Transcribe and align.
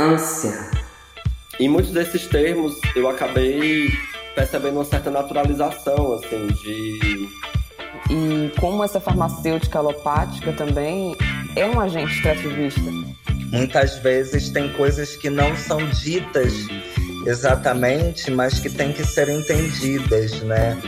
ânsia. 0.00 0.54
Em 1.58 1.68
muitos 1.68 1.90
desses 1.90 2.24
termos, 2.28 2.78
eu 2.94 3.08
acabei 3.08 3.88
percebendo 4.32 4.76
uma 4.76 4.84
certa 4.84 5.10
naturalização, 5.10 6.12
assim, 6.12 6.46
de. 6.46 7.28
E 8.08 8.52
como 8.60 8.84
essa 8.84 9.00
farmacêutica 9.00 9.80
alopática 9.80 10.52
também 10.52 11.16
é 11.56 11.66
um 11.66 11.80
agente 11.80 12.14
extrativista. 12.14 12.80
Muitas 13.50 13.96
vezes 13.98 14.50
tem 14.50 14.72
coisas 14.74 15.16
que 15.16 15.28
não 15.28 15.56
são 15.56 15.84
ditas 15.88 16.52
exatamente, 17.26 18.30
mas 18.30 18.60
que 18.60 18.70
têm 18.70 18.92
que 18.92 19.04
ser 19.04 19.28
entendidas, 19.28 20.40
né? 20.42 20.80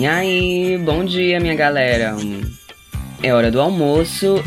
E 0.00 0.06
aí, 0.06 0.78
bom 0.78 1.04
dia, 1.04 1.38
minha 1.38 1.54
galera. 1.54 2.16
É 3.22 3.34
hora 3.34 3.50
do 3.50 3.60
almoço 3.60 4.42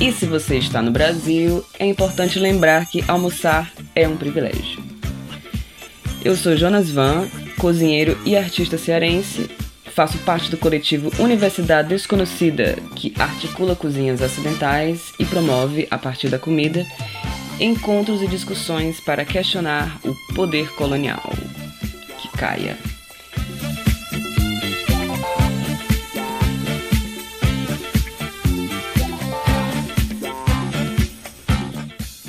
e 0.00 0.12
se 0.12 0.26
você 0.26 0.58
está 0.58 0.80
no 0.80 0.92
Brasil, 0.92 1.64
é 1.76 1.84
importante 1.84 2.38
lembrar 2.38 2.86
que 2.86 3.04
almoçar 3.08 3.72
é 3.96 4.06
um 4.06 4.16
privilégio. 4.16 4.80
Eu 6.24 6.36
sou 6.36 6.56
Jonas 6.56 6.88
Van, 6.88 7.26
cozinheiro 7.58 8.16
e 8.24 8.36
artista 8.36 8.78
cearense. 8.78 9.50
Faço 9.86 10.18
parte 10.18 10.48
do 10.52 10.56
coletivo 10.56 11.10
Universidade 11.20 11.88
Desconhecida, 11.88 12.78
que 12.94 13.12
articula 13.18 13.74
cozinhas 13.74 14.22
acidentais 14.22 15.12
e 15.18 15.24
promove, 15.24 15.88
a 15.90 15.98
partir 15.98 16.28
da 16.28 16.38
comida, 16.38 16.86
encontros 17.58 18.22
e 18.22 18.28
discussões 18.28 19.00
para 19.00 19.24
questionar 19.24 19.98
o 20.04 20.14
poder 20.32 20.72
colonial. 20.76 21.28
Que 22.20 22.28
caia. 22.38 22.91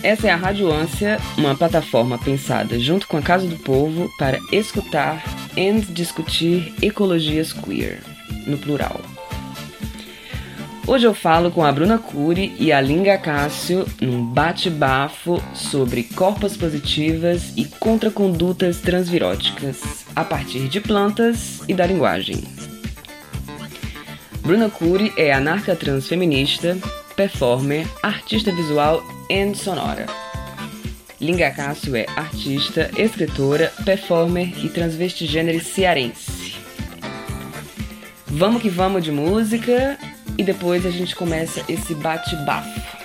Essa 0.04 0.28
é 0.28 0.32
a 0.32 0.36
Rádio 0.36 0.70
Ânsia, 0.70 1.18
uma 1.38 1.56
plataforma 1.56 2.18
pensada 2.18 2.78
junto 2.78 3.08
com 3.08 3.16
a 3.16 3.22
Casa 3.22 3.48
do 3.48 3.56
Povo 3.56 4.12
para 4.20 4.38
escutar 4.52 5.24
e 5.56 5.72
discutir 5.80 6.74
ecologias 6.82 7.54
queer, 7.54 8.02
no 8.46 8.58
plural. 8.58 9.00
Hoje 10.86 11.08
eu 11.08 11.14
falo 11.14 11.50
com 11.50 11.64
a 11.64 11.72
Bruna 11.72 11.98
Cury 11.98 12.54
e 12.60 12.74
a 12.74 12.82
Linga 12.82 13.18
Cássio 13.18 13.86
num 14.02 14.26
bate-bafo 14.26 15.42
sobre 15.54 16.04
corpos 16.04 16.58
positivas 16.58 17.54
e 17.56 17.64
contracondutas 17.64 18.82
transviróticas 18.82 20.06
a 20.14 20.26
partir 20.26 20.68
de 20.68 20.82
plantas 20.82 21.62
e 21.66 21.74
da 21.74 21.86
linguagem. 21.86 22.44
Bruna 24.42 24.70
Cury 24.70 25.14
é 25.16 25.32
anarca 25.32 25.74
transfeminista, 25.74 26.78
performer, 27.16 27.88
artista 28.02 28.52
visual 28.52 29.04
e 29.30 29.56
sonora. 29.56 30.06
Linga 31.20 31.52
Cássio 31.52 31.96
é 31.96 32.06
artista, 32.16 32.92
escritora, 32.98 33.72
performer 33.86 34.54
e 34.64 34.70
transvestigênero 34.70 35.64
cearense. 35.64 36.56
Vamos 38.28 38.62
que 38.62 38.70
vamos 38.70 39.04
de 39.04 39.12
música 39.12 39.98
e 40.38 40.44
depois 40.44 40.86
a 40.86 40.90
gente 40.90 41.16
começa 41.16 41.64
esse 41.70 41.94
bate-bafo. 41.96 43.03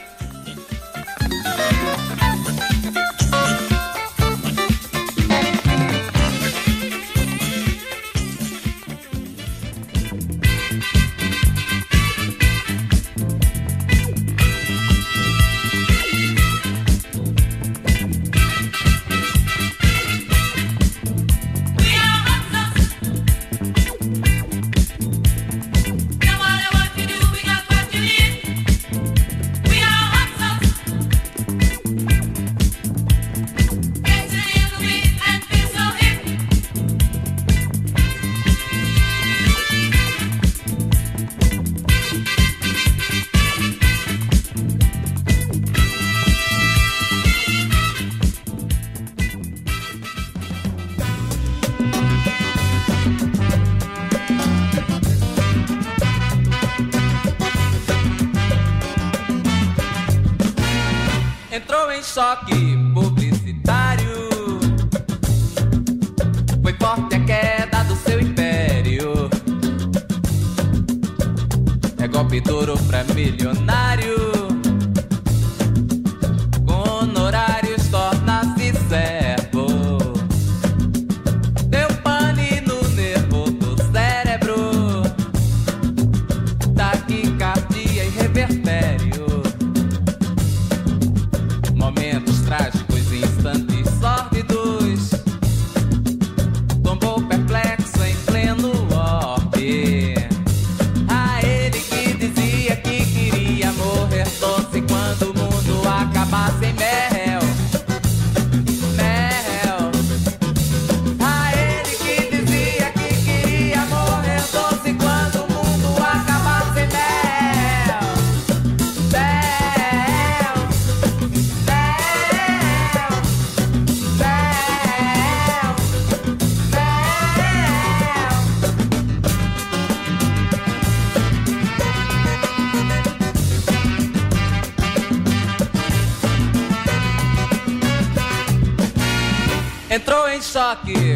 Choque 140.59 141.08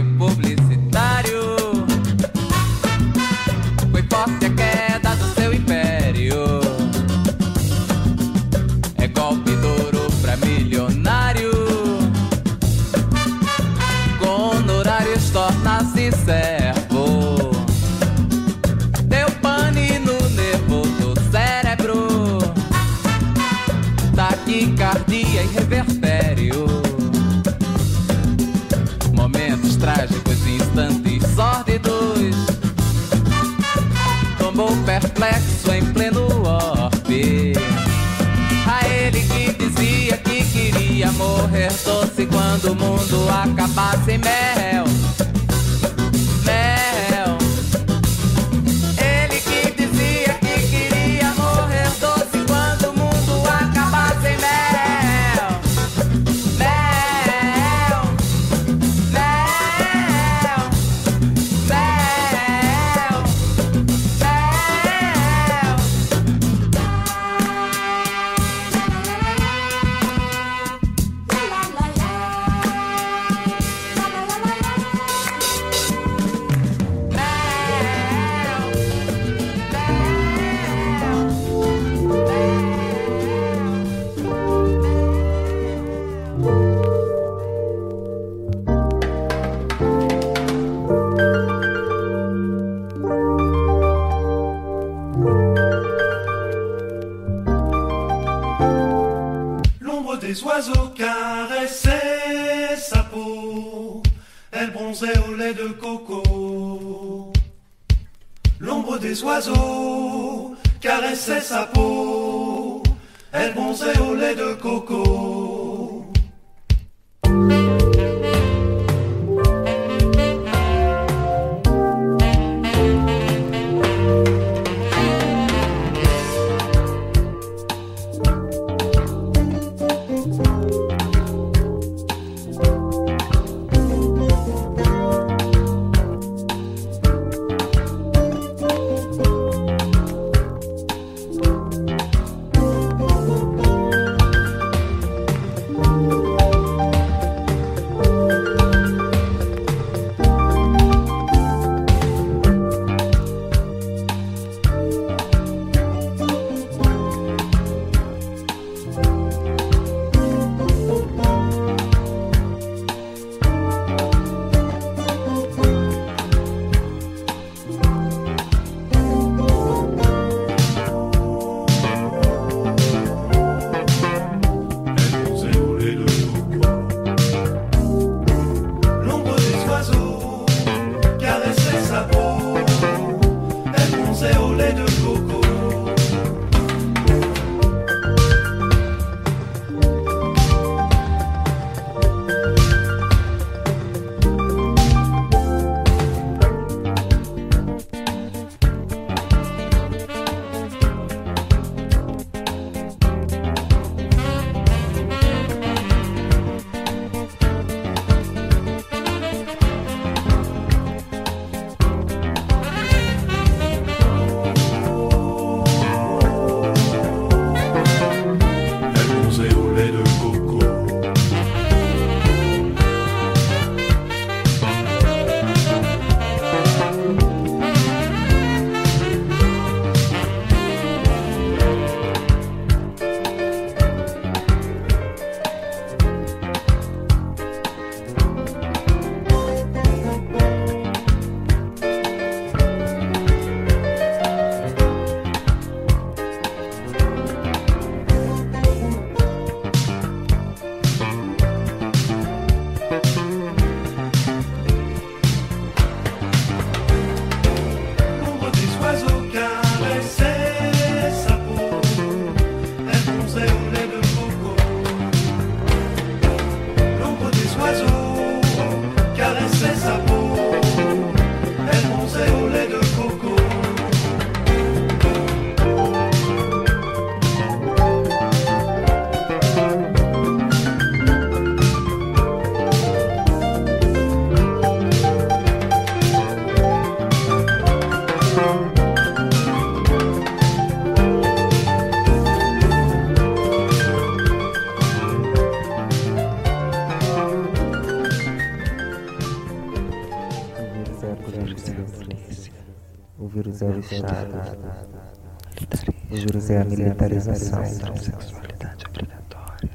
é 306.52 306.60
a 306.60 306.64
militarização. 306.64 307.62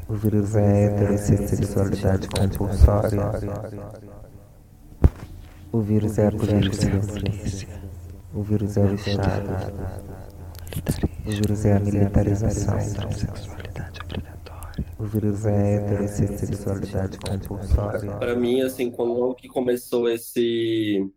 O 0.07 0.13
vírus 0.13 0.55
é 0.55 0.61
a 0.61 0.91
heterossexualidade 0.91 2.27
compulsória. 2.29 3.31
O 5.71 5.81
vírus 5.81 6.17
é 6.17 6.27
a 6.27 6.31
polícia. 6.31 6.91
O 8.33 8.41
vírus 8.41 8.77
é 8.77 8.81
o 8.81 8.93
Estado. 8.93 9.49
O 11.25 11.29
vírus 11.31 11.65
é 11.65 11.73
a 11.73 11.79
militarização. 11.79 12.77
O 14.99 15.03
vírus 15.03 15.45
é 15.45 15.51
a 15.51 15.81
heterossexualidade 15.81 17.17
compulsória. 17.19 18.11
Para 18.13 18.35
mim, 18.35 18.61
assim, 18.61 18.91
quando 18.91 19.35
que 19.35 19.47
começou 19.47 20.09
esse 20.09 21.11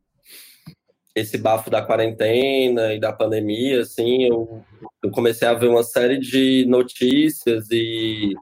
esse 1.15 1.39
bafo 1.39 1.71
da 1.71 1.83
quarentena 1.83 2.95
e 2.95 3.01
da 3.01 3.13
pandemia, 3.13 3.83
assim, 3.83 4.25
eu, 4.25 4.65
eu 5.03 5.11
comecei 5.11 5.47
a 5.47 5.55
ver 5.55 5.69
uma 5.69 5.83
série 5.83 6.19
de 6.19 6.65
notícias 6.67 7.69
e, 7.71 8.35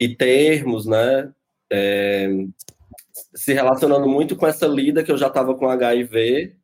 e 0.00 0.08
termos, 0.14 0.86
né, 0.86 1.32
é, 1.70 2.28
se 3.34 3.52
relacionando 3.52 4.08
muito 4.08 4.36
com 4.36 4.46
essa 4.46 4.66
lida 4.66 5.02
que 5.04 5.12
eu 5.12 5.18
já 5.18 5.28
estava 5.28 5.54
com 5.54 5.68
HIV. 5.68 6.56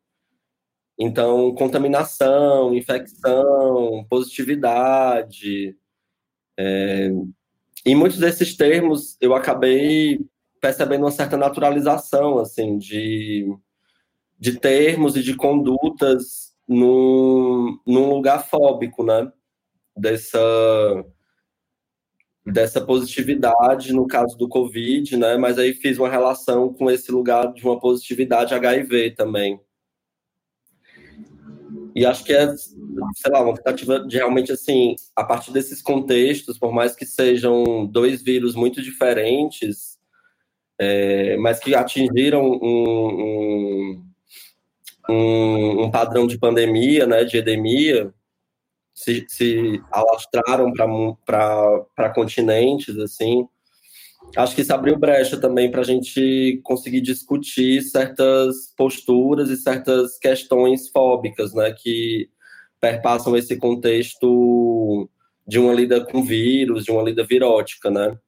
Então, 0.99 1.55
contaminação, 1.55 2.75
infecção, 2.75 4.05
positividade. 4.09 5.77
É, 6.59 7.11
e 7.85 7.95
muitos 7.95 8.19
desses 8.19 8.57
termos 8.57 9.17
eu 9.21 9.35
acabei 9.35 10.21
percebendo 10.61 11.05
uma 11.05 11.11
certa 11.11 11.37
naturalização, 11.37 12.39
assim, 12.39 12.79
de 12.79 13.47
de 14.43 14.59
termos 14.59 15.15
e 15.15 15.23
de 15.23 15.37
condutas 15.37 16.53
num, 16.67 17.79
num 17.87 18.11
lugar 18.11 18.45
fóbico, 18.45 19.05
né? 19.05 19.31
Dessa, 19.97 20.41
dessa 22.45 22.81
positividade 22.81 23.93
no 23.93 24.05
caso 24.05 24.37
do 24.37 24.49
Covid, 24.49 25.17
né? 25.17 25.37
Mas 25.37 25.61
aí 25.61 25.73
fiz 25.73 25.97
uma 25.97 26.09
relação 26.09 26.75
com 26.75 26.91
esse 26.91 27.13
lugar 27.13 27.55
de 27.55 27.63
uma 27.63 27.79
positividade 27.79 28.53
HIV 28.53 29.13
também. 29.13 29.61
E 31.95 32.05
acho 32.05 32.25
que 32.25 32.33
é, 32.33 32.53
sei 32.57 33.31
lá, 33.31 33.43
uma 33.43 33.55
tentativa 33.55 34.01
de 34.01 34.17
realmente, 34.17 34.51
assim, 34.51 34.97
a 35.15 35.23
partir 35.23 35.53
desses 35.53 35.81
contextos, 35.81 36.59
por 36.59 36.73
mais 36.73 36.97
que 36.97 37.07
sejam 37.07 37.87
dois 37.87 38.21
vírus 38.21 38.57
muito 38.57 38.83
diferentes, 38.83 40.01
é, 40.81 41.37
mas 41.37 41.61
que 41.61 41.77
atingiram 41.77 42.43
um, 42.45 44.03
um 44.03 44.12
um, 45.09 45.85
um, 45.85 45.91
padrão 45.91 46.27
de 46.27 46.39
pandemia, 46.39 47.07
né, 47.07 47.25
de 47.25 47.39
endemia, 47.39 48.13
se, 48.95 49.25
se 49.29 49.83
alastraram 49.91 50.73
para 50.73 52.11
continentes, 52.15 52.97
assim. 52.99 53.47
Acho 54.37 54.55
que 54.55 54.63
isso 54.63 54.73
abriu 54.73 54.99
brecha 54.99 55.37
também 55.37 55.71
para 55.71 55.81
a 55.81 55.85
gente 55.85 56.61
conseguir 56.63 57.01
discutir 57.01 57.83
certas 57.83 58.73
posturas 58.77 59.51
e 59.51 59.57
certas 59.57 60.19
questões 60.19 60.89
fóbicas, 60.89 61.53
né, 61.53 61.73
que 61.73 62.31
perpassam 62.81 63.37
esse 63.37 63.57
contexto 63.57 65.09
de 65.47 65.59
uma 65.59 65.73
lida 65.73 66.05
com 66.05 66.23
vírus, 66.23 66.85
de 66.85 66.91
uma 66.91 67.03
lida 67.03 67.25
virótica, 67.25 67.91
né? 67.91 68.19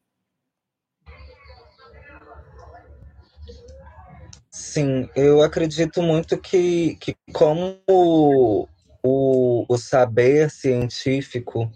Sim, 4.75 5.09
eu 5.15 5.41
acredito 5.41 6.03
muito 6.03 6.37
que, 6.37 6.97
que 6.97 7.15
como 7.33 7.79
o, 7.89 8.67
o 9.69 9.79
saber 9.79 10.51
científico 10.51 11.71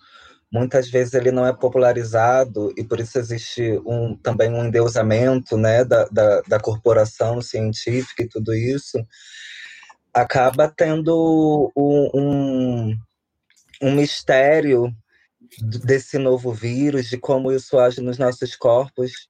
muitas 0.51 0.91
vezes 0.91 1.15
ele 1.15 1.31
não 1.31 1.47
é 1.47 1.53
popularizado 1.53 2.75
e 2.77 2.83
por 2.83 2.99
isso 2.99 3.17
existe 3.17 3.81
um, 3.87 4.17
também 4.17 4.53
um 4.53 4.65
endeusamento 4.65 5.57
né, 5.57 5.85
da, 5.85 6.07
da, 6.07 6.41
da 6.41 6.59
corporação 6.59 7.41
científica 7.41 8.25
e 8.25 8.29
tudo 8.29 8.53
isso, 8.53 8.99
acaba 10.13 10.67
tendo 10.67 11.71
um, 11.77 12.11
um, 12.13 12.99
um 13.81 13.95
mistério 13.95 14.93
desse 15.85 16.19
novo 16.19 16.53
vírus, 16.53 17.07
de 17.07 17.17
como 17.17 17.53
isso 17.53 17.79
age 17.79 18.01
nos 18.01 18.19
nossos 18.19 18.57
corpos, 18.57 19.29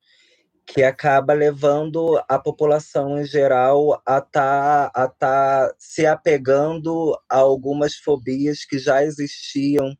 que 0.69 0.83
acaba 0.83 1.33
levando 1.33 2.23
a 2.29 2.39
população 2.39 3.19
em 3.19 3.25
geral 3.25 4.03
a 4.07 4.19
estar 4.19 4.91
tá, 4.91 4.91
a 4.95 5.09
tá 5.09 5.75
se 5.79 6.05
apegando 6.05 7.19
a 7.29 7.37
algumas 7.39 7.95
fobias 7.97 8.67
que 8.67 8.79
já 8.79 9.03
existiam 9.03 9.97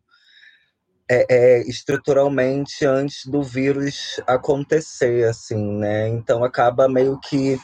é, 1.11 1.25
é, 1.31 1.63
estruturalmente 1.63 2.85
antes 2.85 3.25
do 3.25 3.43
vírus 3.43 4.21
acontecer, 4.27 5.27
assim, 5.27 5.79
né? 5.79 6.07
Então 6.09 6.45
acaba 6.45 6.87
meio 6.87 7.19
que, 7.19 7.59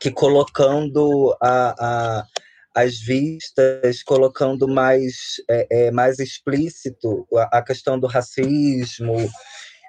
que 0.00 0.10
colocando 0.10 1.36
a, 1.42 1.74
a 2.20 2.24
as 2.74 2.98
vistas, 2.98 4.02
colocando 4.02 4.66
mais, 4.66 5.36
é, 5.48 5.66
é, 5.70 5.90
mais 5.92 6.18
explícito 6.18 7.24
a, 7.36 7.58
a, 7.58 7.62
questão 7.62 8.00
do 8.00 8.08
racismo, 8.08 9.14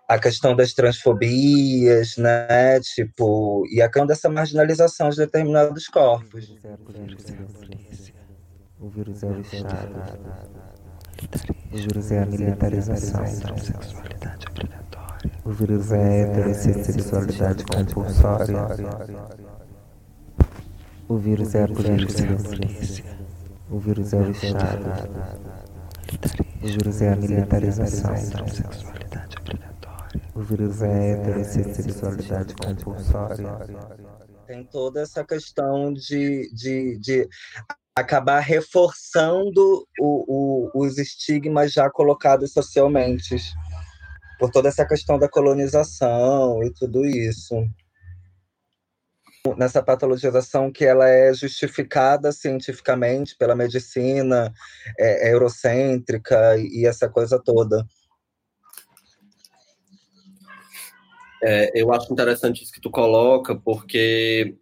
a 0.08 0.20
questão 0.20 0.56
das 0.56 0.74
transfobias, 0.74 2.18
né? 2.18 2.80
Tipo, 2.82 3.66
e 3.70 3.82
a 3.82 3.88
questão 3.88 4.06
dessa 4.06 4.30
marginalização 4.30 5.10
de 5.10 5.18
determinados 5.18 5.88
corpos. 5.88 6.56
O 8.80 8.90
vírus 8.90 9.24
é 9.24 9.28
o 9.28 9.42
Estado. 9.42 10.36
O 11.72 11.78
vírus 11.78 12.12
é 12.12 12.22
a 12.22 12.26
militarização. 12.26 13.24
O 15.44 15.52
vírus 15.52 15.92
é 15.92 15.98
a 15.98 16.28
heterossexualidade 16.28 17.64
compulsória. 17.66 18.56
O 21.08 21.18
vírus 21.18 21.56
é 21.56 21.64
a 21.64 21.68
polícia. 21.68 22.38
O 23.72 23.80
vírus 23.80 24.14
é 24.14 24.18
o 24.18 24.32
Estado. 24.32 25.10
O 26.62 26.68
vírus 26.68 27.02
é 27.02 27.14
a 27.14 27.16
militarização. 27.16 28.14
O 30.34 30.42
vírus 30.42 30.82
é 30.82 31.12
heterossexualidade 31.12 32.56
compulsória. 32.56 33.60
Tem 34.48 34.64
toda 34.64 35.02
essa 35.02 35.24
questão 35.24 35.94
de, 35.94 36.52
de, 36.54 36.98
de 37.00 37.28
acabar 37.96 38.40
reforçando 38.40 39.88
o, 40.00 40.72
o, 40.76 40.84
os 40.84 40.98
estigmas 40.98 41.72
já 41.72 41.90
colocados 41.90 42.54
socialmente, 42.54 43.38
por 44.40 44.52
toda 44.52 44.68
essa 44.68 44.86
questão 44.86 45.18
da 45.18 45.30
colonização 45.30 46.64
e 46.64 46.72
tudo 46.74 47.06
isso 47.06 47.56
nessa 49.58 49.84
patologização 49.84 50.72
que 50.72 50.84
ela 50.84 51.08
é 51.08 51.34
justificada 51.34 52.32
cientificamente 52.32 53.36
pela 53.38 53.56
medicina 53.56 54.52
é, 54.98 55.30
é 55.30 55.34
eurocêntrica 55.34 56.58
e 56.58 56.86
essa 56.88 57.08
coisa 57.08 57.40
toda. 57.40 57.86
É, 61.44 61.72
eu 61.80 61.94
acho 61.94 62.12
interessante 62.12 62.64
isso 62.64 62.72
que 62.72 62.82
tu 62.82 62.90
coloca, 62.90 63.56
porque 63.56 64.56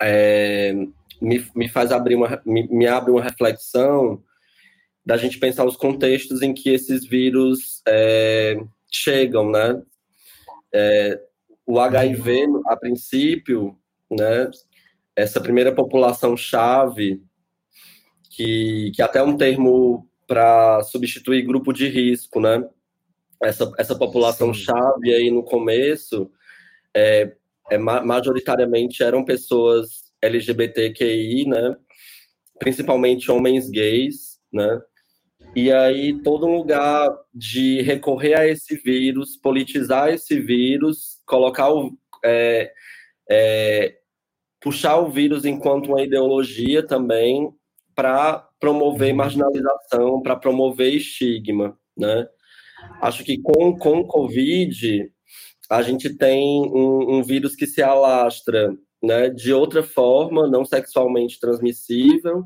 é, 0.00 0.72
me, 1.20 1.46
me 1.54 1.68
faz 1.68 1.90
abrir 1.90 2.14
uma, 2.14 2.40
me, 2.44 2.68
me, 2.68 2.86
abre 2.86 3.10
uma 3.10 3.22
reflexão 3.22 4.22
da 5.04 5.16
gente 5.16 5.38
pensar 5.38 5.64
os 5.64 5.76
contextos 5.76 6.42
em 6.42 6.54
que 6.54 6.70
esses 6.70 7.06
vírus 7.06 7.82
é, 7.86 8.56
chegam, 8.90 9.50
né? 9.50 9.82
É, 10.72 11.20
o 11.66 11.78
HIV, 11.80 12.46
a 12.66 12.76
princípio, 12.76 13.76
né, 14.10 14.50
essa 15.16 15.40
primeira 15.40 15.74
população-chave, 15.74 17.22
que, 18.30 18.90
que 18.94 19.00
até 19.02 19.20
é 19.20 19.22
um 19.22 19.36
termo 19.36 20.08
para 20.26 20.82
substituir 20.82 21.42
grupo 21.42 21.72
de 21.72 21.88
risco, 21.88 22.40
né? 22.40 22.64
Essa, 23.44 23.70
essa 23.78 23.94
população-chave 23.96 25.12
aí 25.12 25.30
no 25.30 25.42
começo, 25.42 26.30
é, 26.94 27.32
é, 27.70 27.78
majoritariamente 27.78 29.02
eram 29.02 29.24
pessoas 29.24 30.12
LGBTQI, 30.20 31.46
né? 31.46 31.76
Principalmente 32.58 33.30
homens 33.30 33.68
gays, 33.68 34.38
né? 34.52 34.80
E 35.54 35.70
aí, 35.70 36.20
todo 36.22 36.46
lugar 36.46 37.08
de 37.32 37.80
recorrer 37.82 38.34
a 38.34 38.46
esse 38.46 38.76
vírus, 38.76 39.36
politizar 39.36 40.12
esse 40.12 40.40
vírus, 40.40 41.20
colocar 41.26 41.72
o. 41.72 41.96
É, 42.24 42.72
é, 43.30 43.98
puxar 44.60 44.96
o 44.96 45.10
vírus 45.10 45.44
enquanto 45.44 45.88
uma 45.88 46.02
ideologia 46.02 46.84
também 46.84 47.52
para 47.94 48.48
promover 48.58 49.14
marginalização, 49.14 50.22
para 50.22 50.34
promover 50.34 50.94
estigma, 50.94 51.78
né? 51.96 52.26
Acho 53.00 53.24
que 53.24 53.40
com, 53.40 53.76
com 53.76 54.00
o 54.00 54.06
Covid, 54.06 55.10
a 55.70 55.82
gente 55.82 56.14
tem 56.16 56.62
um, 56.62 57.16
um 57.18 57.22
vírus 57.22 57.54
que 57.54 57.66
se 57.66 57.82
alastra 57.82 58.74
né, 59.02 59.28
de 59.28 59.52
outra 59.52 59.82
forma, 59.82 60.48
não 60.48 60.64
sexualmente 60.64 61.38
transmissível, 61.38 62.44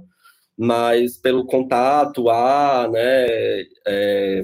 mas 0.57 1.17
pelo 1.17 1.47
contato, 1.47 2.29
ar, 2.29 2.91
né, 2.91 3.27
é, 3.87 4.43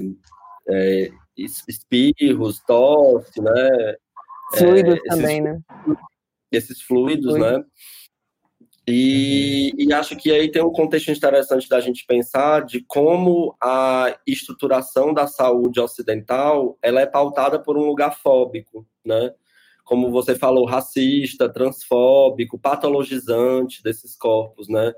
é, 0.69 1.11
espirros, 1.37 2.61
tosse, 2.65 3.41
né? 3.41 3.95
Fluidos 4.55 4.95
é, 4.95 5.09
também, 5.09 5.41
né? 5.41 5.59
Esses 6.51 6.81
fluidos, 6.81 7.35
Fluido. 7.35 7.57
né? 7.57 7.63
E, 8.87 9.71
e, 9.77 9.91
acho 9.91 10.15
que 10.15 10.31
aí 10.31 10.51
tem 10.51 10.63
um 10.63 10.71
contexto 10.71 11.09
interessante 11.09 11.67
da 11.67 11.79
gente 11.79 12.05
pensar 12.05 12.63
de 12.63 12.81
como 12.81 13.55
a 13.59 14.15
estruturação 14.27 15.11
da 15.11 15.25
saúde 15.25 15.79
ocidental 15.79 16.77
ela 16.83 17.01
é 17.01 17.05
pautada 17.07 17.59
por 17.59 17.77
um 17.77 17.85
lugar 17.85 18.15
fóbico, 18.15 18.85
né? 19.03 19.33
Como 19.83 20.11
você 20.11 20.35
falou, 20.35 20.65
racista, 20.65 21.49
transfóbico, 21.51 22.59
patologizante 22.59 23.81
desses 23.81 24.15
corpos, 24.15 24.67
né? 24.67 24.93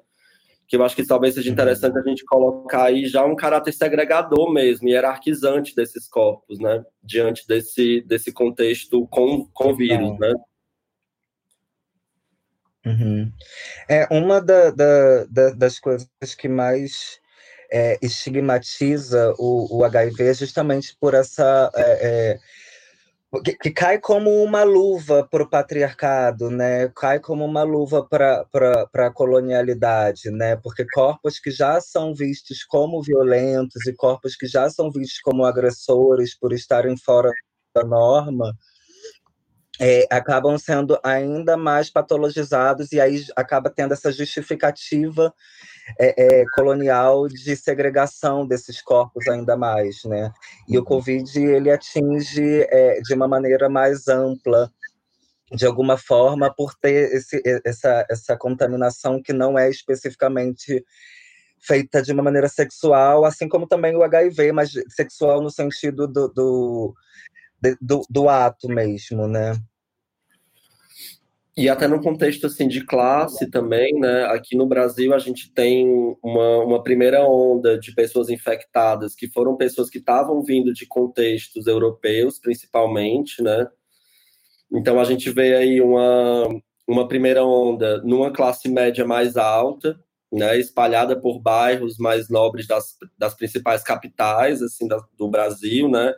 que 0.67 0.75
eu 0.75 0.83
acho 0.83 0.95
que 0.95 1.05
talvez 1.05 1.33
seja 1.33 1.49
interessante 1.49 1.97
a 1.97 2.01
gente 2.01 2.25
colocar 2.25 2.83
aí 2.83 3.05
já 3.05 3.25
um 3.25 3.35
caráter 3.35 3.71
segregador 3.71 4.51
mesmo, 4.51 4.89
hierarquizante 4.89 5.73
desses 5.73 6.09
corpos, 6.09 6.59
né? 6.59 6.83
Diante 7.01 7.47
desse, 7.47 8.01
desse 8.01 8.33
contexto 8.33 9.07
com, 9.07 9.47
com 9.53 9.73
vírus, 9.73 10.19
né? 10.19 10.33
Uhum. 12.87 13.31
É, 13.89 14.07
uma 14.11 14.41
da, 14.41 14.71
da, 14.71 15.25
da, 15.25 15.49
das 15.51 15.79
coisas 15.79 16.07
que 16.37 16.47
mais 16.47 17.19
é, 17.71 17.97
estigmatiza 18.01 19.33
o, 19.37 19.77
o 19.77 19.83
HIV 19.83 20.23
é 20.23 20.33
justamente 20.33 20.95
por 20.99 21.13
essa... 21.13 21.71
É, 21.75 22.07
é 22.07 22.39
que, 23.43 23.53
que, 23.57 23.71
cai 23.71 23.99
como 23.99 24.41
uma 24.41 24.63
luva 24.63 25.27
para 25.29 25.43
o 25.43 25.49
patriarcado, 25.49 26.49
né? 26.49 26.89
Cai 26.95 27.19
como 27.19 27.43
uma 27.43 27.61
luva 27.63 28.07
para 28.07 28.45
a 28.93 29.11
colonialidade, 29.11 30.31
né? 30.31 30.55
Porque 30.55 30.85
corpos 30.93 31.37
que 31.37 31.51
já 31.51 31.81
são 31.81 32.15
vistos 32.15 32.63
como 32.63 33.01
violentos 33.03 33.85
e 33.85 33.93
corpos 33.93 34.35
que 34.35 34.47
já 34.47 34.69
são 34.69 34.89
vistos 34.89 35.19
como 35.19 35.43
agressores 35.43 36.37
por 36.39 36.53
estarem 36.53 36.95
fora 36.97 37.29
da 37.75 37.83
norma, 37.83 38.53
é, 39.79 40.07
acabam 40.09 40.57
sendo 40.57 40.99
ainda 41.03 41.55
mais 41.55 41.89
patologizados 41.89 42.91
e 42.91 42.99
aí 42.99 43.23
acaba 43.35 43.69
tendo 43.69 43.93
essa 43.93 44.11
justificativa 44.11 45.33
é, 45.99 46.41
é, 46.41 46.45
colonial 46.53 47.27
de 47.27 47.55
segregação 47.55 48.45
desses 48.45 48.81
corpos 48.81 49.27
ainda 49.27 49.55
mais, 49.55 50.03
né? 50.03 50.31
E 50.67 50.77
o 50.77 50.83
Covid 50.83 51.39
ele 51.39 51.71
atinge 51.71 52.67
é, 52.69 52.99
de 53.01 53.13
uma 53.13 53.27
maneira 53.27 53.69
mais 53.69 54.07
ampla, 54.07 54.71
de 55.53 55.65
alguma 55.65 55.97
forma, 55.97 56.53
por 56.53 56.73
ter 56.75 57.13
esse, 57.13 57.41
essa, 57.63 58.05
essa 58.09 58.35
contaminação 58.35 59.21
que 59.21 59.31
não 59.31 59.57
é 59.57 59.69
especificamente 59.69 60.83
feita 61.59 62.01
de 62.01 62.11
uma 62.11 62.23
maneira 62.23 62.49
sexual, 62.49 63.23
assim 63.23 63.47
como 63.47 63.67
também 63.67 63.95
o 63.95 64.03
HIV, 64.03 64.51
mas 64.51 64.71
sexual 64.89 65.41
no 65.41 65.49
sentido 65.49 66.07
do, 66.07 66.27
do, 66.27 66.93
do, 67.81 68.01
do 68.09 68.29
ato 68.29 68.67
mesmo, 68.67 69.27
né? 69.27 69.53
E 71.57 71.67
até 71.69 71.87
no 71.87 71.99
contexto 71.99 72.45
assim 72.45 72.67
de 72.67 72.85
classe 72.85 73.49
também, 73.49 73.99
né? 73.99 74.25
Aqui 74.25 74.55
no 74.55 74.67
Brasil 74.67 75.11
a 75.11 75.17
gente 75.17 75.51
tem 75.51 75.87
uma, 76.21 76.59
uma 76.59 76.83
primeira 76.83 77.27
onda 77.27 77.79
de 77.79 77.95
pessoas 77.95 78.29
infectadas 78.29 79.15
que 79.15 79.27
foram 79.27 79.57
pessoas 79.57 79.89
que 79.89 79.97
estavam 79.97 80.43
vindo 80.43 80.71
de 80.71 80.85
contextos 80.85 81.65
europeus, 81.65 82.37
principalmente, 82.37 83.41
né? 83.41 83.67
Então 84.71 84.99
a 84.99 85.03
gente 85.03 85.31
vê 85.31 85.55
aí 85.55 85.81
uma, 85.81 86.47
uma 86.87 87.07
primeira 87.07 87.43
onda 87.43 88.03
numa 88.03 88.31
classe 88.31 88.69
média 88.69 89.03
mais 89.03 89.35
alta, 89.35 89.99
né? 90.31 90.59
Espalhada 90.59 91.19
por 91.19 91.39
bairros 91.39 91.97
mais 91.97 92.29
nobres 92.29 92.67
das, 92.67 92.95
das 93.17 93.33
principais 93.33 93.81
capitais 93.81 94.61
assim 94.61 94.87
da, 94.87 95.03
do 95.17 95.27
Brasil, 95.27 95.89
né? 95.89 96.13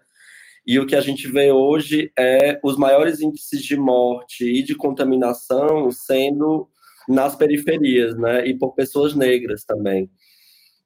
E 0.70 0.78
o 0.78 0.86
que 0.86 0.96
a 0.96 1.02
gente 1.02 1.28
vê 1.28 1.52
hoje 1.52 2.12
é 2.16 2.60
os 2.64 2.78
maiores 2.78 3.22
índices 3.22 3.64
de 3.64 3.76
morte 3.76 4.46
e 4.46 4.62
de 4.62 4.76
contaminação 4.76 5.90
sendo 5.90 6.70
nas 7.08 7.36
periferias, 7.36 8.16
né? 8.16 8.48
E 8.48 8.54
por 8.54 8.76
pessoas 8.76 9.16
negras 9.16 9.64
também. 9.64 10.12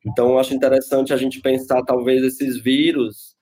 Então, 0.05 0.39
acho 0.39 0.53
interessante 0.53 1.13
a 1.13 1.17
gente 1.17 1.41
pensar, 1.41 1.83
talvez, 1.83 2.23
esses 2.23 2.57
vírus 2.57 3.35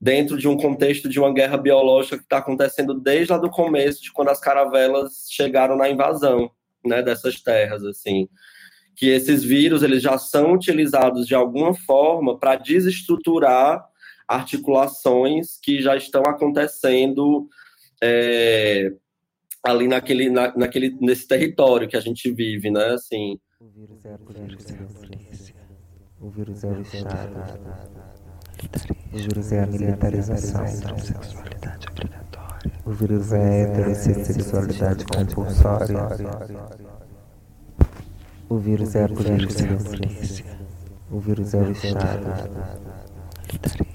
dentro 0.00 0.36
de 0.36 0.48
um 0.48 0.56
contexto 0.56 1.08
de 1.08 1.20
uma 1.20 1.32
guerra 1.32 1.56
biológica 1.56 2.18
que 2.18 2.24
está 2.24 2.38
acontecendo 2.38 2.94
desde 2.94 3.32
lá 3.32 3.38
do 3.38 3.48
começo, 3.48 4.02
de 4.02 4.12
quando 4.12 4.30
as 4.30 4.40
caravelas 4.40 5.28
chegaram 5.30 5.76
na 5.76 5.88
invasão, 5.88 6.50
né? 6.84 7.04
Dessas 7.04 7.40
terras, 7.40 7.84
assim. 7.84 8.28
Que 8.96 9.10
esses 9.10 9.44
vírus, 9.44 9.84
eles 9.84 10.02
já 10.02 10.18
são 10.18 10.54
utilizados 10.54 11.24
de 11.24 11.36
alguma 11.36 11.72
forma 11.72 12.36
para 12.36 12.56
desestruturar 12.56 13.93
articulações 14.28 15.58
que 15.62 15.80
já 15.80 15.96
estão 15.96 16.22
acontecendo 16.22 17.48
é, 18.02 18.92
ali 19.62 19.88
naquele, 19.88 20.30
na, 20.30 20.54
naquele, 20.56 20.96
nesse 21.00 21.26
território 21.26 21.88
que 21.88 21.96
a 21.96 22.00
gente 22.00 22.30
vive, 22.32 22.70
né? 22.70 22.86
Assim. 22.86 23.38
O 23.60 23.68
vírus 23.70 24.04
é 24.04 24.14
a 24.14 24.18
polícia. 24.18 25.54
O 26.20 26.30
vírus 26.30 26.64
é 26.64 26.68
o 26.68 26.80
Estado. 26.80 27.94
O 29.12 29.16
vírus 29.16 29.52
é 29.52 29.62
a 29.62 29.66
militarização. 29.66 30.66
Sexualidade 30.66 31.86
obrigatória. 31.90 32.72
O 32.84 32.92
vírus 32.92 33.32
é 33.32 33.38
a 33.38 33.68
heterossexualidade 33.68 35.04
compulsória. 35.06 35.96
O 38.48 38.58
vírus 38.58 38.94
é 38.94 39.04
a 39.04 39.08
polícia. 39.08 39.68
O 41.10 41.20
vírus 41.20 41.54
é 41.54 41.58
o 41.58 41.70
Estado. 41.70 43.03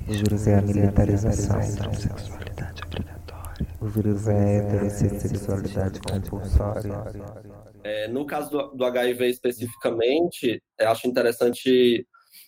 O 0.07 0.13
vírus 0.13 0.47
é 0.47 0.55
a 0.55 0.61
militarização. 0.61 1.61
Sexualidade 1.61 2.81
obrigatória. 2.85 3.67
O 3.81 3.87
vírus 3.87 4.27
é 4.27 4.33
a 4.33 4.85
heterossexualidade 4.85 5.99
compulsória. 6.01 7.03
É, 7.83 8.07
no 8.07 8.25
caso 8.25 8.49
do, 8.49 8.67
do 8.75 8.85
HIV 8.85 9.29
especificamente, 9.29 10.61
acho 10.79 11.07
interessante 11.07 12.05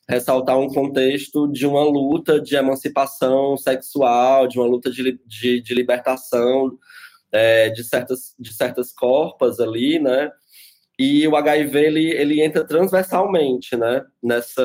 ressaltar 0.09 0.57
um 0.57 0.67
contexto 0.67 1.47
de 1.47 1.65
uma 1.65 1.83
luta 1.83 2.39
de 2.39 2.55
emancipação 2.55 3.55
sexual, 3.55 4.47
de 4.47 4.59
uma 4.59 4.67
luta 4.67 4.91
de, 4.91 5.19
de, 5.25 5.61
de 5.61 5.73
libertação 5.73 6.77
é, 7.31 7.69
de, 7.69 7.83
certas, 7.83 8.35
de 8.37 8.53
certas 8.53 8.91
corpas 8.91 9.59
ali, 9.59 9.99
né? 9.99 10.29
E 11.01 11.27
o 11.27 11.35
HIV 11.35 11.79
ele, 11.79 12.11
ele 12.11 12.43
entra 12.43 12.63
transversalmente, 12.63 13.75
né? 13.75 14.05
Nessa, 14.21 14.61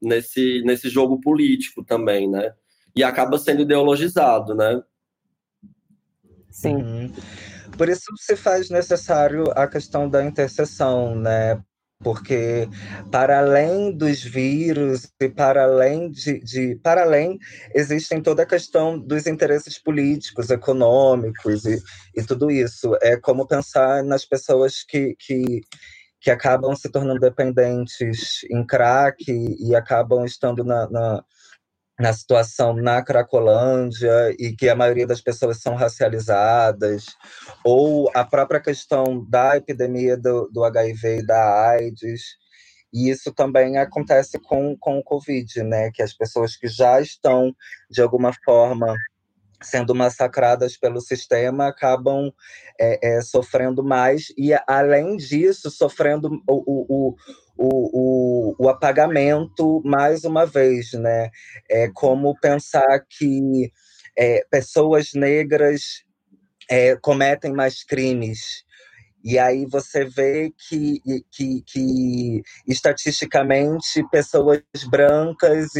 nesse, 0.00 0.62
nesse 0.64 0.88
jogo 0.88 1.20
político 1.20 1.84
também, 1.84 2.30
né? 2.30 2.54
E 2.94 3.02
acaba 3.02 3.36
sendo 3.38 3.62
ideologizado, 3.62 4.54
né? 4.54 4.80
Sim. 6.48 6.76
Uhum. 6.76 7.12
Por 7.76 7.88
isso 7.88 8.04
se 8.18 8.36
faz 8.36 8.70
necessário 8.70 9.50
a 9.56 9.66
questão 9.66 10.08
da 10.08 10.24
interseção, 10.24 11.16
né? 11.16 11.60
Porque 12.04 12.68
para 13.10 13.38
além 13.38 13.90
dos 13.90 14.22
vírus 14.22 15.10
e 15.18 15.28
para 15.28 15.64
além 15.64 16.10
de, 16.10 16.38
de, 16.40 16.76
para 16.76 17.02
além 17.02 17.38
existem 17.74 18.22
toda 18.22 18.42
a 18.42 18.46
questão 18.46 18.98
dos 18.98 19.26
interesses 19.26 19.78
políticos, 19.78 20.50
econômicos 20.50 21.64
e, 21.64 21.82
e 22.14 22.22
tudo 22.22 22.50
isso. 22.50 22.96
É 23.00 23.16
como 23.16 23.48
pensar 23.48 24.04
nas 24.04 24.24
pessoas 24.24 24.84
que, 24.84 25.16
que, 25.18 25.62
que 26.20 26.30
acabam 26.30 26.76
se 26.76 26.90
tornando 26.90 27.20
dependentes 27.20 28.44
em 28.50 28.64
crack 28.64 29.24
e, 29.28 29.74
acabam 29.74 30.24
estando 30.24 30.62
na, 30.62 30.88
na 30.90 31.24
na 31.98 32.12
situação 32.12 32.74
na 32.74 33.02
Cracolândia 33.02 34.34
e 34.38 34.54
que 34.56 34.68
a 34.68 34.74
maioria 34.74 35.06
das 35.06 35.20
pessoas 35.20 35.60
são 35.60 35.74
racializadas, 35.74 37.06
ou 37.64 38.10
a 38.14 38.24
própria 38.24 38.60
questão 38.60 39.24
da 39.28 39.56
epidemia 39.56 40.16
do, 40.16 40.48
do 40.52 40.64
HIV 40.64 41.18
e 41.18 41.26
da 41.26 41.70
AIDS. 41.70 42.22
E 42.92 43.10
isso 43.10 43.32
também 43.32 43.76
acontece 43.78 44.38
com, 44.38 44.76
com 44.78 44.98
o 44.98 45.02
Covid, 45.02 45.62
né? 45.64 45.90
Que 45.92 46.02
as 46.02 46.12
pessoas 46.12 46.56
que 46.56 46.68
já 46.68 47.00
estão, 47.00 47.54
de 47.90 48.00
alguma 48.00 48.32
forma, 48.44 48.94
sendo 49.64 49.94
massacradas 49.94 50.76
pelo 50.76 51.00
sistema 51.00 51.68
acabam 51.68 52.32
é, 52.78 53.16
é, 53.16 53.20
sofrendo 53.20 53.82
mais 53.82 54.32
e 54.36 54.52
além 54.66 55.16
disso 55.16 55.70
sofrendo 55.70 56.28
o, 56.46 57.08
o, 57.10 57.16
o, 57.56 58.54
o, 58.58 58.64
o 58.64 58.68
apagamento 58.68 59.80
mais 59.84 60.24
uma 60.24 60.44
vez 60.44 60.92
né? 60.92 61.30
É 61.70 61.88
como 61.92 62.38
pensar 62.40 63.04
que 63.08 63.70
é, 64.16 64.44
pessoas 64.50 65.12
negras 65.14 66.04
é, 66.70 66.96
cometem 66.96 67.52
mais 67.52 67.84
crimes. 67.84 68.64
E 69.22 69.38
aí 69.38 69.64
você 69.66 70.04
vê 70.04 70.52
que, 70.68 71.00
que, 71.30 71.62
que 71.66 72.42
estatisticamente 72.66 74.04
pessoas 74.10 74.62
brancas 74.90 75.70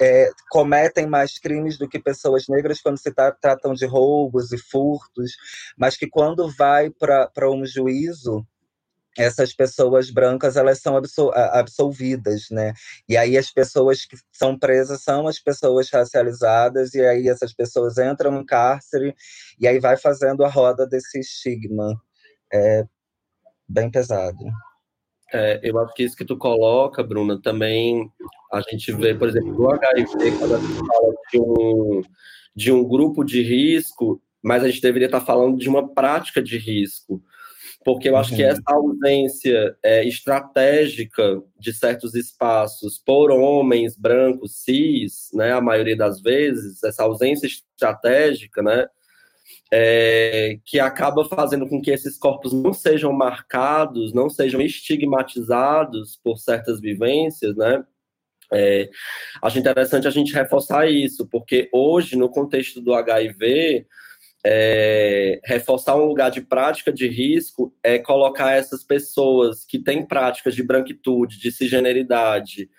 é, 0.00 0.30
cometem 0.50 1.06
mais 1.06 1.38
crimes 1.38 1.78
do 1.78 1.88
que 1.88 2.00
pessoas 2.00 2.46
negras 2.48 2.80
quando 2.80 2.98
se 2.98 3.12
tra 3.12 3.32
tratam 3.32 3.74
de 3.74 3.86
roubos 3.86 4.52
e 4.52 4.58
furtos, 4.58 5.32
mas 5.78 5.96
que 5.96 6.08
quando 6.08 6.50
vai 6.56 6.90
para 6.90 7.50
um 7.50 7.64
juízo, 7.64 8.44
essas 9.18 9.52
pessoas 9.52 10.10
brancas 10.10 10.56
elas 10.56 10.80
são 10.80 10.96
absol 10.96 11.30
absolvidas, 11.34 12.46
né? 12.50 12.72
E 13.08 13.16
aí 13.16 13.36
as 13.36 13.50
pessoas 13.50 14.04
que 14.04 14.16
são 14.32 14.58
presas 14.58 15.02
são 15.02 15.26
as 15.26 15.38
pessoas 15.38 15.90
racializadas 15.90 16.94
e 16.94 17.04
aí 17.04 17.28
essas 17.28 17.52
pessoas 17.52 17.98
entram 17.98 18.30
no 18.30 18.46
cárcere 18.46 19.14
e 19.58 19.66
aí 19.66 19.80
vai 19.80 19.96
fazendo 19.96 20.44
a 20.44 20.48
roda 20.48 20.86
desse 20.86 21.18
estigma. 21.18 22.00
É 22.52 22.84
bem 23.68 23.90
pesado. 23.90 24.44
É, 25.32 25.60
eu 25.62 25.78
acho 25.78 25.94
que 25.94 26.02
isso 26.02 26.16
que 26.16 26.24
tu 26.24 26.36
coloca, 26.36 27.04
Bruna, 27.04 27.40
também 27.40 28.10
a 28.52 28.60
gente 28.62 28.92
vê, 28.92 29.14
por 29.14 29.28
exemplo, 29.28 29.52
no 29.52 29.70
HIV, 29.70 30.38
quando 30.38 30.56
a 30.56 30.58
gente 30.58 30.74
fala 30.74 31.14
de 31.30 31.40
um, 31.40 32.02
de 32.54 32.72
um 32.72 32.86
grupo 32.86 33.22
de 33.22 33.40
risco, 33.40 34.20
mas 34.42 34.64
a 34.64 34.68
gente 34.68 34.80
deveria 34.80 35.06
estar 35.06 35.20
falando 35.20 35.56
de 35.56 35.68
uma 35.68 35.88
prática 35.94 36.42
de 36.42 36.58
risco. 36.58 37.22
Porque 37.84 38.08
eu 38.08 38.16
acho 38.16 38.32
uhum. 38.32 38.36
que 38.36 38.42
essa 38.42 38.62
ausência 38.66 39.76
é, 39.82 40.06
estratégica 40.06 41.42
de 41.58 41.72
certos 41.72 42.14
espaços 42.14 42.98
por 42.98 43.30
homens 43.30 43.96
brancos 43.96 44.62
cis, 44.62 45.30
né, 45.32 45.52
a 45.52 45.60
maioria 45.62 45.96
das 45.96 46.20
vezes, 46.20 46.82
essa 46.84 47.04
ausência 47.04 47.46
estratégica, 47.46 48.62
né, 48.62 48.86
é, 49.72 50.58
que 50.64 50.80
acaba 50.80 51.24
fazendo 51.24 51.68
com 51.68 51.80
que 51.80 51.90
esses 51.90 52.18
corpos 52.18 52.52
não 52.52 52.72
sejam 52.72 53.12
marcados, 53.12 54.12
não 54.12 54.28
sejam 54.28 54.60
estigmatizados 54.60 56.18
por 56.22 56.38
certas 56.38 56.80
vivências, 56.80 57.56
né? 57.56 57.84
É, 58.52 58.90
acho 59.40 59.60
interessante 59.60 60.08
a 60.08 60.10
gente 60.10 60.34
reforçar 60.34 60.90
isso, 60.90 61.24
porque 61.28 61.68
hoje, 61.72 62.16
no 62.16 62.28
contexto 62.28 62.80
do 62.80 62.92
HIV, 62.92 63.86
é, 64.44 65.40
reforçar 65.44 65.96
um 65.96 66.06
lugar 66.06 66.30
de 66.30 66.40
prática 66.40 66.92
de 66.92 67.06
risco 67.06 67.74
é 67.82 67.98
colocar 67.98 68.52
essas 68.52 68.82
pessoas 68.82 69.64
que 69.64 69.78
têm 69.78 70.06
práticas 70.06 70.54
de 70.54 70.62
branquitude, 70.62 71.38
de 71.38 71.52
cisgeneridade 71.52 72.70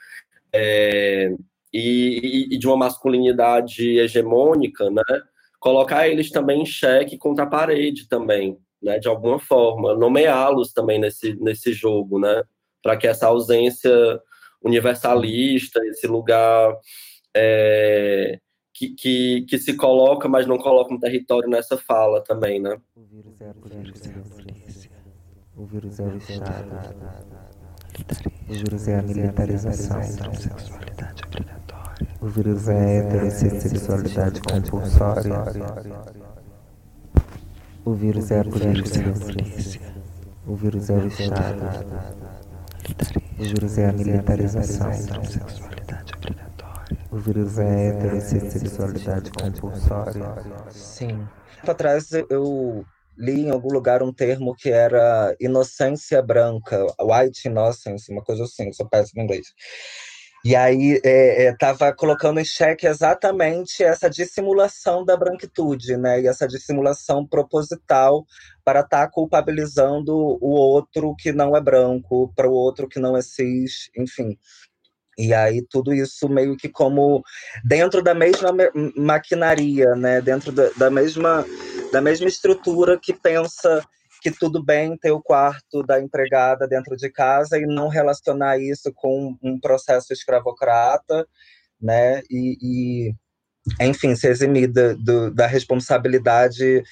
é, 0.54 1.34
e, 1.72 2.48
e, 2.52 2.58
de 2.58 2.68
uma 2.68 2.78
masculinidade 2.78 4.00
hegemônica, 4.00 4.90
né? 4.90 5.04
colocar 5.62 6.08
eles 6.08 6.32
também 6.32 6.64
em 6.64 6.66
xeque 6.66 7.18
contra 7.18 7.44
a 7.44 7.48
parede 7.48 8.10
também, 8.10 8.58
né, 8.82 8.98
de 8.98 9.08
alguma 9.08 9.38
forma, 9.38 9.94
nomeá-los 9.94 10.74
também 10.74 11.00
nesse, 11.00 11.36
nesse 11.36 11.72
jogo, 11.72 12.20
né, 12.20 12.44
para 12.82 12.98
que 12.98 13.08
essa 13.08 13.28
ausência 13.28 13.92
universalista, 14.64 15.80
esse 15.86 16.08
lugar 16.08 16.76
é, 17.36 18.40
que, 18.82 18.90
que, 18.90 19.42
que, 19.42 19.58
se 19.60 19.76
coloca, 19.76 20.28
mas 20.28 20.48
não 20.48 20.58
coloca 20.58 20.92
um 20.94 21.00
território 21.00 21.48
nessa 21.48 21.78
fala 21.78 22.22
também, 22.22 22.60
né. 22.60 22.78
O 22.96 23.04
vírus 23.06 23.40
é 23.40 23.50
a 23.50 23.54
polícia. 23.54 24.92
O 25.56 25.66
vírus 25.66 26.00
é 26.00 26.04
o 26.04 26.18
Estado. 26.18 26.96
Juros 28.50 28.88
é 28.88 28.98
a 28.98 29.02
militarização. 29.04 30.02
O 32.20 32.28
vírus 32.28 32.68
é 32.68 32.98
heterossexualidade 32.98 34.42
compulsória. 34.42 35.44
O 37.86 37.94
vírus 37.94 38.32
é 38.32 38.40
a 38.40 38.44
polícia. 38.44 39.14
O 40.48 40.56
vírus 40.56 40.90
é 40.90 40.96
o 40.96 41.08
Estado. 41.08 41.86
Juros 43.40 43.78
é 43.78 43.90
a 43.90 43.94
militarização. 43.94 44.90
O 44.90 46.21
vírus 47.22 47.58
é 47.58 47.90
heterossexualidade 47.90 49.32
compulsória. 49.32 50.36
Sim. 50.70 51.28
Tempo 51.56 51.72
atrás 51.72 52.12
eu 52.30 52.86
li 53.18 53.42
em 53.42 53.52
algum 53.52 53.72
lugar 53.72 54.02
um 54.02 54.12
termo 54.12 54.56
que 54.56 54.70
era 54.70 55.36
inocência 55.40 56.22
branca, 56.22 56.86
white 57.00 57.48
innocence, 57.48 58.12
uma 58.12 58.24
coisa 58.24 58.44
assim, 58.44 58.74
sou 58.74 58.88
péssimo 58.88 59.22
em 59.22 59.26
inglês. 59.26 59.48
E 60.44 60.56
aí 60.56 61.00
estava 61.04 61.86
é, 61.86 61.90
é, 61.90 61.94
colocando 61.94 62.40
em 62.40 62.44
xeque 62.44 62.88
exatamente 62.88 63.84
essa 63.84 64.10
dissimulação 64.10 65.06
da 65.06 65.16
branquitude, 65.16 65.96
né? 65.98 66.20
E 66.20 66.28
essa 66.28 66.48
dissimulação 66.48 67.26
proposital 67.28 68.26
para 68.66 68.80
estar 68.80 69.06
tá 69.06 69.12
culpabilizando 69.12 70.12
o 70.16 70.50
outro 70.50 71.16
que 71.16 71.32
não 71.32 71.56
é 71.56 71.62
branco, 71.62 72.34
para 72.36 72.50
o 72.50 72.54
outro 72.54 72.88
que 72.88 73.00
não 73.00 73.16
é 73.16 73.22
cis, 73.22 73.92
enfim. 73.96 74.36
E 75.22 75.34
aí 75.34 75.62
tudo 75.70 75.94
isso 75.94 76.28
meio 76.28 76.58
que 76.58 76.68
como 76.68 77.24
dentro 77.64 78.02
da 78.02 78.14
mesma 78.14 78.50
maquinaria, 78.96 79.96
né? 79.96 80.20
Dentro 80.20 80.52
da, 80.52 80.70
da 80.76 80.90
mesma 80.90 81.46
da 81.92 82.02
mesma 82.02 82.28
estrutura 82.28 82.98
que 83.00 83.14
pensa 83.14 83.84
que 84.22 84.32
tudo 84.32 84.64
bem 84.64 84.98
ter 84.98 85.12
o 85.12 85.22
quarto 85.22 85.84
da 85.84 86.02
empregada 86.02 86.68
dentro 86.68 86.96
de 86.96 87.10
casa 87.10 87.58
e 87.58 87.66
não 87.66 87.88
relacionar 87.88 88.60
isso 88.60 88.92
com 88.94 89.36
um 89.44 89.60
processo 89.60 90.14
escravocrata, 90.14 91.28
né? 91.80 92.22
E, 92.30 92.58
e 92.62 93.16
enfim, 93.80 94.16
se 94.16 94.28
eximir 94.28 94.72
da, 94.72 94.94
do, 94.94 95.32
da 95.32 95.46
responsabilidade 95.46 96.84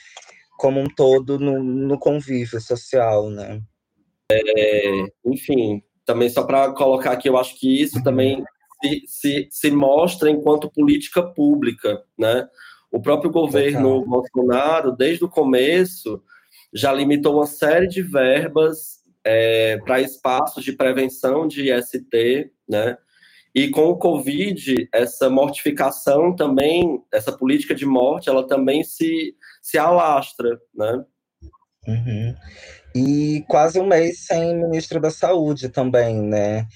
como 0.57 0.79
um 0.79 0.87
todo 0.87 1.39
no, 1.39 1.63
no 1.63 1.97
convívio 1.97 2.59
social, 2.59 3.29
né? 3.29 3.61
É, 4.31 5.05
enfim, 5.25 5.81
também 6.09 6.27
só 6.27 6.43
para 6.43 6.73
colocar 6.73 7.11
aqui, 7.11 7.29
eu 7.29 7.37
acho 7.37 7.55
que 7.59 7.83
isso 7.83 8.01
também 8.01 8.43
se, 8.81 9.03
se, 9.05 9.47
se 9.51 9.69
mostra 9.69 10.27
enquanto 10.27 10.71
política 10.71 11.21
pública, 11.21 12.03
né? 12.17 12.47
O 12.91 12.99
próprio 12.99 13.29
governo 13.29 14.03
Bolsonaro, 14.03 14.91
desde 14.91 15.23
o 15.23 15.29
começo, 15.29 16.19
já 16.73 16.91
limitou 16.91 17.35
uma 17.35 17.45
série 17.45 17.87
de 17.87 18.01
verbas 18.01 19.03
é, 19.23 19.77
para 19.85 20.01
espaços 20.01 20.63
de 20.63 20.71
prevenção 20.73 21.47
de 21.47 21.71
IST, 21.71 22.51
né? 22.67 22.97
E 23.53 23.69
com 23.69 23.89
o 23.89 23.97
Covid, 23.97 24.89
essa 24.91 25.29
mortificação 25.29 26.35
também, 26.35 27.03
essa 27.13 27.31
política 27.31 27.75
de 27.75 27.85
morte, 27.85 28.29
ela 28.29 28.47
também 28.47 28.83
se, 28.83 29.35
se 29.61 29.77
alastra, 29.77 30.59
né? 30.73 31.05
Uhum. 31.87 32.35
E 32.95 33.43
quase 33.47 33.79
um 33.79 33.87
mês 33.87 34.25
sem 34.25 34.55
ministro 34.55 34.99
da 34.99 35.11
Saúde 35.11 35.69
também, 35.69 36.21
né? 36.21 36.67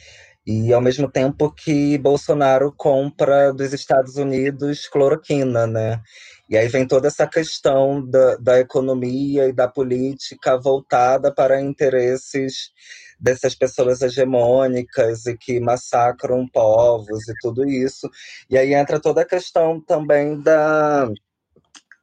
E 0.45 0.73
ao 0.73 0.82
mesmo 0.82 1.10
tempo 1.10 1.52
que 1.52 1.97
Bolsonaro 1.97 2.73
compra 2.76 3.54
dos 3.54 3.73
Estados 3.73 4.17
Unidos 4.17 4.88
cloroquina, 4.88 5.65
né? 5.65 6.02
E 6.49 6.58
aí 6.58 6.67
vem 6.67 6.86
toda 6.86 7.08
essa 7.08 7.26
questão 7.26 8.06
da, 8.06 8.36
da 8.36 8.60
economia 8.60 9.47
e 9.47 9.54
da 9.54 9.67
política 9.67 10.58
voltada 10.60 11.34
para 11.34 11.62
interesses 11.62 12.71
dessas 13.19 13.56
pessoas 13.56 14.02
hegemônicas 14.02 15.26
e 15.26 15.38
que 15.38 15.60
massacram 15.62 16.45
povos 16.49 17.28
e 17.30 17.34
tudo 17.41 17.65
isso. 17.67 18.10
E 18.49 18.58
aí 18.58 18.73
entra 18.73 18.99
toda 18.99 19.21
a 19.21 19.26
questão 19.26 19.80
também 19.80 20.39
da, 20.41 21.10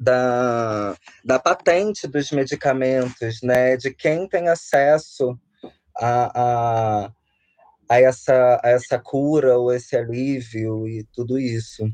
da, 0.00 0.96
da 1.24 1.38
patente 1.38 2.08
dos 2.08 2.30
medicamentos, 2.32 3.42
né? 3.42 3.76
De 3.76 3.92
quem 3.94 4.26
tem 4.26 4.48
acesso 4.48 5.38
a, 5.96 7.04
a 7.06 7.12
a 7.90 8.00
essa, 8.00 8.60
a 8.62 8.70
essa 8.70 9.00
cura 9.00 9.58
ou 9.58 9.74
esse 9.74 9.96
alívio 9.96 10.86
e 10.86 11.02
tudo 11.12 11.40
isso. 11.40 11.92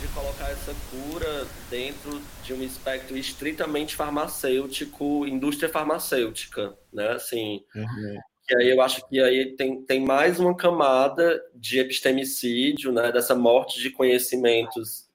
de 0.00 0.08
colocar 0.08 0.51
essa 0.62 0.74
cura 0.90 1.46
dentro 1.68 2.22
de 2.44 2.54
um 2.54 2.62
espectro 2.62 3.16
estritamente 3.16 3.96
farmacêutico, 3.96 5.26
indústria 5.26 5.68
farmacêutica, 5.68 6.76
né? 6.92 7.08
Assim, 7.10 7.64
uhum. 7.74 8.18
E 8.50 8.56
aí 8.56 8.70
eu 8.70 8.80
acho 8.80 9.06
que 9.08 9.20
aí 9.20 9.56
tem, 9.56 9.82
tem 9.82 10.00
mais 10.00 10.38
uma 10.38 10.56
camada 10.56 11.40
de 11.54 11.78
epistemicídio, 11.78 12.92
né, 12.92 13.10
dessa 13.10 13.34
morte 13.34 13.80
de 13.80 13.88
conhecimentos 13.90 15.08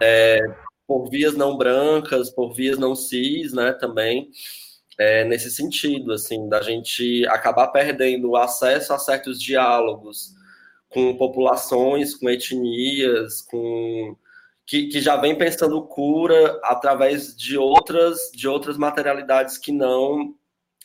é, 0.00 0.40
por 0.86 1.08
vias 1.08 1.36
não 1.36 1.56
brancas, 1.56 2.30
por 2.30 2.54
vias 2.54 2.78
não 2.78 2.96
cis, 2.96 3.52
né, 3.52 3.72
também, 3.72 4.30
é, 4.98 5.22
nesse 5.24 5.50
sentido, 5.50 6.12
assim, 6.12 6.48
da 6.48 6.62
gente 6.62 7.26
acabar 7.28 7.68
perdendo 7.68 8.30
o 8.30 8.36
acesso 8.36 8.92
a 8.92 8.98
certos 8.98 9.40
diálogos 9.40 10.34
com 10.88 11.16
populações, 11.16 12.14
com 12.14 12.28
etnias, 12.28 13.42
com 13.42 14.16
que, 14.72 14.86
que 14.86 15.02
já 15.02 15.16
vem 15.16 15.36
pensando 15.36 15.82
cura 15.82 16.58
através 16.64 17.36
de 17.36 17.58
outras 17.58 18.30
de 18.32 18.48
outras 18.48 18.78
materialidades 18.78 19.58
que 19.58 19.70
não 19.70 20.34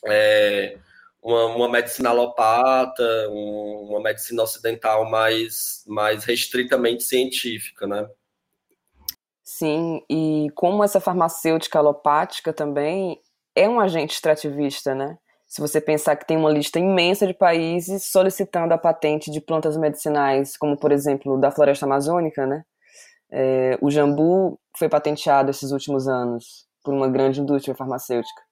é, 0.06 0.76
uma, 1.22 1.46
uma 1.46 1.68
medicina 1.70 2.10
alopata, 2.10 3.02
um, 3.30 3.86
uma 3.88 4.02
medicina 4.02 4.42
ocidental 4.42 5.08
mais, 5.08 5.84
mais 5.86 6.24
restritamente 6.24 7.02
científica, 7.02 7.86
né? 7.86 8.06
Sim, 9.42 10.04
e 10.10 10.48
como 10.54 10.84
essa 10.84 11.00
farmacêutica 11.00 11.78
alopática 11.78 12.52
também 12.52 13.18
é 13.56 13.66
um 13.66 13.80
agente 13.80 14.12
extrativista, 14.12 14.94
né? 14.94 15.16
Se 15.46 15.62
você 15.62 15.80
pensar 15.80 16.14
que 16.16 16.26
tem 16.26 16.36
uma 16.36 16.52
lista 16.52 16.78
imensa 16.78 17.26
de 17.26 17.32
países 17.32 18.04
solicitando 18.04 18.74
a 18.74 18.78
patente 18.78 19.30
de 19.30 19.40
plantas 19.40 19.78
medicinais, 19.78 20.58
como 20.58 20.76
por 20.76 20.92
exemplo 20.92 21.40
da 21.40 21.50
floresta 21.50 21.86
amazônica, 21.86 22.46
né? 22.46 22.64
É, 23.30 23.78
o 23.80 23.90
jambu 23.90 24.58
foi 24.76 24.88
patenteado 24.88 25.50
esses 25.50 25.70
últimos 25.70 26.08
anos 26.08 26.66
por 26.82 26.94
uma 26.94 27.08
grande 27.08 27.40
indústria 27.40 27.74
farmacêutica. 27.74 28.42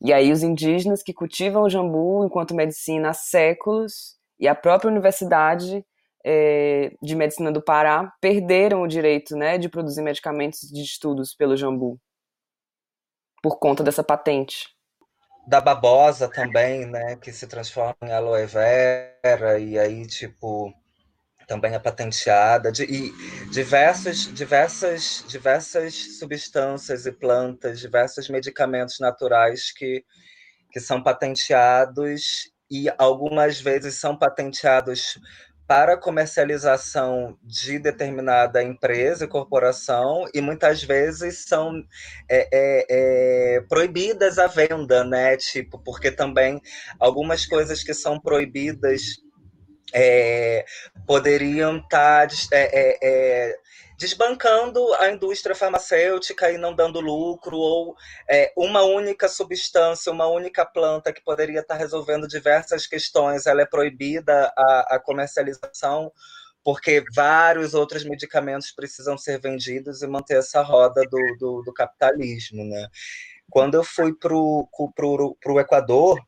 E 0.00 0.12
aí 0.12 0.30
os 0.30 0.42
indígenas 0.42 1.02
que 1.02 1.14
cultivam 1.14 1.62
o 1.62 1.70
jambu 1.70 2.24
enquanto 2.24 2.54
medicina 2.54 3.10
há 3.10 3.14
séculos 3.14 4.16
e 4.38 4.46
a 4.46 4.54
própria 4.54 4.90
Universidade 4.90 5.84
é, 6.24 6.92
de 7.02 7.14
Medicina 7.14 7.52
do 7.52 7.62
Pará 7.62 8.12
perderam 8.20 8.82
o 8.82 8.88
direito 8.88 9.36
né, 9.36 9.56
de 9.56 9.68
produzir 9.68 10.02
medicamentos 10.02 10.60
de 10.60 10.82
estudos 10.82 11.34
pelo 11.34 11.56
jambu 11.56 11.98
por 13.42 13.58
conta 13.58 13.82
dessa 13.82 14.02
patente. 14.02 14.68
Da 15.46 15.60
babosa 15.60 16.28
também, 16.28 16.86
né, 16.86 17.16
que 17.16 17.30
se 17.30 17.46
transforma 17.46 17.94
em 18.02 18.10
aloe 18.10 18.46
vera 18.46 19.58
e 19.58 19.78
aí 19.78 20.06
tipo 20.06 20.72
também 21.46 21.74
é 21.74 21.78
patenteada, 21.78 22.70
de, 22.72 22.84
e 22.84 23.12
diversos, 23.50 24.32
diversas, 24.32 25.24
diversas 25.28 26.18
substâncias 26.18 27.06
e 27.06 27.12
plantas, 27.12 27.80
diversos 27.80 28.28
medicamentos 28.28 28.98
naturais 28.98 29.72
que, 29.72 30.04
que 30.70 30.80
são 30.80 31.02
patenteados 31.02 32.50
e 32.70 32.86
algumas 32.98 33.60
vezes 33.60 33.96
são 33.96 34.16
patenteados 34.16 35.18
para 35.66 35.96
comercialização 35.96 37.38
de 37.42 37.78
determinada 37.78 38.62
empresa 38.62 39.24
e 39.24 39.28
corporação 39.28 40.26
e 40.34 40.40
muitas 40.40 40.82
vezes 40.82 41.44
são 41.46 41.82
é, 42.28 42.48
é, 42.52 42.86
é, 43.56 43.60
proibidas 43.62 44.38
a 44.38 44.46
venda, 44.46 45.04
né? 45.04 45.36
Tipo, 45.38 45.78
porque 45.78 46.10
também 46.10 46.60
algumas 47.00 47.46
coisas 47.46 47.82
que 47.82 47.94
são 47.94 48.20
proibidas 48.20 49.23
é, 49.94 50.66
poderiam 51.06 51.76
estar 51.78 52.28
tá, 52.28 52.34
é, 52.52 52.62
é, 52.62 52.98
é, 53.02 53.58
desbancando 53.96 54.92
a 54.94 55.10
indústria 55.10 55.54
farmacêutica 55.54 56.50
e 56.50 56.58
não 56.58 56.74
dando 56.74 57.00
lucro, 57.00 57.56
ou 57.56 57.96
é, 58.28 58.52
uma 58.56 58.82
única 58.82 59.28
substância, 59.28 60.10
uma 60.10 60.26
única 60.26 60.66
planta 60.66 61.12
que 61.12 61.22
poderia 61.22 61.60
estar 61.60 61.74
tá 61.74 61.80
resolvendo 61.80 62.26
diversas 62.26 62.86
questões, 62.86 63.46
ela 63.46 63.62
é 63.62 63.66
proibida 63.66 64.52
a, 64.56 64.96
a 64.96 64.98
comercialização 64.98 66.12
porque 66.64 67.04
vários 67.14 67.74
outros 67.74 68.04
medicamentos 68.04 68.72
precisam 68.72 69.18
ser 69.18 69.38
vendidos 69.38 70.00
e 70.00 70.06
manter 70.06 70.38
essa 70.38 70.62
roda 70.62 71.02
do, 71.10 71.36
do, 71.38 71.62
do 71.62 71.72
capitalismo, 71.74 72.64
né? 72.64 72.88
Quando 73.50 73.74
eu 73.74 73.84
fui 73.84 74.14
para 74.14 74.34
o 74.34 75.60
Equador, 75.60 76.18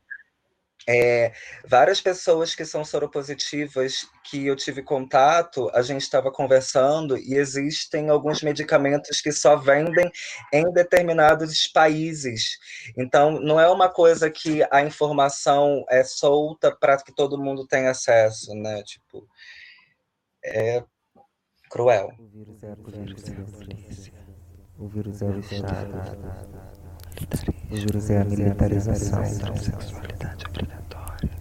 É, 0.89 1.33
várias 1.65 1.99
pessoas 1.99 2.55
que 2.55 2.63
são 2.63 2.85
soropositivas 2.85 4.07
que 4.23 4.47
eu 4.47 4.55
tive 4.55 4.81
contato, 4.81 5.69
a 5.73 5.81
gente 5.81 6.01
estava 6.01 6.31
conversando 6.31 7.17
e 7.17 7.33
existem 7.33 8.09
alguns 8.09 8.41
medicamentos 8.41 9.19
que 9.19 9.31
só 9.33 9.57
vendem 9.57 10.09
em 10.53 10.71
determinados 10.71 11.67
países. 11.67 12.57
Então, 12.97 13.31
não 13.31 13.59
é 13.59 13.69
uma 13.69 13.89
coisa 13.89 14.31
que 14.31 14.65
a 14.71 14.81
informação 14.81 15.83
é 15.89 16.05
solta 16.05 16.73
para 16.73 16.95
que 16.97 17.13
todo 17.13 17.37
mundo 17.37 17.67
tenha 17.67 17.91
acesso, 17.91 18.55
né? 18.55 18.81
Tipo, 18.83 19.27
é 20.45 20.83
cruel. 21.69 22.13
O 22.17 22.27
vírus 22.27 22.63
é 22.63 22.71
a. 22.71 22.77
O 24.77 24.87
vírus 24.87 25.21
é 25.21 25.25
o 25.25 25.39
Estado. 25.39 26.86
O 27.69 27.75
vírus 27.75 28.09
é 28.09 28.21
a 28.21 28.25
militarização. 28.25 29.23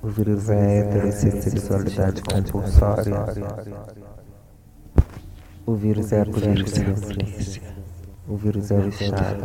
O 0.03 0.09
vírus 0.09 0.49
é 0.49 0.55
a 0.55 0.71
heterossexualidade 0.81 2.23
compulsória. 2.23 3.15
O 5.67 5.75
vírus 5.75 6.13
é 6.13 6.23
a 6.23 6.25
polícia. 6.25 6.87
O 8.27 8.37
vírus 8.37 8.71
é 8.71 8.79
o 8.79 8.89
Estado. 8.89 9.45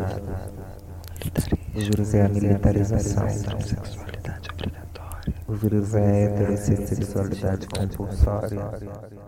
O 1.75 1.79
vírus 1.79 2.13
é 2.13 2.25
a 2.25 2.29
militarização. 2.29 3.27
O 5.47 5.53
vírus 5.53 5.95
é 5.95 5.99
a 5.99 6.25
heterossexualidade 6.25 7.67
compulsória. 7.67 9.20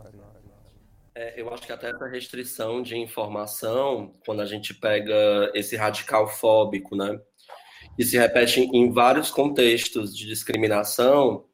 É, 1.16 1.40
eu 1.40 1.54
acho 1.54 1.64
que 1.64 1.72
até 1.72 1.92
essa 1.92 2.08
restrição 2.08 2.82
de 2.82 2.98
informação, 2.98 4.14
quando 4.26 4.42
a 4.42 4.46
gente 4.46 4.74
pega 4.74 5.52
esse 5.54 5.76
radical 5.76 6.28
fóbico, 6.28 6.96
né, 6.96 7.20
que 7.96 8.04
se 8.04 8.18
repete 8.18 8.62
em 8.62 8.92
vários 8.92 9.30
contextos 9.30 10.18
de 10.18 10.26
discriminação, 10.26 11.46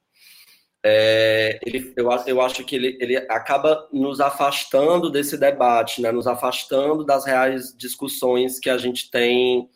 é, 0.82 1.60
ele, 1.66 1.94
eu, 1.98 2.10
eu 2.26 2.42
acho 2.42 2.64
que 2.64 2.74
ele, 2.74 2.98
ele 3.02 3.18
acaba 3.18 3.86
nos 3.92 4.22
afastando 4.22 5.10
desse 5.10 5.38
debate, 5.38 6.02
né, 6.02 6.10
nos 6.10 6.26
afastando 6.26 7.04
das 7.04 7.26
reais 7.26 7.76
discussões 7.78 8.60
que 8.60 8.70
a 8.70 8.78
gente 8.78 9.12
tem 9.12 9.70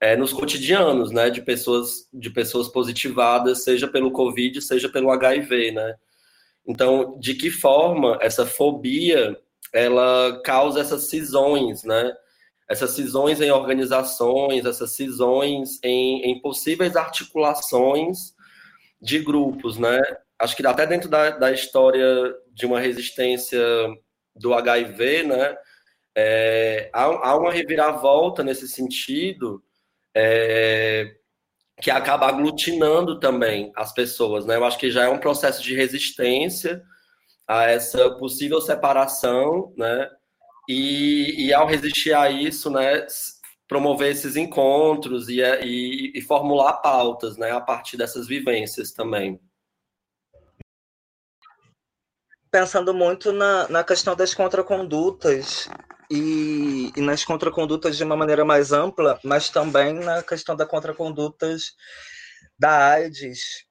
é, 0.00 0.16
nos 0.16 0.32
cotidianos, 0.32 1.10
né, 1.10 1.28
de 1.28 1.42
pessoas, 1.42 2.08
de 2.14 2.30
pessoas 2.30 2.68
positivadas, 2.68 3.62
seja 3.62 3.86
pelo 3.86 4.10
Covid, 4.10 4.62
seja 4.62 4.88
pelo 4.88 5.10
HIV, 5.10 5.72
né. 5.72 5.96
Então, 6.68 7.18
de 7.18 7.34
que 7.34 7.50
forma 7.50 8.18
essa 8.20 8.44
fobia 8.44 9.34
ela 9.72 10.40
causa 10.44 10.80
essas 10.80 11.08
cisões, 11.08 11.82
né? 11.82 12.12
Essas 12.68 12.90
cisões 12.90 13.40
em 13.40 13.50
organizações, 13.50 14.66
essas 14.66 14.92
cisões 14.92 15.78
em, 15.82 16.22
em 16.30 16.40
possíveis 16.40 16.96
articulações 16.96 18.34
de 19.00 19.18
grupos, 19.18 19.78
né? 19.78 19.98
Acho 20.38 20.54
que 20.56 20.66
até 20.66 20.86
dentro 20.86 21.08
da, 21.08 21.30
da 21.30 21.52
história 21.52 22.34
de 22.52 22.66
uma 22.66 22.80
resistência 22.80 23.60
do 24.36 24.52
HIV, 24.52 25.22
né? 25.24 25.56
É, 26.14 26.90
há, 26.92 27.04
há, 27.04 27.36
uma 27.38 27.52
reviravolta 27.52 28.42
nesse 28.42 28.68
sentido, 28.68 29.62
é, 30.14 31.14
que 31.80 31.90
acaba 31.90 32.26
aglutinando 32.26 33.20
também 33.20 33.72
as 33.76 33.92
pessoas, 33.92 34.44
né? 34.44 34.56
Eu 34.56 34.64
acho 34.64 34.78
que 34.78 34.90
já 34.90 35.04
é 35.04 35.08
um 35.08 35.18
processo 35.18 35.62
de 35.62 35.74
resistência 35.74 36.82
a 37.46 37.64
essa 37.64 38.10
possível 38.16 38.60
separação, 38.60 39.72
né? 39.76 40.10
E, 40.68 41.46
e 41.46 41.54
ao 41.54 41.66
resistir 41.66 42.12
a 42.12 42.30
isso, 42.30 42.68
né? 42.70 43.06
Promover 43.66 44.10
esses 44.10 44.36
encontros 44.36 45.28
e, 45.28 45.40
e, 45.40 46.12
e 46.14 46.20
formular 46.22 46.74
pautas, 46.74 47.36
né? 47.36 47.52
A 47.52 47.60
partir 47.60 47.96
dessas 47.96 48.26
vivências 48.26 48.92
também. 48.92 49.40
Pensando 52.50 52.92
muito 52.92 53.30
na, 53.30 53.68
na 53.68 53.84
questão 53.84 54.16
das 54.16 54.34
contracondutas 54.34 55.68
e, 56.10 56.92
e, 56.96 57.00
nas 57.00 57.24
contracondutas 57.24 57.96
de 57.96 58.04
uma 58.04 58.16
maneira 58.16 58.44
mais 58.44 58.72
ampla, 58.72 59.18
mas 59.22 59.50
também 59.50 59.94
na 59.94 60.22
questão 60.22 60.56
da 60.56 60.66
contracondutas 60.66 61.74
da 62.58 62.92
AIDS, 62.92 63.66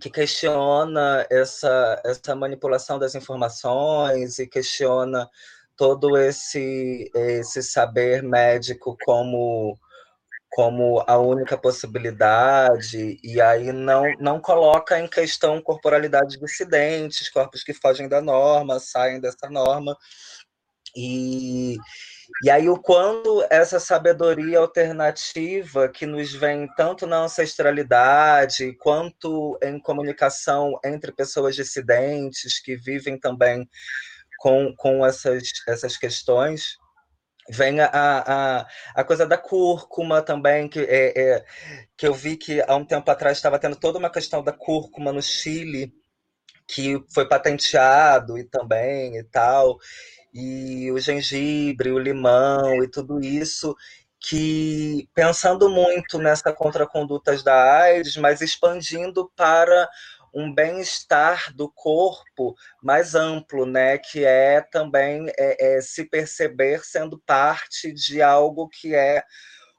que 0.00 0.10
questiona 0.10 1.26
essa, 1.30 2.00
essa 2.04 2.34
manipulação 2.34 2.98
das 2.98 3.14
informações 3.14 4.38
e 4.38 4.46
questiona 4.46 5.28
todo 5.76 6.16
esse, 6.16 7.10
esse 7.14 7.62
saber 7.62 8.22
médico 8.22 8.96
como 9.04 9.78
como 10.50 11.04
a 11.06 11.16
única 11.16 11.56
possibilidade, 11.56 13.20
e 13.22 13.40
aí 13.40 13.70
não, 13.70 14.02
não 14.18 14.40
coloca 14.40 14.98
em 14.98 15.06
questão 15.06 15.62
corporalidade 15.62 16.40
dissidentes, 16.40 17.30
corpos 17.30 17.62
que 17.62 17.72
fogem 17.72 18.08
da 18.08 18.20
norma, 18.20 18.80
saem 18.80 19.20
dessa 19.20 19.48
norma, 19.48 19.96
e, 20.96 21.76
e 22.42 22.50
aí, 22.50 22.68
o 22.68 22.78
quando 22.78 23.44
essa 23.50 23.78
sabedoria 23.78 24.58
alternativa 24.58 25.88
que 25.88 26.06
nos 26.06 26.32
vem 26.32 26.68
tanto 26.74 27.06
na 27.06 27.24
ancestralidade, 27.24 28.74
quanto 28.74 29.58
em 29.62 29.78
comunicação 29.78 30.78
entre 30.84 31.12
pessoas 31.12 31.54
dissidentes 31.54 32.60
que 32.60 32.76
vivem 32.76 33.18
também 33.18 33.68
com, 34.38 34.74
com 34.76 35.04
essas, 35.04 35.42
essas 35.68 35.96
questões, 35.96 36.76
vem 37.48 37.80
a, 37.80 37.90
a, 37.92 38.66
a 38.94 39.04
coisa 39.04 39.26
da 39.26 39.36
cúrcuma 39.36 40.22
também, 40.22 40.68
que, 40.68 40.80
é, 40.80 41.20
é, 41.20 41.44
que 41.96 42.06
eu 42.06 42.14
vi 42.14 42.36
que 42.36 42.62
há 42.62 42.74
um 42.74 42.84
tempo 42.84 43.10
atrás 43.10 43.36
estava 43.36 43.58
tendo 43.58 43.76
toda 43.76 43.98
uma 43.98 44.10
questão 44.10 44.42
da 44.42 44.52
cúrcuma 44.52 45.12
no 45.12 45.22
Chile, 45.22 45.92
que 46.66 47.02
foi 47.12 47.28
patenteado 47.28 48.38
e 48.38 48.44
também 48.44 49.16
e 49.18 49.24
tal 49.24 49.78
e 50.32 50.90
o 50.92 50.98
gengibre, 50.98 51.90
o 51.90 51.98
limão 51.98 52.82
e 52.82 52.88
tudo 52.88 53.20
isso, 53.20 53.74
que 54.20 55.08
pensando 55.14 55.68
muito 55.70 56.18
nessa 56.18 56.52
contracondutas 56.52 57.42
da 57.42 57.82
AIDS, 57.82 58.16
mas 58.16 58.40
expandindo 58.40 59.30
para 59.34 59.88
um 60.32 60.52
bem-estar 60.54 61.52
do 61.54 61.70
corpo 61.70 62.54
mais 62.82 63.14
amplo, 63.14 63.66
né? 63.66 63.98
Que 63.98 64.24
é 64.24 64.60
também 64.60 65.26
é, 65.38 65.76
é, 65.76 65.80
se 65.80 66.04
perceber 66.04 66.84
sendo 66.84 67.18
parte 67.26 67.92
de 67.92 68.22
algo 68.22 68.68
que 68.68 68.94
é 68.94 69.24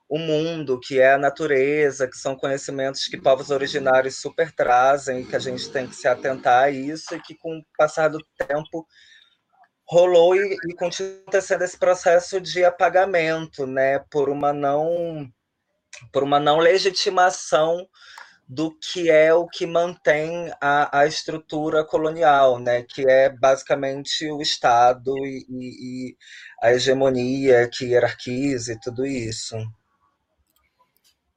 o 0.10 0.20
mundo, 0.20 0.78
que 0.78 1.00
é 1.00 1.14
a 1.14 1.18
natureza, 1.18 2.06
que 2.06 2.18
são 2.18 2.36
conhecimentos 2.36 3.08
que 3.08 3.16
povos 3.16 3.50
originários 3.50 4.18
super 4.18 4.52
trazem, 4.52 5.26
que 5.26 5.38
a 5.38 5.40
gente 5.40 5.70
tem 5.72 5.88
que 5.88 5.96
se 5.96 6.06
atentar 6.06 6.66
a 6.66 6.70
isso 6.70 7.16
e 7.16 7.22
que 7.22 7.34
com 7.36 7.58
o 7.58 7.64
passar 7.78 8.10
do 8.10 8.20
tempo 8.38 8.86
rolou 9.92 10.34
e, 10.34 10.56
e 10.70 10.74
continua 10.74 11.20
acontecendo 11.24 11.64
esse 11.64 11.78
processo 11.78 12.40
de 12.40 12.64
apagamento, 12.64 13.68
né, 13.68 14.00
por 14.10 14.30
uma 14.30 14.54
não 14.54 15.30
por 16.14 16.24
uma 16.24 16.40
não 16.40 16.60
legitimação 16.60 17.86
do 18.48 18.74
que 18.80 19.10
é 19.12 19.34
o 19.34 19.46
que 19.46 19.66
mantém 19.66 20.50
a, 20.62 21.00
a 21.00 21.06
estrutura 21.06 21.84
colonial, 21.84 22.58
né, 22.58 22.84
que 22.84 23.06
é 23.06 23.30
basicamente 23.30 24.32
o 24.32 24.42
Estado 24.42 25.14
e, 25.26 25.46
e, 25.50 26.10
e 26.10 26.18
a 26.62 26.72
hegemonia 26.72 27.70
que 27.70 27.86
hierarquiza 27.88 28.74
e 28.74 28.80
tudo 28.80 29.06
isso. 29.06 29.58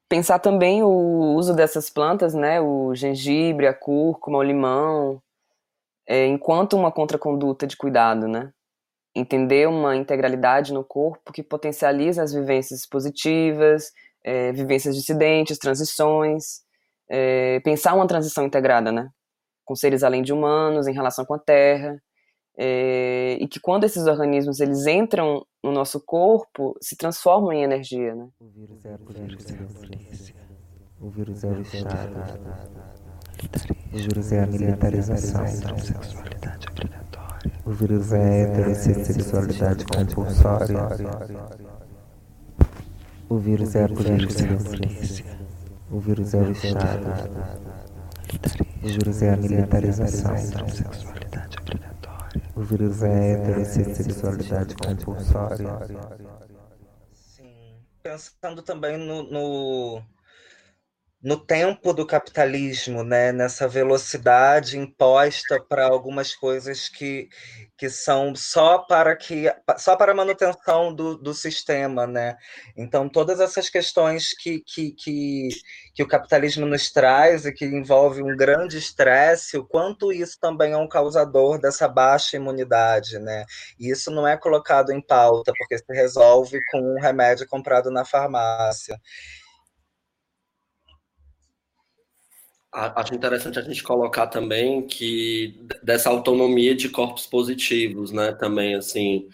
Pensar 0.09 0.39
também 0.39 0.81
o 0.85 1.35
uso 1.35 1.55
dessas 1.55 1.91
plantas, 1.91 2.35
né, 2.35 2.61
o 2.61 2.95
gengibre, 2.95 3.67
a 3.67 3.75
cúrcuma, 3.75 4.39
o 4.39 4.43
limão, 4.43 5.21
é, 6.07 6.27
enquanto 6.27 6.77
uma 6.77 6.93
contraconduta 6.93 7.67
de 7.67 7.77
cuidado, 7.77 8.29
né? 8.29 8.53
Entender 9.15 9.69
uma 9.69 9.97
integralidade 9.97 10.73
no 10.73 10.85
corpo 10.85 11.33
que 11.33 11.43
potencializa 11.43 12.23
as 12.23 12.33
vivências 12.33 12.87
positivas, 12.87 13.93
é, 14.25 14.53
vivências 14.53 14.97
dissidentes, 14.97 15.59
transições, 15.59 16.63
é, 17.09 17.61
pensar 17.61 17.95
uma 17.95 18.07
transição 18.07 18.45
integrada, 18.45 18.91
né? 18.93 19.09
Com 19.65 19.75
seres 19.75 20.03
além 20.03 20.23
de 20.23 20.33
humanos, 20.33 20.87
em 20.87 20.93
relação 20.93 21.25
com 21.25 21.35
a 21.35 21.39
Terra, 21.39 22.01
é, 22.57 23.37
e 23.41 23.49
que 23.49 23.59
quando 23.61 23.85
esses 23.85 24.07
organismos 24.07 24.61
eles 24.61 24.87
entram 24.87 25.45
no 25.63 25.73
nosso 25.73 26.01
corpo, 26.01 26.77
se 26.81 26.97
transformam 26.97 27.53
em 27.53 27.63
energia, 27.63 28.15
né? 28.15 28.29
O 28.41 28.49
vírus 28.49 28.85
é 28.85 28.95
a 28.95 28.99
polícia. 28.99 30.35
O 31.01 31.11
vírus 31.11 31.45
é 31.45 31.49
o 31.49 31.61
Estado. 31.61 33.04
O 33.93 33.97
vírus 33.97 34.33
é 34.33 34.43
a 34.43 34.47
militarização. 34.47 35.45
O 37.65 37.71
vírus 37.73 38.13
é 38.13 38.19
a 38.19 38.49
heterossexualidade 38.49 39.85
compulsória. 39.87 40.89
O 43.29 43.39
vírus 43.39 43.75
é 43.75 43.85
a 43.85 43.89
polícia. 43.89 44.49
O 45.91 45.99
vírus 46.01 46.35
é 46.35 46.39
o 46.39 46.51
Estado. 46.51 47.07
O 48.83 48.87
vírus 48.87 49.23
é 49.23 49.33
a 49.33 49.37
militarização. 49.37 50.35
O 52.57 52.63
vírus 52.63 53.03
é 53.03 53.09
a 53.09 53.39
heterossexualidade 53.39 54.75
compulsória. 54.77 55.79
Sim. 57.13 57.77
Pensando 58.03 58.63
também 58.63 58.99
no, 58.99 59.23
no 59.23 60.03
no 61.25 61.39
tempo 61.39 61.95
do 61.95 62.07
capitalismo, 62.07 63.03
né, 63.03 63.33
nessa 63.33 63.67
velocidade 63.67 64.79
imposta 64.79 65.59
para 65.59 65.87
algumas 65.87 66.35
coisas 66.35 66.87
que, 66.91 67.31
que 67.79 67.89
são 67.89 68.37
só 68.37 68.81
para 68.81 69.17
que 69.17 69.51
só 69.79 69.97
para 69.97 70.13
a 70.13 70.15
manutenção 70.15 70.95
do, 70.95 71.17
do 71.17 71.33
sistema, 71.33 72.07
né? 72.07 72.37
Então 72.77 73.09
todas 73.09 73.41
essas 73.41 73.71
questões 73.71 74.37
que, 74.37 74.61
que, 74.67 74.93
que, 74.93 75.49
que 75.95 76.03
o 76.03 76.07
capitalismo 76.09 76.67
nos 76.67 76.93
traz 76.93 77.47
e 77.47 77.53
que 77.53 77.65
envolve 77.65 78.23
um 78.23 78.37
grande 78.37 78.77
estresse, 78.77 79.57
o 79.57 79.65
quanto 79.65 80.13
isso 80.13 80.39
também 80.39 80.73
é 80.73 80.77
um 80.77 80.87
causador 80.89 81.59
dessa 81.59 81.89
baixa 81.89 82.37
imunidade, 82.37 83.19
né? 83.19 83.47
E 83.81 83.91
isso 83.91 84.11
não 84.11 84.29
é 84.29 84.37
colocado 84.37 84.93
em 84.93 85.01
pauta 85.01 85.55
porque 85.57 85.79
se 85.79 85.85
resolve 85.89 86.61
com 86.71 86.81
um 86.81 87.01
remédio 87.01 87.49
comprado 87.49 87.91
na 87.91 88.05
farmácia. 88.05 89.01
Acho 92.75 93.15
interessante 93.15 93.59
a 93.59 93.63
gente 93.63 93.85
colocar 93.85 94.27
também 94.27 94.85
que 94.85 95.61
dessa 95.81 96.11
autonomia 96.11 96.75
de 96.75 96.89
corpos 96.89 97.25
positivos, 97.25 98.11
né? 98.11 98.33
Também, 98.33 98.75
assim, 98.75 99.29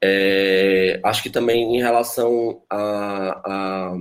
é, 0.00 0.98
acho 1.04 1.22
que 1.22 1.28
também 1.28 1.76
em 1.76 1.80
relação 1.82 2.62
a, 2.70 3.94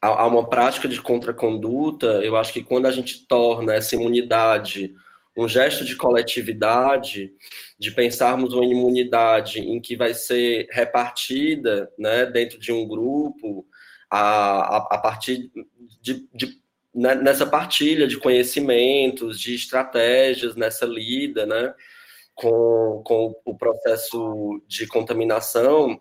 a, 0.00 0.12
a, 0.22 0.26
uma 0.28 0.48
prática 0.48 0.86
de 0.86 1.02
contraconduta, 1.02 2.06
eu 2.22 2.36
acho 2.36 2.52
que 2.52 2.62
quando 2.62 2.86
a 2.86 2.92
gente 2.92 3.26
torna 3.26 3.74
essa 3.74 3.96
imunidade 3.96 4.94
um 5.36 5.48
gesto 5.48 5.84
de 5.84 5.96
coletividade, 5.96 7.32
de 7.78 7.90
pensarmos 7.92 8.52
uma 8.52 8.64
imunidade 8.64 9.60
em 9.60 9.80
que 9.80 9.96
vai 9.96 10.12
ser 10.12 10.68
repartida, 10.70 11.90
né, 11.98 12.26
dentro 12.26 12.58
de 12.58 12.72
um 12.72 12.86
grupo, 12.86 13.66
a, 14.10 14.76
a, 14.76 14.76
a 14.94 14.98
partir 14.98 15.50
de, 16.02 16.28
de 16.34 16.59
né, 16.94 17.14
nessa 17.14 17.46
partilha 17.46 18.06
de 18.06 18.18
conhecimentos, 18.18 19.38
de 19.38 19.54
estratégias, 19.54 20.56
nessa 20.56 20.86
lida, 20.86 21.46
né, 21.46 21.74
com, 22.34 23.02
com 23.04 23.34
o 23.44 23.56
processo 23.56 24.62
de 24.66 24.86
contaminação, 24.86 26.00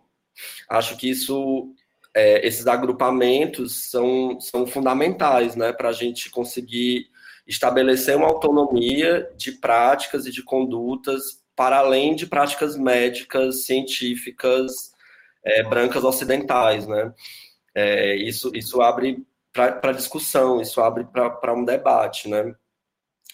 acho 0.69 0.97
que 0.97 1.09
isso, 1.09 1.73
é, 2.13 2.45
esses 2.47 2.67
agrupamentos 2.67 3.89
são, 3.89 4.39
são 4.39 4.65
fundamentais, 4.65 5.55
né, 5.55 5.71
para 5.73 5.89
a 5.89 5.93
gente 5.93 6.29
conseguir 6.29 7.07
estabelecer 7.47 8.15
uma 8.15 8.27
autonomia 8.27 9.29
de 9.35 9.53
práticas 9.53 10.25
e 10.25 10.31
de 10.31 10.43
condutas 10.43 11.43
para 11.55 11.79
além 11.79 12.15
de 12.15 12.25
práticas 12.25 12.77
médicas, 12.77 13.65
científicas, 13.65 14.93
é, 15.43 15.63
brancas 15.63 16.03
ocidentais, 16.03 16.87
né? 16.87 17.13
É, 17.75 18.15
isso, 18.15 18.51
isso 18.53 18.81
abre 18.81 19.25
para 19.53 19.91
discussão, 19.91 20.61
isso 20.61 20.81
abre 20.81 21.05
para 21.05 21.53
um 21.53 21.65
debate, 21.65 22.29
né? 22.29 22.53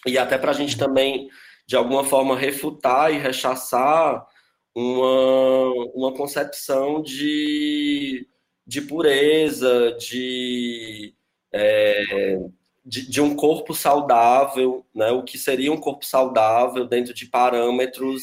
E 0.06 0.18
até 0.18 0.38
para 0.38 0.50
a 0.50 0.54
gente 0.54 0.78
também, 0.78 1.28
de 1.66 1.76
alguma 1.76 2.04
forma, 2.04 2.36
refutar 2.36 3.12
e 3.12 3.18
rechaçar 3.18 4.26
uma, 4.74 5.70
uma 5.94 6.12
concepção 6.12 7.02
de, 7.02 8.28
de 8.66 8.82
pureza, 8.82 9.96
de, 9.98 11.14
é, 11.52 12.38
de, 12.84 13.10
de, 13.10 13.20
um 13.20 13.34
corpo 13.34 13.74
saudável, 13.74 14.84
né? 14.94 15.10
o 15.10 15.24
que 15.24 15.38
seria 15.38 15.72
um 15.72 15.80
corpo 15.80 16.04
saudável 16.04 16.86
dentro 16.86 17.14
de 17.14 17.26
parâmetros 17.26 18.22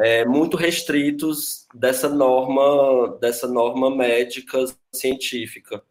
é, 0.00 0.24
muito 0.24 0.56
restritos 0.56 1.66
dessa 1.74 2.08
norma, 2.08 3.16
dessa 3.20 3.46
norma 3.46 3.94
médica 3.94 4.58
científica. 4.92 5.82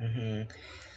Uhum. 0.00 0.46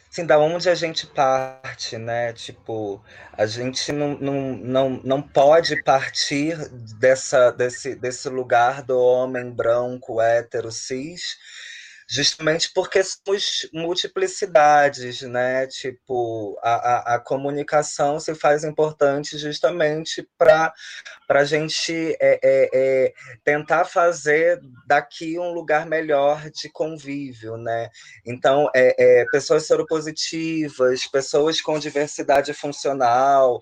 Sim, 0.10 0.26
da 0.26 0.40
onde 0.40 0.70
a 0.70 0.76
gente 0.76 1.06
parte, 1.08 1.98
né? 1.98 2.34
Tipo, 2.34 3.04
a 3.34 3.46
gente 3.46 3.92
não, 3.92 4.18
não, 4.18 4.58
não, 4.58 4.90
não 5.04 5.22
pode 5.22 5.84
partir 5.84 6.58
dessa, 6.98 7.52
desse, 7.52 7.96
desse 7.96 8.30
lugar 8.30 8.82
do 8.84 8.98
homem 8.98 9.52
branco, 9.52 10.22
hétero, 10.22 10.72
cis, 10.72 11.38
justamente 12.10 12.72
porque 12.74 13.04
somos 13.04 13.70
multiplicidades, 13.74 15.22
né? 15.24 15.67
Tipo, 15.67 16.58
a, 16.63 16.74
a, 16.74 17.15
a 17.15 17.20
comunicação 17.20 18.17
se 18.20 18.34
faz 18.34 18.63
importante 18.63 19.38
justamente 19.38 20.28
para 20.38 20.74
a 21.28 21.43
gente 21.43 21.93
é, 22.22 22.39
é, 22.41 22.70
é, 22.74 23.13
tentar 23.43 23.84
fazer 23.84 24.60
daqui 24.88 25.38
um 25.38 25.52
lugar 25.52 25.86
melhor 25.86 26.50
de 26.50 26.70
convívio, 26.70 27.58
né? 27.58 27.89
Então, 28.26 28.70
é, 28.74 29.22
é 29.22 29.26
pessoas 29.26 29.67
soropositivas, 29.67 31.06
pessoas 31.08 31.60
com 31.60 31.78
diversidade 31.78 32.54
funcional, 32.54 33.62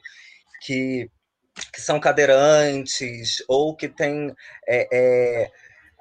que, 0.62 1.10
que 1.74 1.82
são 1.82 2.00
cadeirantes 2.00 3.44
ou 3.48 3.76
que 3.76 3.90
têm 3.90 4.36
é, 4.68 4.88
é 4.92 5.52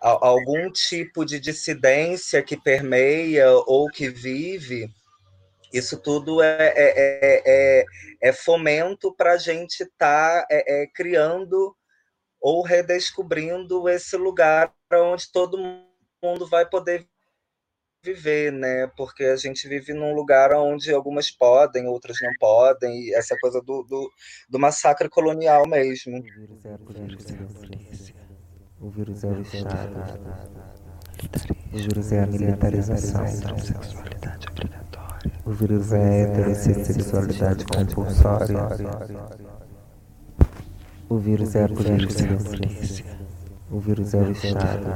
algum 0.05 0.71
tipo 0.71 1.25
de 1.25 1.41
dissidência 1.41 2.43
que 2.43 2.57
permeia 2.61 3.51
ou 3.51 3.89
que 3.89 4.09
vive, 4.09 4.91
isso 5.73 5.99
tudo 5.99 6.43
é, 6.43 6.69
é, 6.69 6.75
é, 6.77 7.43
é, 7.47 7.85
é 8.21 8.33
fomento 8.33 9.13
para 9.15 9.33
a 9.33 9.39
gente 9.39 9.83
estar 9.83 10.43
tá, 10.43 10.47
é, 10.51 10.83
é, 10.83 10.87
criando 10.89 11.75
ou 12.41 12.63
redescobrindo 12.63 13.89
esse 13.89 14.17
lugar 14.17 14.73
onde 14.93 15.33
todo 15.33 15.59
mundo 16.23 16.47
vai 16.47 16.69
poder 16.69 17.09
viver, 18.05 18.53
né? 18.53 18.87
Porque 18.97 19.25
a 19.25 19.37
gente 19.37 19.67
vive 19.67 19.95
num 19.95 20.15
lugar 20.15 20.53
onde 20.53 20.93
algumas 20.93 21.31
podem, 21.31 21.89
outras 21.89 22.19
não 22.21 22.31
podem, 22.39 23.07
e 23.07 23.15
essa 23.15 23.35
coisa 23.41 23.63
do, 23.63 23.83
do, 23.85 24.13
do 24.49 24.59
massacre 24.59 25.09
colonial 25.09 25.67
mesmo. 25.67 26.23
O 28.85 28.91
vírus 28.91 29.25
é 29.25 29.29
o 29.29 29.41
Estado. 29.41 30.21
O 31.73 31.77
vírus 31.79 32.13
é 32.13 32.23
a 32.23 32.27
militarização. 32.27 33.27
Sexualidade 33.27 34.47
obrigatória. 34.51 35.33
O 35.47 35.53
vírus 35.53 35.93
é 35.95 35.97
a 35.97 36.29
heterossexualidade 36.29 37.65
compulsória. 37.65 38.69
O 41.09 41.17
vírus 41.17 41.55
é 41.55 41.65
a 41.65 41.69
polícia. 41.69 42.29
O 43.71 43.81
vírus 43.81 44.13
é 44.13 44.19
o 44.19 44.31
Estado. 44.31 44.87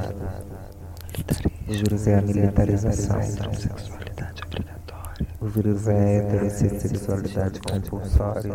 O 1.67 1.71
vírus 1.73 2.07
é 2.07 2.15
a 2.19 2.21
militarização. 2.21 3.23
Sexualidade 3.23 4.43
obrigatória. 4.45 5.27
O 5.41 5.47
vírus 5.47 5.87
é 5.87 6.19
a 6.19 6.35
heterossexualidade 6.35 7.59
compulsória. 7.59 8.53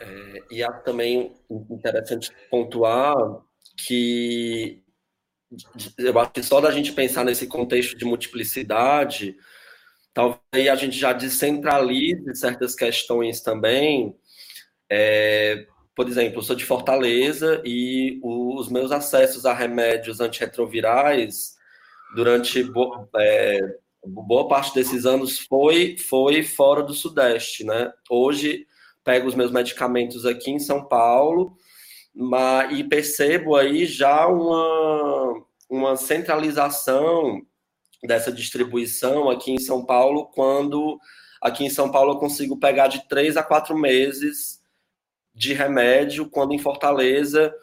É, 0.00 0.42
e 0.52 0.62
há 0.62 0.70
também 0.70 1.34
interessante 1.50 2.30
pontuar 2.48 3.47
que 3.78 4.82
eu 5.96 6.18
acho 6.18 6.32
que 6.32 6.42
só 6.42 6.60
da 6.60 6.70
gente 6.70 6.92
pensar 6.92 7.24
nesse 7.24 7.46
contexto 7.46 7.96
de 7.96 8.04
multiplicidade, 8.04 9.36
talvez 10.12 10.68
a 10.70 10.74
gente 10.74 10.98
já 10.98 11.12
descentralize 11.12 12.34
certas 12.34 12.74
questões 12.74 13.40
também. 13.40 14.14
É, 14.90 15.66
por 15.94 16.06
exemplo, 16.06 16.38
eu 16.38 16.42
sou 16.42 16.54
de 16.54 16.66
Fortaleza 16.66 17.62
e 17.64 18.20
os 18.22 18.68
meus 18.68 18.92
acessos 18.92 19.46
a 19.46 19.54
remédios 19.54 20.20
antirretrovirais 20.20 21.56
durante 22.14 22.64
é, 23.16 23.76
boa 24.04 24.48
parte 24.48 24.74
desses 24.74 25.06
anos 25.06 25.40
foi, 25.40 25.96
foi 25.98 26.42
fora 26.42 26.82
do 26.82 26.94
Sudeste, 26.94 27.64
né? 27.64 27.90
Hoje 28.10 28.66
pego 29.02 29.26
os 29.26 29.34
meus 29.34 29.50
medicamentos 29.50 30.26
aqui 30.26 30.50
em 30.50 30.58
São 30.58 30.86
Paulo 30.86 31.56
mas, 32.20 32.76
e 32.76 32.82
percebo 32.82 33.54
aí 33.54 33.86
já 33.86 34.26
uma, 34.26 35.40
uma 35.70 35.96
centralização 35.96 37.40
dessa 38.02 38.32
distribuição 38.32 39.30
aqui 39.30 39.52
em 39.52 39.60
São 39.60 39.84
Paulo, 39.84 40.26
quando 40.26 40.98
aqui 41.40 41.64
em 41.64 41.70
São 41.70 41.92
Paulo 41.92 42.14
eu 42.14 42.18
consigo 42.18 42.58
pegar 42.58 42.88
de 42.88 43.06
três 43.08 43.36
a 43.36 43.42
quatro 43.44 43.78
meses 43.78 44.60
de 45.32 45.52
remédio, 45.52 46.28
quando 46.28 46.52
em 46.52 46.58
Fortaleza, 46.58 47.54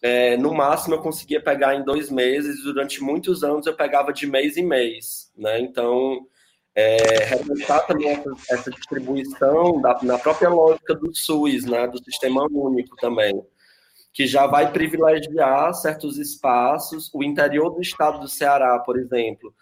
é, 0.00 0.38
no 0.38 0.54
máximo, 0.54 0.94
eu 0.94 1.02
conseguia 1.02 1.42
pegar 1.42 1.74
em 1.74 1.84
dois 1.84 2.10
meses, 2.10 2.62
durante 2.62 3.02
muitos 3.02 3.44
anos 3.44 3.66
eu 3.66 3.76
pegava 3.76 4.10
de 4.10 4.26
mês 4.26 4.56
em 4.56 4.64
mês, 4.64 5.30
né? 5.36 5.60
Então, 5.60 6.26
é, 6.74 7.36
também 7.86 8.08
essa, 8.08 8.30
essa 8.52 8.70
distribuição 8.70 9.82
da, 9.82 9.98
na 10.02 10.18
própria 10.18 10.48
lógica 10.48 10.94
do 10.94 11.14
SUS, 11.14 11.66
né? 11.66 11.86
Do 11.86 12.02
Sistema 12.02 12.46
Único 12.50 12.96
também 12.96 13.44
que 14.12 14.26
já 14.26 14.46
vai 14.46 14.72
privilegiar 14.72 15.72
certos 15.74 16.18
espaços. 16.18 17.10
O 17.14 17.22
interior 17.22 17.70
do 17.70 17.80
estado 17.80 18.20
do 18.20 18.28
Ceará, 18.28 18.78
por 18.80 18.98
exemplo, 18.98 19.54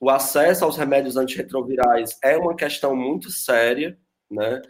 o 0.00 0.10
acesso 0.10 0.64
aos 0.64 0.76
remédios 0.76 1.16
antirretrovirais 1.16 2.18
é 2.22 2.36
uma 2.36 2.56
questão 2.56 2.96
muito 2.96 3.30
séria, 3.30 3.96
né? 4.30 4.60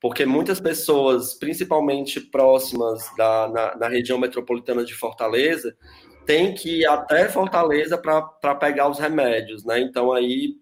Porque 0.00 0.24
muitas 0.24 0.60
pessoas, 0.60 1.34
principalmente 1.34 2.20
próximas 2.20 3.02
da, 3.16 3.48
na, 3.48 3.76
na 3.76 3.88
região 3.88 4.18
metropolitana 4.18 4.84
de 4.84 4.94
Fortaleza, 4.94 5.76
têm 6.24 6.54
que 6.54 6.80
ir 6.80 6.86
até 6.86 7.28
Fortaleza 7.28 7.96
para 7.96 8.54
pegar 8.54 8.88
os 8.88 8.98
remédios, 8.98 9.64
né? 9.64 9.80
Então 9.80 10.12
aí 10.12 10.54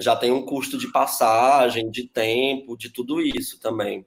já 0.00 0.16
tem 0.16 0.32
um 0.32 0.44
custo 0.44 0.78
de 0.78 0.90
passagem, 0.90 1.90
de 1.90 2.08
tempo, 2.08 2.76
de 2.76 2.90
tudo 2.90 3.20
isso 3.20 3.60
também. 3.60 4.06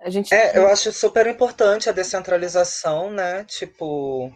A 0.00 0.10
gente... 0.10 0.32
É, 0.32 0.56
eu 0.56 0.68
acho 0.68 0.92
super 0.92 1.26
importante 1.26 1.88
a 1.88 1.92
descentralização, 1.92 3.10
né? 3.10 3.44
Tipo, 3.44 4.32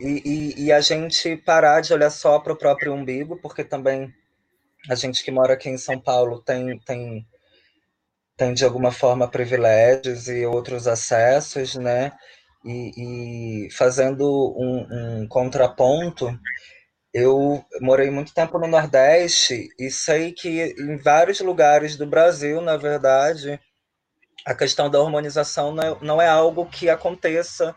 e, 0.00 0.54
e, 0.56 0.64
e 0.64 0.72
a 0.72 0.80
gente 0.80 1.36
parar 1.36 1.80
de 1.80 1.92
olhar 1.92 2.10
só 2.10 2.38
para 2.38 2.52
o 2.52 2.58
próprio 2.58 2.92
umbigo, 2.92 3.38
porque 3.40 3.64
também 3.64 4.12
a 4.88 4.94
gente 4.94 5.24
que 5.24 5.30
mora 5.30 5.54
aqui 5.54 5.68
em 5.68 5.78
São 5.78 5.98
Paulo 5.98 6.42
tem, 6.42 6.78
tem, 6.80 7.26
tem 8.36 8.52
de 8.54 8.64
alguma 8.64 8.92
forma 8.92 9.28
privilégios 9.28 10.28
e 10.28 10.44
outros 10.44 10.86
acessos, 10.86 11.74
né? 11.76 12.12
E, 12.64 13.66
e 13.66 13.70
fazendo 13.70 14.24
um, 14.58 15.22
um 15.22 15.28
contraponto, 15.28 16.36
eu 17.14 17.64
morei 17.80 18.10
muito 18.10 18.34
tempo 18.34 18.58
no 18.58 18.66
Nordeste 18.66 19.68
e 19.78 19.90
sei 19.90 20.32
que 20.32 20.74
em 20.78 20.96
vários 20.98 21.40
lugares 21.40 21.96
do 21.96 22.06
Brasil, 22.06 22.60
na 22.60 22.76
verdade, 22.76 23.58
a 24.46 24.54
questão 24.54 24.88
da 24.88 25.00
hormonização 25.00 25.74
não 25.74 25.82
é, 25.82 25.98
não 26.00 26.22
é 26.22 26.28
algo 26.28 26.66
que 26.66 26.88
aconteça 26.88 27.74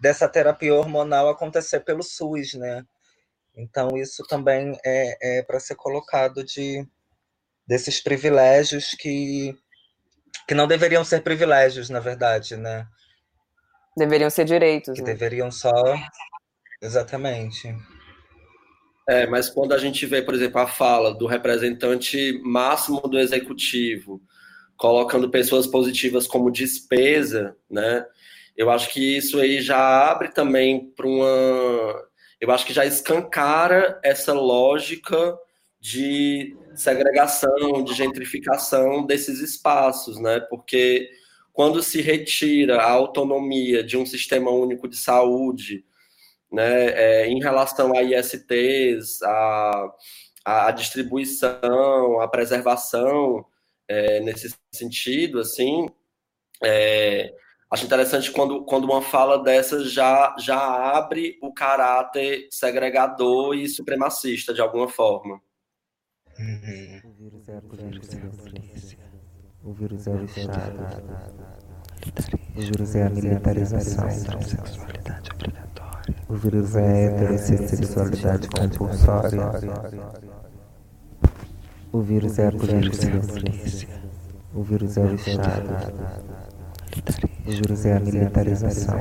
dessa 0.00 0.26
terapia 0.26 0.74
hormonal 0.74 1.28
acontecer 1.28 1.80
pelo 1.80 2.02
SUS, 2.02 2.54
né? 2.54 2.82
Então 3.54 3.90
isso 3.96 4.22
também 4.26 4.78
é, 4.84 5.38
é 5.38 5.42
para 5.42 5.60
ser 5.60 5.74
colocado 5.74 6.42
de 6.42 6.86
desses 7.68 8.00
privilégios 8.02 8.92
que 8.98 9.54
que 10.48 10.54
não 10.54 10.66
deveriam 10.66 11.04
ser 11.04 11.22
privilégios, 11.22 11.90
na 11.90 12.00
verdade, 12.00 12.56
né? 12.56 12.86
Deveriam 13.96 14.30
ser 14.30 14.44
direitos. 14.44 14.94
Que 14.94 15.02
né? 15.02 15.12
deveriam 15.12 15.50
só 15.50 15.72
exatamente. 16.80 17.74
É, 19.08 19.26
mas 19.26 19.50
quando 19.50 19.72
a 19.72 19.78
gente 19.78 20.06
vê, 20.06 20.22
por 20.22 20.34
exemplo, 20.34 20.60
a 20.60 20.66
fala 20.66 21.14
do 21.14 21.26
representante 21.26 22.40
máximo 22.42 23.00
do 23.02 23.18
executivo, 23.18 24.22
colocando 24.76 25.30
pessoas 25.30 25.66
positivas 25.66 26.26
como 26.26 26.50
despesa, 26.50 27.56
né? 27.70 28.06
Eu 28.56 28.70
acho 28.70 28.90
que 28.90 29.16
isso 29.16 29.38
aí 29.38 29.60
já 29.60 30.10
abre 30.10 30.28
também 30.28 30.90
para 30.96 31.06
uma. 31.06 32.06
Eu 32.40 32.50
acho 32.50 32.66
que 32.66 32.72
já 32.72 32.84
escancara 32.84 34.00
essa 34.02 34.32
lógica 34.32 35.36
de 35.80 36.56
segregação, 36.74 37.84
de 37.84 37.94
gentrificação 37.94 39.04
desses 39.04 39.40
espaços, 39.40 40.18
né? 40.18 40.40
Porque 40.40 41.08
quando 41.52 41.82
se 41.82 42.02
retira 42.02 42.82
a 42.82 42.90
autonomia 42.90 43.82
de 43.82 43.96
um 43.96 44.04
sistema 44.04 44.50
único 44.50 44.86
de 44.88 44.96
saúde, 44.96 45.84
né, 46.52 46.90
é, 46.90 47.28
em 47.28 47.40
relação 47.40 47.96
a 47.96 48.02
ISTs, 48.02 49.22
a, 49.22 49.90
a 50.44 50.70
distribuição, 50.70 52.20
a 52.20 52.28
preservação, 52.28 53.44
é, 53.88 54.20
nesse 54.20 54.54
sentido, 54.72 55.40
assim, 55.40 55.88
é, 56.62 57.34
acho 57.70 57.84
interessante 57.84 58.30
quando, 58.30 58.64
quando 58.64 58.84
uma 58.84 59.02
fala 59.02 59.42
dessa 59.42 59.84
já, 59.84 60.34
já 60.38 60.58
abre 60.96 61.38
o 61.42 61.52
caráter 61.52 62.48
segregador 62.50 63.54
e 63.54 63.68
supremacista, 63.68 64.52
de 64.54 64.60
alguma 64.60 64.88
forma. 64.88 65.40
Uhum. 66.38 67.00
O 67.04 67.12
vírus 67.14 67.48
é 67.48 67.56
a 67.56 67.62
polícia. 67.62 68.98
O 69.64 69.72
vírus 69.72 70.06
é 70.06 70.10
o 70.10 70.24
Estado. 70.24 71.26
O 72.54 72.60
vírus 72.60 72.94
é 72.94 73.02
a 73.02 73.10
militarização. 73.10 74.06
O 76.28 76.34
vírus 76.34 76.76
é 76.76 76.82
a 76.82 77.34
heterossexualidade 77.34 78.48
compulsória. 78.48 80.25
O 81.96 82.02
vírus 82.02 82.38
é 82.38 82.48
a 82.48 82.52
polícia. 82.52 83.10
O 84.54 84.62
vírus 84.62 84.98
é 84.98 85.00
o 85.00 85.14
Estado. 85.14 85.70
O 87.46 87.50
vírus 87.50 87.86
é 87.86 87.96
a 87.96 88.00
militarização. 88.00 88.98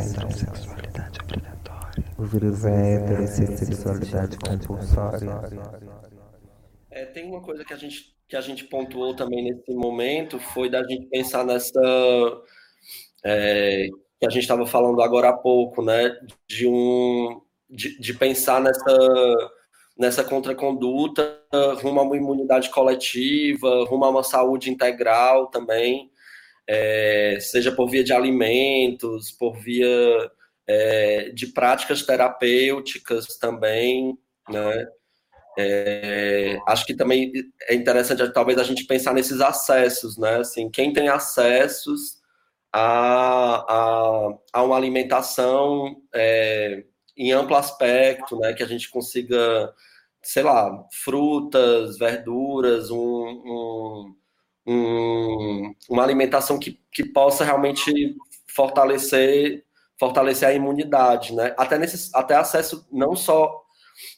O 2.17 2.23
vírus 2.23 2.63
é 2.63 2.69
a 2.71 3.01
heterossexualidade 3.01 4.37
compulsória. 4.37 5.29
É, 6.89 7.05
tem 7.07 7.25
uma 7.25 7.41
coisa 7.41 7.65
que 7.65 7.73
a 7.73 7.77
gente 7.77 8.15
que 8.29 8.37
a 8.37 8.41
gente 8.41 8.63
pontuou 8.63 9.13
também 9.13 9.43
nesse 9.43 9.73
momento 9.73 10.39
foi 10.39 10.69
da 10.69 10.81
gente 10.87 11.07
pensar 11.07 11.43
nessa 11.45 11.81
é, 13.25 13.89
que 14.21 14.25
a 14.25 14.29
gente 14.29 14.43
estava 14.43 14.65
falando 14.65 15.01
agora 15.01 15.29
há 15.29 15.33
pouco, 15.33 15.83
né, 15.83 16.17
de 16.47 16.65
um 16.65 17.41
de, 17.69 17.99
de 17.99 18.13
pensar 18.13 18.61
nessa 18.61 19.51
nessa 19.97 20.23
contraconduta 20.23 21.41
rumo 21.81 21.99
a 21.99 22.03
uma 22.03 22.17
imunidade 22.17 22.69
coletiva, 22.69 23.85
rumo 23.85 24.05
a 24.05 24.09
uma 24.09 24.23
saúde 24.23 24.69
integral 24.69 25.47
também, 25.47 26.11
é, 26.67 27.37
seja 27.39 27.71
por 27.71 27.89
via 27.89 28.03
de 28.03 28.13
alimentos, 28.13 29.31
por 29.31 29.57
via 29.57 30.31
é, 30.67 31.29
de 31.29 31.47
práticas 31.47 32.03
terapêuticas 32.03 33.37
também, 33.37 34.17
né? 34.49 34.87
É, 35.57 36.57
acho 36.67 36.85
que 36.85 36.93
também 36.93 37.31
é 37.69 37.75
interessante 37.75 38.27
talvez 38.33 38.57
a 38.57 38.63
gente 38.63 38.85
pensar 38.85 39.13
nesses 39.13 39.39
acessos, 39.39 40.17
né? 40.17 40.37
Assim, 40.37 40.69
quem 40.69 40.91
tem 40.91 41.07
acessos 41.07 42.19
a, 42.73 43.63
a, 43.73 44.37
a 44.51 44.63
uma 44.63 44.75
alimentação 44.75 45.95
é, 46.13 46.83
em 47.17 47.31
amplo 47.31 47.55
aspecto, 47.55 48.37
né? 48.39 48.53
Que 48.53 48.63
a 48.63 48.67
gente 48.67 48.89
consiga, 48.89 49.73
sei 50.21 50.43
lá, 50.43 50.85
frutas, 50.91 51.97
verduras, 51.97 52.89
um, 52.91 52.97
um, 52.97 54.15
um, 54.67 55.75
uma 55.89 56.03
alimentação 56.03 56.59
que, 56.59 56.79
que 56.91 57.03
possa 57.03 57.43
realmente 57.43 58.15
fortalecer 58.47 59.63
fortalecer 59.97 60.49
a 60.49 60.53
imunidade, 60.53 61.33
né? 61.33 61.53
Até 61.57 61.77
nesse, 61.77 62.09
até 62.13 62.35
acesso 62.35 62.85
não 62.91 63.15
só 63.15 63.63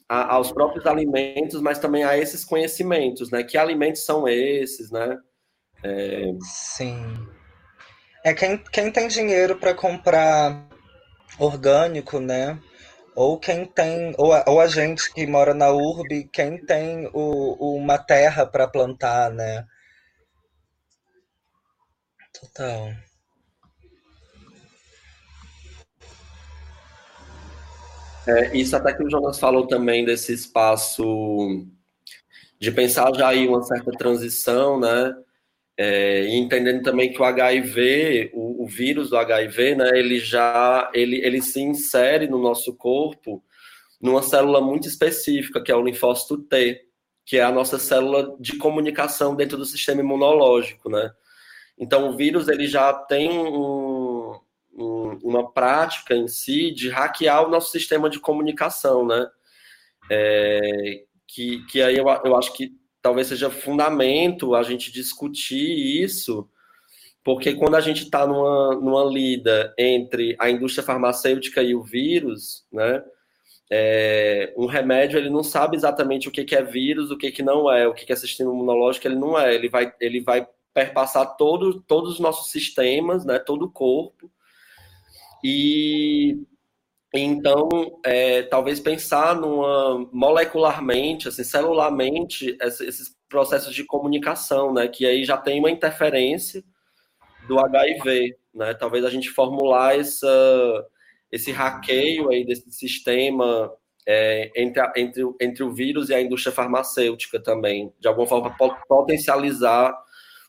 a, 0.09 0.33
aos 0.35 0.51
próprios 0.51 0.85
alimentos, 0.85 1.61
mas 1.61 1.79
também 1.79 2.03
a 2.03 2.17
esses 2.17 2.43
conhecimentos, 2.43 3.29
né? 3.29 3.43
Que 3.43 3.57
alimentos 3.57 4.03
são 4.03 4.27
esses, 4.27 4.91
né? 4.91 5.17
É... 5.83 6.31
Sim. 6.41 7.27
É 8.23 8.33
quem, 8.33 8.57
quem 8.57 8.91
tem 8.91 9.07
dinheiro 9.07 9.57
para 9.57 9.73
comprar 9.73 10.67
orgânico, 11.39 12.19
né? 12.19 12.59
Ou 13.17 13.39
quem 13.39 13.65
tem, 13.65 14.13
ou 14.15 14.31
a, 14.31 14.43
ou 14.45 14.61
a 14.61 14.67
gente 14.67 15.11
que 15.11 15.25
mora 15.25 15.51
na 15.51 15.71
urbe, 15.71 16.29
quem 16.31 16.63
tem 16.63 17.09
o, 17.11 17.75
uma 17.75 17.97
terra 17.97 18.45
para 18.45 18.67
plantar, 18.67 19.31
né? 19.31 19.65
Total. 22.31 22.89
É, 28.27 28.55
isso 28.55 28.75
até 28.75 28.93
que 28.93 29.01
o 29.01 29.09
Jonas 29.09 29.39
falou 29.39 29.65
também 29.65 30.05
desse 30.05 30.31
espaço 30.31 31.65
de 32.59 32.71
pensar 32.71 33.11
já 33.15 33.29
aí 33.29 33.47
uma 33.47 33.63
certa 33.63 33.91
transição, 33.93 34.79
né? 34.79 35.15
É, 35.79 36.23
e 36.23 36.35
entendendo 36.35 36.81
também 36.81 37.13
que 37.13 37.21
o 37.21 37.23
HIV, 37.23 38.31
o, 38.33 38.63
o, 38.63 38.67
vírus 38.67 39.11
do 39.11 39.17
HIV, 39.17 39.75
né, 39.75 39.91
ele 39.93 40.19
já 40.19 40.89
ele, 40.91 41.17
ele 41.23 41.39
se 41.39 41.61
insere 41.61 42.27
no 42.27 42.39
nosso 42.39 42.75
corpo 42.75 43.43
numa 44.01 44.23
célula 44.23 44.59
muito 44.59 44.87
específica, 44.87 45.61
que 45.61 45.71
é 45.71 45.75
o 45.75 45.83
linfócito 45.83 46.37
T, 46.37 46.83
que 47.25 47.37
é 47.37 47.43
a 47.43 47.51
nossa 47.51 47.77
célula 47.77 48.35
de 48.39 48.57
comunicação 48.57 49.35
dentro 49.35 49.57
do 49.57 49.65
sistema 49.65 50.01
imunológico, 50.01 50.89
né? 50.89 51.11
Então 51.77 52.09
o 52.09 52.17
vírus 52.17 52.47
ele 52.47 52.67
já 52.67 52.91
tem 52.93 53.29
um, 53.29 54.39
um, 54.73 55.19
uma 55.23 55.51
prática 55.51 56.15
em 56.15 56.27
si 56.27 56.71
de 56.71 56.89
hackear 56.89 57.45
o 57.45 57.49
nosso 57.49 57.71
sistema 57.71 58.09
de 58.09 58.19
comunicação, 58.19 59.05
né? 59.05 59.27
É, 60.09 61.03
que, 61.27 61.63
que 61.65 61.81
aí 61.81 61.97
eu, 61.97 62.07
eu 62.23 62.35
acho 62.35 62.53
que 62.53 62.76
talvez 63.01 63.27
seja 63.27 63.49
fundamento 63.49 64.55
a 64.55 64.63
gente 64.63 64.91
discutir 64.91 66.03
isso, 66.03 66.49
porque 67.23 67.53
quando 67.53 67.75
a 67.75 67.81
gente 67.81 68.03
está 68.03 68.25
numa, 68.25 68.75
numa 68.75 69.03
lida 69.03 69.73
entre 69.77 70.35
a 70.39 70.49
indústria 70.49 70.83
farmacêutica 70.83 71.61
e 71.61 71.75
o 71.75 71.83
vírus, 71.83 72.65
né, 72.71 73.03
é, 73.69 74.53
um 74.57 74.65
remédio 74.65 75.17
ele 75.19 75.29
não 75.29 75.43
sabe 75.43 75.75
exatamente 75.75 76.27
o 76.27 76.31
que, 76.31 76.45
que 76.45 76.55
é 76.55 76.63
vírus, 76.63 77.11
o 77.11 77.17
que, 77.17 77.31
que 77.31 77.43
não 77.43 77.71
é, 77.71 77.87
o 77.87 77.93
que, 77.93 78.05
que 78.05 78.13
é 78.13 78.15
sistema 78.15 78.51
imunológico, 78.51 79.07
ele 79.07 79.15
não 79.15 79.37
é, 79.37 79.53
ele 79.53 79.67
vai, 79.67 79.93
ele 79.99 80.21
vai 80.21 80.47
perpassar 80.73 81.35
todo, 81.35 81.81
todos 81.81 82.13
os 82.13 82.19
nossos 82.19 82.51
sistemas, 82.51 83.25
né, 83.25 83.39
todo 83.39 83.65
o 83.65 83.71
corpo, 83.71 84.31
e 85.43 86.37
então, 87.13 87.69
é, 88.03 88.43
talvez 88.43 88.79
pensar 88.79 89.35
numa 89.35 90.07
molecularmente, 90.11 91.27
assim, 91.27 91.43
celularmente, 91.43 92.57
esses 92.61 93.15
processos 93.29 93.73
de 93.73 93.83
comunicação, 93.85 94.73
né? 94.73 94.87
Que 94.87 95.05
aí 95.05 95.23
já 95.23 95.37
tem 95.37 95.59
uma 95.59 95.71
interferência 95.71 96.63
do 97.47 97.59
HIV, 97.59 98.37
né? 98.53 98.73
Talvez 98.73 99.05
a 99.05 99.09
gente 99.09 99.29
formular 99.29 99.97
essa, 99.97 100.27
esse 101.31 101.51
hackeio 101.51 102.29
aí 102.29 102.45
desse 102.45 102.71
sistema 102.71 103.71
é, 104.05 104.51
entre, 104.55 104.81
a, 104.81 104.93
entre, 104.95 105.23
entre 105.39 105.63
o 105.63 105.73
vírus 105.73 106.09
e 106.09 106.13
a 106.13 106.21
indústria 106.21 106.53
farmacêutica 106.53 107.39
também, 107.39 107.93
de 107.99 108.07
alguma 108.07 108.27
forma 108.27 108.55
potencializar 108.87 109.93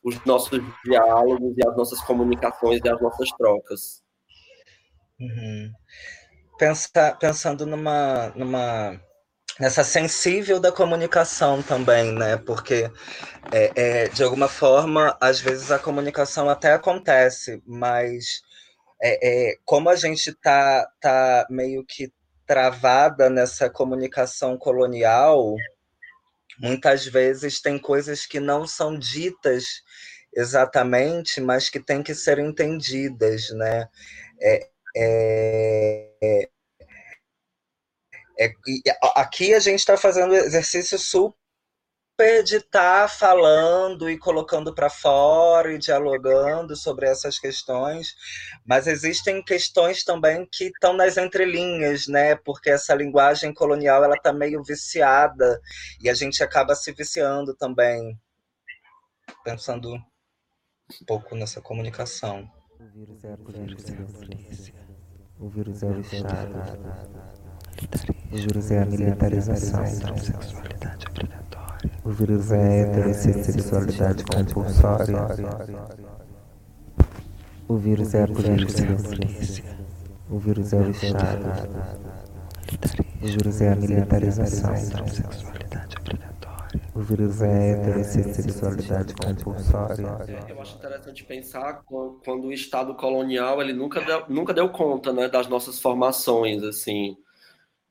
os 0.02 0.24
nossos 0.24 0.60
diálogos 0.84 1.56
e 1.56 1.68
as 1.68 1.76
nossas 1.76 2.00
comunicações 2.00 2.80
e 2.84 2.88
as 2.88 3.00
nossas 3.00 3.28
trocas. 3.30 4.02
Uhum. 5.20 5.72
Pensa, 6.58 7.16
pensando 7.20 7.64
numa, 7.64 8.30
numa 8.34 9.00
nessa 9.58 9.82
sensível 9.82 10.60
da 10.60 10.70
comunicação 10.72 11.62
também, 11.62 12.12
né? 12.12 12.36
Porque 12.36 12.90
é, 13.52 13.72
é, 13.76 14.08
de 14.08 14.22
alguma 14.22 14.48
forma, 14.48 15.16
às 15.20 15.40
vezes 15.40 15.70
a 15.70 15.78
comunicação 15.78 16.48
até 16.48 16.72
acontece, 16.72 17.62
mas 17.66 18.40
é, 19.02 19.50
é 19.52 19.56
como 19.64 19.88
a 19.88 19.96
gente 19.96 20.32
tá, 20.34 20.86
tá 21.00 21.46
meio 21.50 21.84
que 21.84 22.12
travada 22.46 23.28
nessa 23.28 23.68
comunicação 23.68 24.56
colonial, 24.56 25.54
muitas 26.58 27.06
vezes 27.06 27.60
tem 27.60 27.78
coisas 27.78 28.26
que 28.26 28.40
não 28.40 28.66
são 28.66 28.98
ditas 28.98 29.64
exatamente, 30.34 31.40
mas 31.40 31.68
que 31.68 31.80
têm 31.80 32.02
que 32.02 32.14
ser 32.14 32.38
entendidas, 32.38 33.50
né? 33.50 33.88
É, 34.96 36.08
é, 36.22 36.48
é, 38.40 38.52
aqui 39.16 39.52
a 39.52 39.58
gente 39.58 39.80
está 39.80 39.96
fazendo 39.96 40.34
exercício 40.34 40.98
super 40.98 41.38
de 42.44 42.56
estar 42.56 43.02
tá 43.02 43.08
falando 43.08 44.10
e 44.10 44.18
colocando 44.18 44.74
para 44.74 44.90
fora 44.90 45.72
e 45.72 45.78
dialogando 45.78 46.74
sobre 46.74 47.06
essas 47.06 47.38
questões, 47.38 48.14
mas 48.66 48.86
existem 48.86 49.42
questões 49.42 50.04
também 50.04 50.46
que 50.50 50.64
estão 50.64 50.92
nas 50.92 51.16
entrelinhas, 51.16 52.08
né? 52.08 52.34
Porque 52.36 52.70
essa 52.70 52.94
linguagem 52.94 53.52
colonial 53.54 54.02
ela 54.02 54.16
está 54.16 54.32
meio 54.32 54.62
viciada 54.64 55.60
e 56.00 56.08
a 56.08 56.14
gente 56.14 56.42
acaba 56.42 56.74
se 56.74 56.92
viciando 56.92 57.54
também, 57.54 58.18
pensando 59.44 59.94
um 59.94 61.04
pouco 61.06 61.34
nessa 61.36 61.60
comunicação. 61.60 62.50
O 62.80 62.84
vírus 62.94 63.24
é 63.24 63.32
a 63.32 63.36
polícia, 63.36 63.96
o 65.40 65.48
vírus 65.48 65.82
é 65.82 65.86
o 65.86 66.00
Estado, 66.00 66.78
o 68.30 68.36
vírus 68.36 68.70
é 68.70 68.82
a 68.82 68.86
militarização, 68.86 69.84
sexualidade 69.84 71.06
obrigatória, 71.10 71.90
o 72.04 72.10
vírus 72.10 72.52
é 72.52 72.56
a 72.56 72.86
heterossexualidade 72.86 74.24
compulsória, 74.24 75.26
o 77.66 77.76
vírus 77.76 78.14
é 78.14 78.22
a 78.22 78.28
polícia, 78.28 78.96
o 80.30 80.38
vírus 80.38 80.72
é 80.72 80.76
o 80.76 80.90
Estado, 80.90 81.46
o 83.20 83.26
vírus 83.26 83.60
é 83.60 83.72
a 83.72 83.76
militarização, 83.76 84.76
sexualidade 84.76 85.96
obrigatória. 85.98 86.27
O 86.94 87.00
vírus 87.00 87.40
é 87.42 87.72
heterossexualidade 87.72 89.14
compulsória. 89.14 90.46
Eu 90.48 90.60
acho 90.60 90.76
interessante 90.76 91.24
pensar 91.24 91.82
quando 91.84 92.46
o 92.46 92.52
Estado 92.52 92.94
colonial 92.94 93.60
ele 93.62 93.72
nunca 93.72 94.00
deu, 94.00 94.24
nunca 94.28 94.52
deu 94.52 94.68
conta 94.68 95.12
né, 95.12 95.28
das 95.28 95.46
nossas 95.48 95.80
formações, 95.80 96.62
assim, 96.62 97.16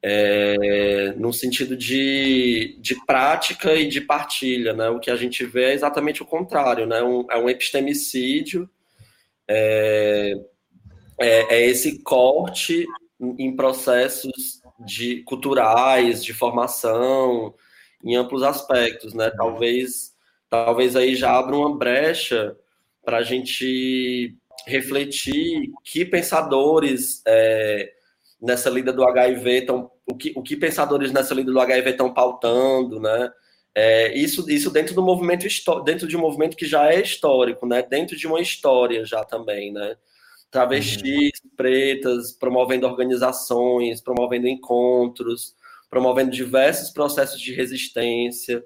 é, 0.01 1.13
no 1.17 1.31
sentido 1.33 1.75
de, 1.75 2.77
de 2.79 2.95
prática 3.05 3.73
e 3.75 3.87
de 3.87 4.01
partilha. 4.01 4.73
Né? 4.73 4.89
O 4.89 4.99
que 4.99 5.11
a 5.11 5.15
gente 5.15 5.45
vê 5.45 5.65
é 5.65 5.73
exatamente 5.73 6.21
o 6.21 6.25
contrário, 6.25 6.85
né? 6.85 7.01
um, 7.01 7.25
é 7.31 7.37
um 7.37 7.49
epistemicídio, 7.49 8.69
é, 9.47 10.33
é, 11.19 11.55
é 11.55 11.65
esse 11.65 12.03
corte 12.03 12.85
em 13.19 13.55
processos 13.55 14.61
de 14.85 15.23
culturais, 15.23 16.23
de 16.23 16.33
formação, 16.33 17.53
em 18.03 18.15
amplos 18.15 18.43
aspectos, 18.43 19.13
né? 19.13 19.29
Talvez, 19.31 20.13
talvez 20.49 20.95
aí 20.95 21.15
já 21.15 21.31
abra 21.37 21.55
uma 21.55 21.75
brecha 21.77 22.55
para 23.03 23.17
a 23.17 23.23
gente 23.23 24.35
refletir 24.65 25.71
que 25.83 26.05
pensadores 26.05 27.21
é, 27.25 27.93
nessa 28.41 28.69
lida 28.69 28.91
do 28.91 29.03
HIV 29.03 29.59
estão, 29.59 29.89
o 30.05 30.15
que, 30.15 30.33
o 30.35 30.43
que 30.43 30.55
pensadores 30.55 31.11
nessa 31.11 31.33
lida 31.33 31.51
do 31.51 31.59
HIV 31.59 31.91
estão 31.91 32.13
pautando, 32.13 32.99
né? 32.99 33.31
É, 33.73 34.17
isso, 34.17 34.49
isso 34.49 34.71
dentro 34.71 34.95
do 34.95 35.03
movimento 35.03 35.45
dentro 35.85 36.07
de 36.07 36.17
um 36.17 36.19
movimento 36.19 36.57
que 36.57 36.65
já 36.65 36.91
é 36.91 36.99
histórico, 36.99 37.67
né? 37.67 37.83
Dentro 37.83 38.17
de 38.17 38.25
uma 38.25 38.41
história 38.41 39.05
já 39.05 39.23
também, 39.23 39.71
né? 39.71 39.95
Travestis, 40.49 41.39
uhum. 41.43 41.51
pretas, 41.55 42.31
promovendo 42.33 42.87
organizações, 42.87 44.01
promovendo 44.01 44.47
encontros, 44.47 45.55
promovendo 45.89 46.31
diversos 46.31 46.91
processos 46.91 47.39
de 47.39 47.53
resistência 47.53 48.63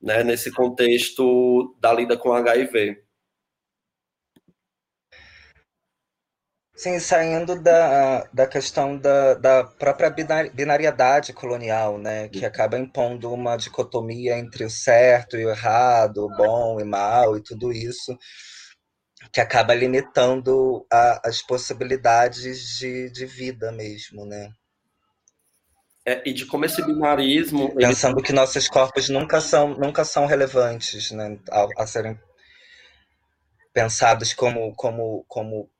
né, 0.00 0.24
nesse 0.24 0.50
contexto 0.50 1.76
da 1.80 1.92
lida 1.92 2.16
com 2.16 2.32
HIV. 2.32 3.02
Sim, 6.74 6.98
saindo 6.98 7.62
da, 7.62 8.24
da 8.32 8.46
questão 8.46 8.96
da, 8.98 9.34
da 9.34 9.64
própria 9.64 10.08
binariedade 10.54 11.30
colonial, 11.34 11.98
né, 11.98 12.26
que 12.30 12.42
acaba 12.46 12.78
impondo 12.78 13.30
uma 13.30 13.54
dicotomia 13.56 14.38
entre 14.38 14.64
o 14.64 14.70
certo 14.70 15.36
e 15.36 15.44
o 15.44 15.50
errado, 15.50 16.24
o 16.24 16.36
bom 16.36 16.80
e 16.80 16.84
mal 16.84 17.36
e 17.36 17.42
tudo 17.42 17.70
isso, 17.70 18.16
que 19.32 19.40
acaba 19.40 19.74
limitando 19.74 20.86
a, 20.90 21.28
as 21.28 21.42
possibilidades 21.42 22.78
de, 22.78 23.10
de 23.10 23.26
vida 23.26 23.70
mesmo, 23.72 24.24
né? 24.24 24.50
É, 26.10 26.20
e 26.26 26.32
de 26.32 26.44
como 26.44 26.64
esse 26.64 26.84
binarismo. 26.84 27.72
Pensando 27.76 28.18
ele... 28.18 28.26
que 28.26 28.32
nossos 28.32 28.66
corpos 28.66 29.08
nunca 29.08 29.40
são, 29.40 29.74
nunca 29.74 30.04
são 30.04 30.26
relevantes 30.26 31.12
né, 31.12 31.38
a, 31.48 31.82
a 31.82 31.86
serem 31.86 32.18
pensados 33.72 34.34
como, 34.34 34.74
como, 34.74 35.24
como, 35.28 35.70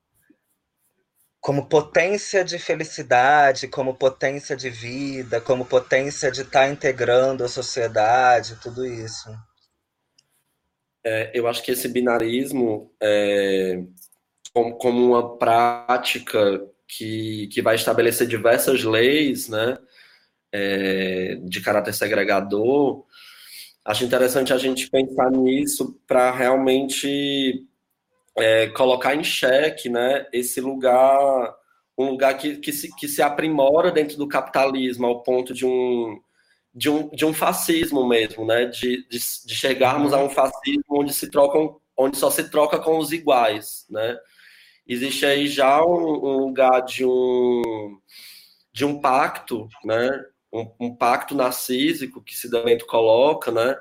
como 1.41 1.69
potência 1.69 2.45
de 2.45 2.61
felicidade, 2.61 3.67
como 3.67 3.97
potência 3.97 4.55
de 4.55 4.71
vida, 4.71 5.41
como 5.41 5.65
potência 5.65 6.31
de 6.31 6.43
estar 6.43 6.71
integrando 6.71 7.43
a 7.43 7.49
sociedade, 7.49 8.61
tudo 8.63 8.87
isso. 8.87 9.29
É, 11.05 11.33
eu 11.35 11.49
acho 11.49 11.61
que 11.61 11.73
esse 11.73 11.89
binarismo, 11.89 12.95
é, 13.03 13.83
como, 14.55 14.79
como 14.79 15.07
uma 15.09 15.37
prática 15.37 16.65
que, 16.87 17.49
que 17.49 17.61
vai 17.61 17.75
estabelecer 17.75 18.29
diversas 18.29 18.85
leis, 18.85 19.49
né? 19.49 19.77
É, 20.53 21.39
de 21.43 21.61
caráter 21.61 21.95
segregador, 21.95 23.05
acho 23.85 24.05
interessante 24.05 24.53
a 24.53 24.59
gente 24.59 24.91
pensar 24.91 25.31
nisso 25.31 25.99
para 26.07 26.31
realmente 26.31 27.67
é, 28.37 28.69
colocar 28.69 29.15
em 29.15 29.25
xeque 29.25 29.89
né, 29.89 30.27
esse 30.33 30.61
lugar, 30.61 31.55
um 31.97 32.11
lugar 32.11 32.37
que, 32.37 32.57
que, 32.57 32.73
se, 32.73 32.95
que 32.97 33.09
se 33.09 33.23
aprimora 33.23 33.91
dentro 33.91 34.17
do 34.17 34.29
capitalismo 34.29 35.07
ao 35.07 35.23
ponto 35.23 35.53
de 35.53 35.67
um, 35.67 36.21
de 36.75 36.89
um, 36.89 37.09
de 37.11 37.25
um 37.25 37.35
fascismo 37.35 38.07
mesmo, 38.07 38.47
né, 38.47 38.67
de, 38.67 39.07
de, 39.09 39.19
de 39.19 39.55
chegarmos 39.55 40.13
a 40.13 40.23
um 40.23 40.31
fascismo 40.31 40.85
onde 40.91 41.13
se 41.13 41.31
trocam, 41.31 41.81
onde 41.97 42.17
só 42.17 42.31
se 42.31 42.49
troca 42.49 42.79
com 42.79 42.99
os 42.99 43.13
iguais, 43.13 43.87
né? 43.91 44.17
Existe 44.87 45.25
aí 45.27 45.47
já 45.47 45.85
um, 45.85 45.93
um 45.93 46.39
lugar 46.39 46.81
de 46.81 47.05
um 47.05 47.99
de 48.73 48.85
um 48.85 49.01
pacto, 49.01 49.69
né, 49.85 50.25
um, 50.53 50.71
um 50.81 50.95
pacto 50.95 51.35
narcísico 51.35 52.23
que 52.23 52.37
Cidamento 52.37 52.87
coloca, 52.87 53.51
né? 53.51 53.77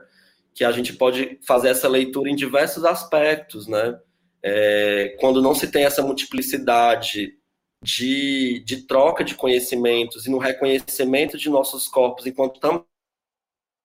Que 0.53 0.63
a 0.63 0.71
gente 0.71 0.93
pode 0.93 1.39
fazer 1.45 1.69
essa 1.69 1.87
leitura 1.87 2.29
em 2.29 2.35
diversos 2.35 2.85
aspectos, 2.85 3.67
né? 3.67 3.99
É, 4.41 5.17
quando 5.19 5.41
não 5.41 5.53
se 5.53 5.69
tem 5.69 5.83
essa 5.83 6.01
multiplicidade 6.01 7.37
de, 7.81 8.63
de 8.65 8.85
troca 8.87 9.23
de 9.23 9.35
conhecimentos 9.35 10.25
e 10.25 10.31
no 10.31 10.37
reconhecimento 10.37 11.37
de 11.37 11.49
nossos 11.49 11.87
corpos 11.87 12.25
enquanto 12.25 12.55
estamos 12.55 12.83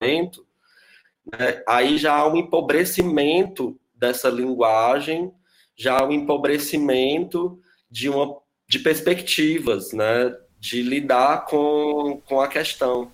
né, 0.01 1.63
aí 1.67 1.97
já 1.97 2.15
há 2.15 2.27
um 2.27 2.37
empobrecimento 2.37 3.79
dessa 3.93 4.29
linguagem, 4.29 5.33
já 5.75 5.99
há 5.99 6.05
um 6.05 6.11
empobrecimento 6.11 7.59
de 7.89 8.09
uma 8.09 8.37
de 8.67 8.79
perspectivas, 8.79 9.93
né, 9.93 10.35
de 10.65 10.81
lidar 10.81 11.45
com, 11.45 12.21
com 12.25 12.41
a 12.41 12.47
questão. 12.47 13.11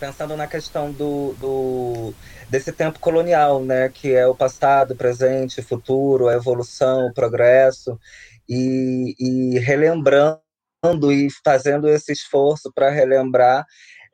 Pensando 0.00 0.34
na 0.34 0.46
questão 0.46 0.90
do, 0.90 1.34
do, 1.34 2.14
desse 2.48 2.72
tempo 2.72 2.98
colonial, 2.98 3.62
né, 3.62 3.90
que 3.90 4.14
é 4.14 4.26
o 4.26 4.34
passado, 4.34 4.96
presente, 4.96 5.60
futuro, 5.60 6.28
a 6.28 6.34
evolução, 6.34 7.06
o 7.06 7.12
progresso, 7.12 8.00
e, 8.48 9.14
e 9.18 9.58
relembrando 9.58 10.40
e 11.12 11.28
fazendo 11.44 11.86
esse 11.86 12.12
esforço 12.12 12.72
para 12.74 12.88
relembrar 12.88 13.66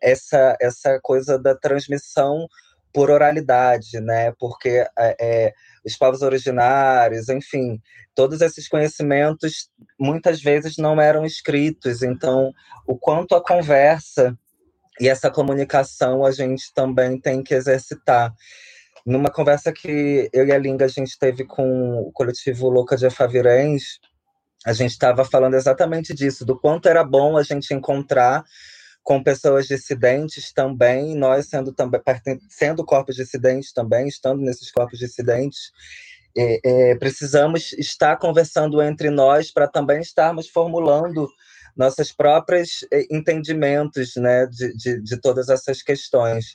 essa, 0.03 0.57
essa 0.61 0.99
coisa 1.01 1.39
da 1.39 1.55
transmissão 1.55 2.49
por 2.93 3.09
oralidade, 3.09 4.01
né, 4.01 4.33
porque 4.41 4.85
é, 4.99 5.17
é 5.21 5.53
os 5.85 5.97
povos 5.97 6.23
originários, 6.23 7.29
enfim, 7.29 7.81
todos 8.13 8.41
esses 8.41 8.67
conhecimentos 8.67 9.71
muitas 10.01 10.43
vezes 10.43 10.77
não 10.79 11.01
eram 11.01 11.25
escritos, 11.25 12.03
então 12.03 12.53
o 12.85 12.99
quanto 12.99 13.37
a 13.37 13.41
conversa 13.41 14.37
e 15.01 15.09
essa 15.09 15.31
comunicação 15.31 16.25
a 16.25 16.31
gente 16.31 16.73
também 16.75 17.21
tem 17.21 17.43
que 17.43 17.55
exercitar. 17.55 18.35
Numa 19.05 19.31
conversa 19.31 19.73
que 19.73 20.29
eu 20.33 20.47
e 20.47 20.53
a 20.53 20.59
Linda 20.59 20.85
a 20.85 20.89
gente 20.89 21.19
teve 21.19 21.45
com 21.45 22.01
o 22.01 22.13
coletivo 22.13 22.69
Louca 22.69 22.97
de 22.97 23.07
Afavirens, 23.07 24.01
a 24.65 24.73
gente 24.73 24.91
estava 24.91 25.25
falando 25.25 25.55
exatamente 25.55 26.13
disso, 26.13 26.45
do 26.45 26.59
quanto 26.59 26.89
era 26.89 27.05
bom 27.05 27.37
a 27.37 27.43
gente 27.43 27.73
encontrar 27.73 28.43
com 29.03 29.23
pessoas 29.23 29.69
dissidentes 29.69 30.53
também, 30.53 31.15
nós 31.15 31.47
sendo 31.47 31.73
também 31.73 32.01
sendo 32.49 32.85
corpos 32.85 33.15
dissidentes 33.15 33.73
também, 33.73 34.09
estando 34.09 34.43
nesses 34.43 34.73
corpos 34.73 34.99
dissidentes, 34.99 35.71
é, 36.37 36.61
é, 36.65 36.95
precisamos 36.97 37.73
estar 37.75 38.17
conversando 38.17 38.83
entre 38.83 39.09
nós 39.09 39.53
para 39.53 39.69
também 39.69 40.01
estarmos 40.01 40.49
formulando 40.49 41.29
nossos 41.77 42.11
próprios 42.11 42.87
eh, 42.91 43.07
entendimentos 43.11 44.17
né, 44.17 44.47
de, 44.47 44.75
de, 44.75 45.03
de 45.03 45.21
todas 45.21 45.49
essas 45.49 45.83
questões. 45.83 46.55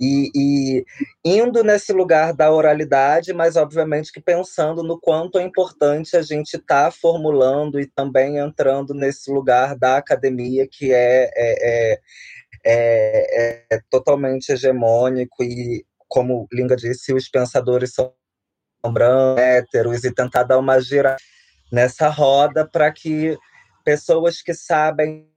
E, 0.00 0.30
e, 0.34 0.84
indo 1.24 1.62
nesse 1.62 1.92
lugar 1.92 2.32
da 2.32 2.50
oralidade, 2.50 3.32
mas 3.32 3.56
obviamente 3.56 4.10
que 4.10 4.20
pensando 4.20 4.82
no 4.82 4.98
quanto 4.98 5.38
é 5.38 5.42
importante 5.42 6.16
a 6.16 6.22
gente 6.22 6.54
estar 6.54 6.86
tá 6.86 6.90
formulando 6.90 7.78
e 7.78 7.86
também 7.86 8.38
entrando 8.38 8.94
nesse 8.94 9.30
lugar 9.30 9.76
da 9.76 9.98
academia 9.98 10.66
que 10.70 10.92
é, 10.92 11.30
é, 11.36 11.92
é, 11.94 12.00
é, 12.64 13.64
é 13.70 13.80
totalmente 13.90 14.50
hegemônico 14.50 15.42
e, 15.44 15.84
como 16.08 16.46
Linda 16.50 16.76
disse, 16.76 17.12
os 17.12 17.28
pensadores 17.28 17.92
são 17.92 18.12
brancos, 18.90 19.42
héteros, 19.42 20.04
e 20.04 20.14
tentar 20.14 20.44
dar 20.44 20.58
uma 20.58 20.80
gira 20.80 21.16
nessa 21.70 22.08
roda 22.08 22.66
para 22.66 22.90
que 22.90 23.38
pessoas 23.82 24.42
que 24.42 24.54
sabem 24.54 25.28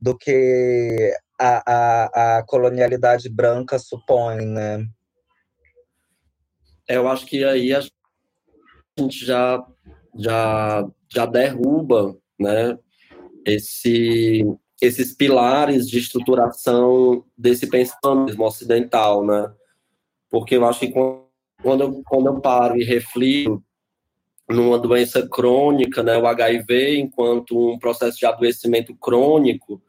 do 0.00 0.16
que 0.16 1.14
a, 1.38 1.62
a, 1.66 2.38
a 2.38 2.42
colonialidade 2.42 3.28
branca 3.28 3.78
supõe, 3.78 4.44
né? 4.46 4.86
É, 6.88 6.96
eu 6.96 7.08
acho 7.08 7.26
que 7.26 7.44
aí 7.44 7.72
a 7.72 7.80
gente 8.98 9.24
já, 9.24 9.64
já, 10.16 10.88
já 11.08 11.26
derruba 11.26 12.16
né, 12.38 12.76
esse, 13.46 14.44
esses 14.80 15.14
pilares 15.14 15.88
de 15.88 15.98
estruturação 15.98 17.24
desse 17.36 17.68
pensamento 17.68 18.42
ocidental, 18.42 19.24
né? 19.24 19.52
Porque 20.28 20.56
eu 20.56 20.64
acho 20.64 20.80
que 20.80 20.92
quando 21.62 21.82
eu, 21.82 22.02
quando 22.04 22.26
eu 22.26 22.40
paro 22.40 22.76
e 22.76 22.84
reflito 22.84 23.62
numa 24.50 24.78
doença 24.78 25.26
crônica, 25.26 26.02
né, 26.02 26.18
o 26.18 26.26
HIV, 26.26 26.98
enquanto 26.98 27.72
um 27.72 27.78
processo 27.78 28.18
de 28.18 28.26
adoecimento 28.26 28.94
crônico, 28.96 29.80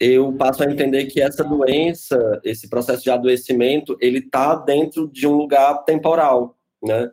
eu 0.00 0.32
passo 0.34 0.62
a 0.62 0.70
entender 0.70 1.06
que 1.06 1.20
essa 1.20 1.42
doença, 1.42 2.40
esse 2.44 2.68
processo 2.68 3.02
de 3.02 3.10
adoecimento, 3.10 3.96
ele 4.00 4.18
está 4.18 4.54
dentro 4.54 5.08
de 5.08 5.26
um 5.26 5.34
lugar 5.34 5.84
temporal, 5.84 6.56
né? 6.80 7.10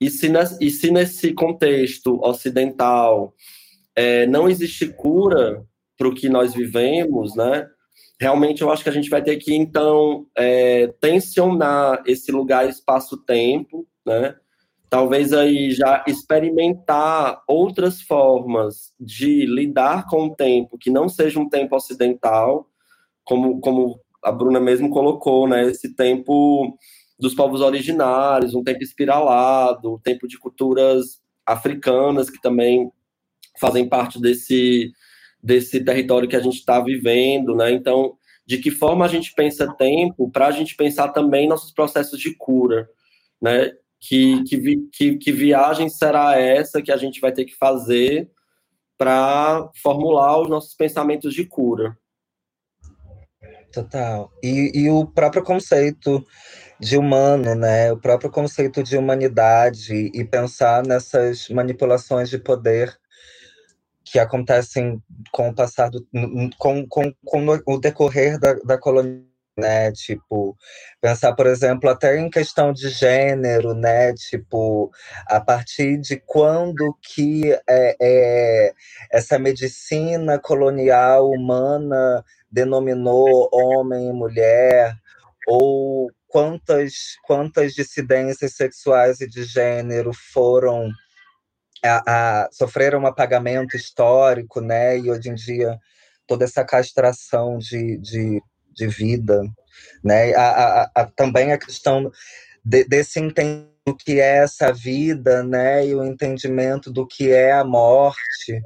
E 0.00 0.10
se, 0.10 0.30
e 0.60 0.70
se 0.70 0.90
nesse 0.90 1.32
contexto 1.32 2.20
ocidental 2.22 3.34
é, 3.94 4.26
não 4.26 4.48
existe 4.48 4.88
cura 4.88 5.64
para 5.96 6.08
o 6.08 6.14
que 6.14 6.28
nós 6.28 6.54
vivemos, 6.54 7.36
né? 7.36 7.68
Realmente 8.20 8.62
eu 8.62 8.70
acho 8.70 8.82
que 8.82 8.88
a 8.88 8.92
gente 8.92 9.10
vai 9.10 9.22
ter 9.22 9.36
que, 9.36 9.54
então, 9.54 10.26
é, 10.36 10.88
tensionar 11.00 12.02
esse 12.04 12.32
lugar 12.32 12.68
espaço-tempo, 12.68 13.86
né? 14.04 14.34
Talvez 14.90 15.32
aí 15.32 15.70
já 15.70 16.04
experimentar 16.06 17.42
outras 17.46 18.00
formas 18.00 18.92
de 18.98 19.44
lidar 19.46 20.06
com 20.06 20.26
o 20.26 20.34
tempo 20.34 20.78
que 20.78 20.90
não 20.90 21.08
seja 21.08 21.38
um 21.38 21.48
tempo 21.48 21.76
ocidental, 21.76 22.68
como, 23.24 23.60
como 23.60 24.00
a 24.22 24.32
Bruna 24.32 24.60
mesmo 24.60 24.90
colocou, 24.90 25.46
né? 25.46 25.64
Esse 25.64 25.94
tempo 25.94 26.76
dos 27.18 27.34
povos 27.34 27.60
originários, 27.60 28.54
um 28.54 28.62
tempo 28.62 28.82
espiralado, 28.82 29.94
um 29.94 29.98
tempo 29.98 30.26
de 30.26 30.38
culturas 30.38 31.20
africanas 31.44 32.30
que 32.30 32.40
também 32.40 32.90
fazem 33.60 33.88
parte 33.88 34.20
desse, 34.20 34.92
desse 35.42 35.84
território 35.84 36.28
que 36.28 36.36
a 36.36 36.40
gente 36.40 36.58
está 36.58 36.80
vivendo, 36.80 37.54
né? 37.54 37.72
Então, 37.72 38.16
de 38.46 38.58
que 38.58 38.70
forma 38.70 39.04
a 39.04 39.08
gente 39.08 39.34
pensa 39.34 39.74
tempo 39.74 40.30
para 40.30 40.46
a 40.46 40.50
gente 40.50 40.74
pensar 40.74 41.08
também 41.08 41.48
nossos 41.48 41.72
processos 41.72 42.18
de 42.18 42.34
cura, 42.34 42.88
né? 43.40 43.72
Que, 44.00 44.42
que, 44.44 44.88
que, 44.92 45.16
que 45.16 45.32
viagem 45.32 45.88
será 45.88 46.38
essa 46.38 46.80
que 46.82 46.92
a 46.92 46.96
gente 46.96 47.20
vai 47.20 47.32
ter 47.32 47.44
que 47.44 47.54
fazer 47.54 48.30
para 48.96 49.68
formular 49.82 50.40
os 50.40 50.48
nossos 50.48 50.74
pensamentos 50.74 51.34
de 51.34 51.44
cura. 51.44 51.96
Total. 53.72 54.30
E, 54.42 54.72
e 54.74 54.90
o 54.90 55.06
próprio 55.06 55.42
conceito 55.42 56.24
de 56.80 56.96
humano, 56.96 57.54
né? 57.54 57.92
O 57.92 57.98
próprio 57.98 58.30
conceito 58.30 58.82
de 58.82 58.96
humanidade 58.96 60.10
e 60.14 60.24
pensar 60.24 60.84
nessas 60.86 61.48
manipulações 61.48 62.30
de 62.30 62.38
poder 62.38 62.96
que 64.04 64.18
acontecem 64.18 65.02
com 65.30 65.50
o 65.50 65.54
passado, 65.54 66.06
com, 66.56 66.86
com, 66.88 67.12
com 67.24 67.46
o 67.66 67.78
decorrer 67.78 68.38
da, 68.38 68.54
da 68.54 68.78
colonização 68.78 69.27
né? 69.58 69.92
Tipo, 69.92 70.56
pensar, 71.00 71.34
por 71.34 71.46
exemplo, 71.46 71.90
até 71.90 72.18
em 72.18 72.30
questão 72.30 72.72
de 72.72 72.88
gênero, 72.88 73.74
né? 73.74 74.14
Tipo, 74.14 74.90
a 75.26 75.40
partir 75.40 75.98
de 75.98 76.16
quando 76.24 76.96
que 77.02 77.52
é, 77.68 77.96
é, 78.00 78.72
essa 79.12 79.38
medicina 79.38 80.38
colonial 80.38 81.30
humana 81.30 82.24
denominou 82.50 83.48
homem 83.52 84.08
e 84.08 84.12
mulher, 84.12 84.94
ou 85.46 86.10
quantas, 86.28 87.16
quantas 87.24 87.74
dissidências 87.74 88.54
sexuais 88.54 89.20
e 89.20 89.28
de 89.28 89.44
gênero 89.44 90.12
foram 90.32 90.90
a, 91.84 92.42
a, 92.44 92.48
sofreram 92.52 93.00
um 93.00 93.06
apagamento 93.06 93.76
histórico, 93.76 94.60
né? 94.60 94.98
E 94.98 95.10
hoje 95.10 95.30
em 95.30 95.34
dia 95.34 95.78
toda 96.28 96.44
essa 96.44 96.62
castração 96.64 97.56
de, 97.58 97.96
de 97.98 98.42
de 98.78 98.86
vida, 98.86 99.42
né? 100.02 100.32
A, 100.34 100.42
a, 100.42 100.90
a, 100.94 101.04
também 101.06 101.52
a 101.52 101.58
questão 101.58 102.10
de, 102.64 102.84
desse 102.84 103.18
entendimento 103.18 103.68
do 103.86 103.96
que 103.96 104.20
é 104.20 104.38
essa 104.38 104.72
vida, 104.72 105.42
né? 105.42 105.86
E 105.86 105.94
o 105.94 106.04
entendimento 106.04 106.92
do 106.92 107.06
que 107.06 107.30
é 107.30 107.52
a 107.52 107.64
morte, 107.64 108.62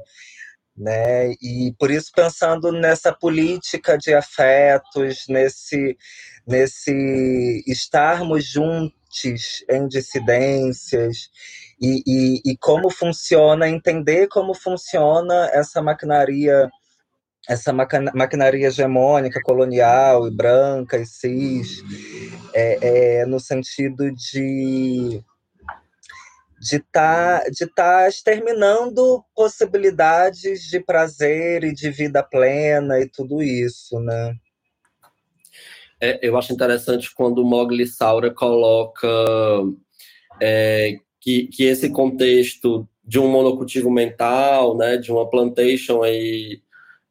né? 0.77 1.31
E 1.41 1.73
por 1.79 1.89
isso 1.91 2.11
pensando 2.15 2.71
nessa 2.71 3.11
política 3.13 3.97
de 3.97 4.13
afetos, 4.13 5.25
nesse 5.27 5.97
nesse 6.45 7.63
estarmos 7.65 8.45
juntos 8.45 9.63
em 9.69 9.87
dissidências 9.87 11.29
e, 11.81 12.03
e, 12.05 12.51
e 12.51 12.57
como 12.57 12.89
funciona, 12.89 13.69
entender 13.69 14.27
como 14.27 14.53
funciona 14.53 15.49
essa 15.53 15.81
maquinaria 15.81 16.69
essa 17.47 17.73
maquinaria 17.73 18.67
hegemônica, 18.67 19.41
colonial 19.41 20.27
e 20.27 20.31
branca 20.31 20.97
e 20.97 21.05
cis, 21.05 21.83
é, 22.53 23.21
é, 23.21 23.25
no 23.25 23.39
sentido 23.39 24.11
de 24.11 25.21
de 26.59 26.79
tá, 26.79 27.43
de 27.49 27.67
tá 27.67 28.07
exterminando 28.07 29.21
possibilidades 29.35 30.61
de 30.61 30.79
prazer 30.79 31.65
e 31.65 31.73
de 31.73 31.89
vida 31.89 32.23
plena 32.23 33.01
e 33.01 33.09
tudo 33.09 33.43
isso, 33.43 33.99
né? 33.99 34.33
É, 35.99 36.19
eu 36.21 36.37
acho 36.37 36.53
interessante 36.53 37.13
quando 37.13 37.39
o 37.39 37.45
Mogli 37.45 37.85
Saura 37.85 38.33
coloca 38.33 39.09
é, 40.41 40.99
que, 41.19 41.47
que 41.47 41.65
esse 41.65 41.89
contexto 41.89 42.87
de 43.03 43.19
um 43.19 43.27
monocultivo 43.27 43.91
mental, 43.91 44.77
né, 44.77 44.95
de 44.95 45.11
uma 45.11 45.29
plantation 45.29 46.01
aí 46.01 46.61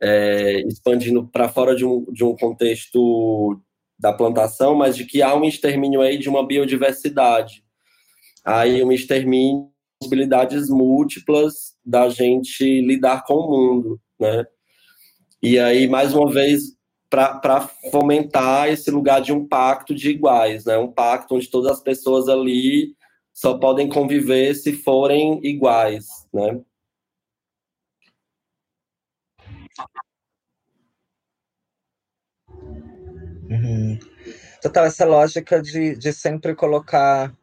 é, 0.03 0.61
expandindo 0.67 1.27
para 1.29 1.49
fora 1.49 1.77
de 1.77 1.85
um, 1.85 2.05
de 2.13 2.25
um 2.25 2.35
contexto 2.37 3.61
da 3.99 4.13
plantação, 4.13 4.75
mas 4.75 4.97
de 4.97 5.05
que 5.07 5.23
há 5.23 5.35
um 5.35 5.45
extermínio 5.45 6.01
aí 6.01 6.19
de 6.19 6.29
uma 6.29 6.47
biodiversidade. 6.47 7.65
Aí 8.45 8.83
um 8.83 8.91
extermínio 8.91 9.73
possibilidades 10.03 10.69
múltiplas 10.69 11.75
da 11.85 12.09
gente 12.09 12.65
lidar 12.81 13.25
com 13.25 13.35
o 13.35 13.51
mundo, 13.51 14.01
né? 14.19 14.45
E 15.41 15.59
aí, 15.59 15.89
mais 15.89 16.15
uma 16.15 16.31
vez, 16.31 16.77
para 17.09 17.69
fomentar 17.91 18.69
esse 18.69 18.91
lugar 18.91 19.21
de 19.21 19.33
um 19.33 19.47
pacto 19.47 19.95
de 19.95 20.11
iguais, 20.11 20.65
né? 20.65 20.77
Um 20.79 20.91
pacto 20.91 21.37
onde 21.37 21.49
todas 21.49 21.71
as 21.73 21.83
pessoas 21.83 22.29
ali 22.29 22.95
só 23.33 23.59
podem 23.59 23.89
conviver 23.89 24.55
se 24.55 24.73
forem 24.73 25.41
iguais, 25.43 26.07
né? 26.33 26.61
Uhum. 33.53 33.99
Total, 34.63 34.87
essa 34.87 35.05
lógica 35.05 35.61
de, 35.61 35.97
de 35.97 36.13
sempre 36.13 36.55
colocar 36.55 37.35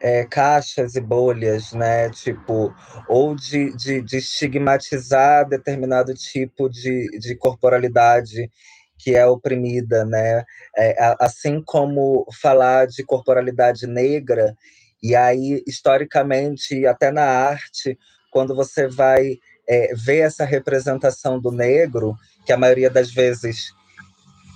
é, 0.00 0.24
caixas 0.24 0.94
e 0.94 1.00
bolhas, 1.00 1.72
né? 1.72 2.10
Tipo, 2.10 2.74
ou 3.08 3.34
de, 3.34 3.74
de, 3.76 4.02
de 4.02 4.16
estigmatizar 4.16 5.48
determinado 5.48 6.14
tipo 6.14 6.68
de, 6.68 7.18
de 7.18 7.36
corporalidade 7.36 8.50
que 8.98 9.14
é 9.14 9.24
oprimida, 9.26 10.04
né? 10.04 10.44
É, 10.76 11.14
assim 11.20 11.62
como 11.64 12.26
falar 12.40 12.86
de 12.86 13.04
corporalidade 13.04 13.86
negra, 13.86 14.56
e 15.00 15.14
aí, 15.14 15.62
historicamente, 15.66 16.84
até 16.84 17.12
na 17.12 17.22
arte, 17.24 17.96
quando 18.32 18.54
você 18.54 18.88
vai 18.88 19.38
é, 19.68 19.94
ver 19.94 20.18
essa 20.18 20.44
representação 20.44 21.40
do 21.40 21.52
negro, 21.52 22.16
que 22.44 22.52
a 22.52 22.56
maioria 22.56 22.90
das 22.90 23.12
vezes, 23.12 23.72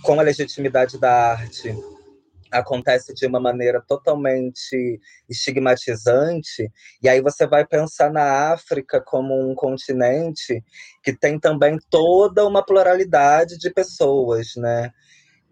com 0.02 0.18
a 0.18 0.22
legitimidade 0.22 0.98
da 0.98 1.32
arte, 1.32 1.74
acontece 2.50 3.14
de 3.14 3.26
uma 3.26 3.40
maneira 3.40 3.80
totalmente 3.80 5.00
estigmatizante, 5.28 6.70
e 7.02 7.08
aí 7.08 7.20
você 7.20 7.46
vai 7.46 7.66
pensar 7.66 8.12
na 8.12 8.52
África 8.52 9.00
como 9.00 9.50
um 9.50 9.54
continente 9.54 10.62
que 11.02 11.16
tem 11.16 11.38
também 11.40 11.78
toda 11.90 12.46
uma 12.46 12.64
pluralidade 12.64 13.56
de 13.58 13.70
pessoas, 13.70 14.54
né? 14.56 14.90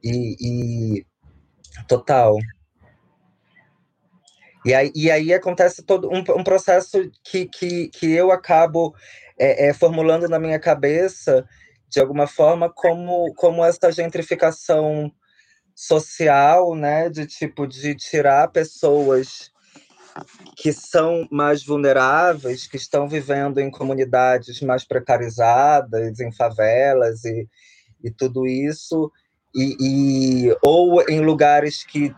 E, 0.05 0.36
e 0.40 1.07
total. 1.88 2.36
E 4.64 4.74
aí, 4.74 4.92
e 4.94 5.11
aí 5.11 5.32
acontece 5.32 5.82
todo 5.82 6.11
um, 6.11 6.18
um 6.18 6.44
processo 6.44 7.11
que, 7.24 7.46
que, 7.46 7.88
que 7.88 8.12
eu 8.12 8.30
acabo 8.30 8.94
é, 9.38 9.68
é, 9.68 9.74
formulando 9.74 10.28
na 10.28 10.38
minha 10.38 10.59
cabeça, 10.59 11.46
de 11.91 12.01
alguma 12.01 12.26
forma, 12.26 12.72
como, 12.72 13.34
como 13.34 13.64
essa 13.64 13.91
gentrificação 13.91 15.12
social, 15.74 16.74
né, 16.74 17.09
de 17.09 17.26
tipo 17.26 17.66
de 17.66 17.95
tirar 17.95 18.49
pessoas 18.49 19.51
que 20.57 20.72
são 20.72 21.26
mais 21.30 21.64
vulneráveis, 21.64 22.66
que 22.66 22.76
estão 22.76 23.09
vivendo 23.09 23.59
em 23.59 23.70
comunidades 23.70 24.61
mais 24.61 24.84
precarizadas, 24.84 26.20
em 26.20 26.30
favelas 26.32 27.24
e, 27.24 27.49
e 28.05 28.11
tudo 28.11 28.47
isso, 28.47 29.11
e, 29.55 29.76
e, 30.48 30.57
ou 30.62 31.03
em 31.09 31.20
lugares 31.20 31.84
que 31.84 32.14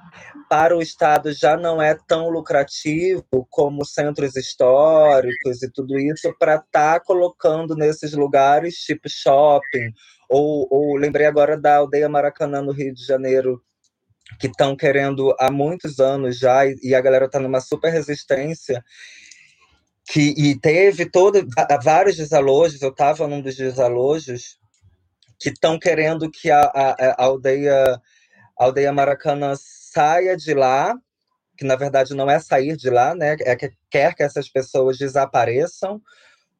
para 0.49 0.76
o 0.76 0.83
Estado 0.83 1.33
já 1.33 1.57
não 1.57 1.80
é 1.80 1.97
tão 2.07 2.28
lucrativo 2.28 3.24
como 3.49 3.87
centros 3.87 4.37
históricos 4.37 5.62
e 5.62 5.70
tudo 5.70 5.99
isso, 5.99 6.35
para 6.39 6.57
estar 6.57 6.99
tá 6.99 7.01
colocando 7.01 7.74
nesses 7.74 8.12
lugares 8.12 8.74
tipo 8.76 9.09
shopping, 9.09 9.93
ou, 10.28 10.66
ou 10.70 10.97
lembrei 10.97 11.26
agora 11.26 11.57
da 11.57 11.76
aldeia 11.76 12.09
Maracanã 12.09 12.61
no 12.61 12.72
Rio 12.72 12.93
de 12.93 13.05
Janeiro, 13.05 13.62
que 14.39 14.47
estão 14.47 14.76
querendo 14.76 15.35
há 15.41 15.51
muitos 15.51 15.99
anos 15.99 16.39
já, 16.39 16.66
e, 16.66 16.76
e 16.83 16.95
a 16.95 17.01
galera 17.01 17.24
está 17.24 17.41
numa 17.41 17.61
super 17.61 17.91
resistência, 17.91 18.85
que, 20.11 20.35
e 20.37 20.59
teve 20.59 21.07
todo, 21.09 21.47
vários 21.83 22.16
desalojos, 22.16 22.83
eu 22.83 22.91
estava 22.91 23.26
num 23.26 23.41
dos 23.41 23.57
desalojos, 23.57 24.59
que 25.43 25.49
estão 25.49 25.76
querendo 25.76 26.30
que 26.30 26.53
a, 26.53 26.61
a, 26.61 26.90
a, 26.93 27.24
aldeia, 27.24 28.01
a 28.57 28.64
aldeia 28.64 28.93
Maracanã 28.93 29.55
saia 29.57 30.36
de 30.36 30.55
lá, 30.55 30.95
que 31.57 31.64
na 31.64 31.74
verdade 31.74 32.14
não 32.14 32.30
é 32.30 32.38
sair 32.38 32.76
de 32.76 32.88
lá, 32.88 33.12
né? 33.12 33.36
É 33.40 33.57
que 33.57 33.72
quer 33.90 34.14
que 34.14 34.22
essas 34.22 34.49
pessoas 34.49 34.97
desapareçam, 34.97 36.01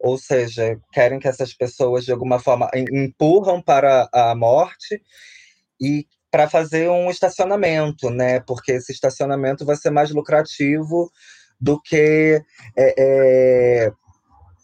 ou 0.01 0.19
seja, 0.19 0.77
querem 0.93 1.21
que 1.21 1.29
essas 1.29 1.55
pessoas 1.55 2.05
de 2.05 2.11
alguma 2.11 2.41
forma 2.41 2.69
empurram 2.75 3.63
para 3.63 4.09
a 4.13 4.35
morte 4.35 5.01
e 5.81 6.05
para 6.29 6.49
fazer 6.49 6.91
um 6.91 7.09
estacionamento, 7.09 8.11
né? 8.11 8.41
Porque 8.41 8.73
esse 8.73 8.91
estacionamento 8.91 9.65
vai 9.65 9.77
ser 9.77 9.91
mais 9.91 10.11
lucrativo 10.11 11.09
do 11.61 11.81
que 11.81 12.43
é, 12.77 12.95
é, 12.99 13.93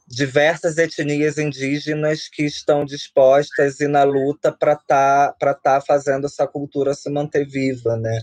diversas 0.09 0.79
etnias 0.79 1.37
indígenas 1.37 2.29
que 2.29 2.45
estão 2.45 2.85
dispostas 2.85 3.79
e 3.79 3.87
na 3.87 4.05
luta 4.05 4.51
para 4.51 4.73
estar 4.73 5.29
tá, 5.29 5.37
para 5.39 5.55
tá 5.55 5.81
fazendo 5.81 6.27
essa 6.27 6.47
cultura 6.47 6.95
se 6.95 7.11
manter 7.11 7.47
viva, 7.47 7.95
né? 7.97 8.19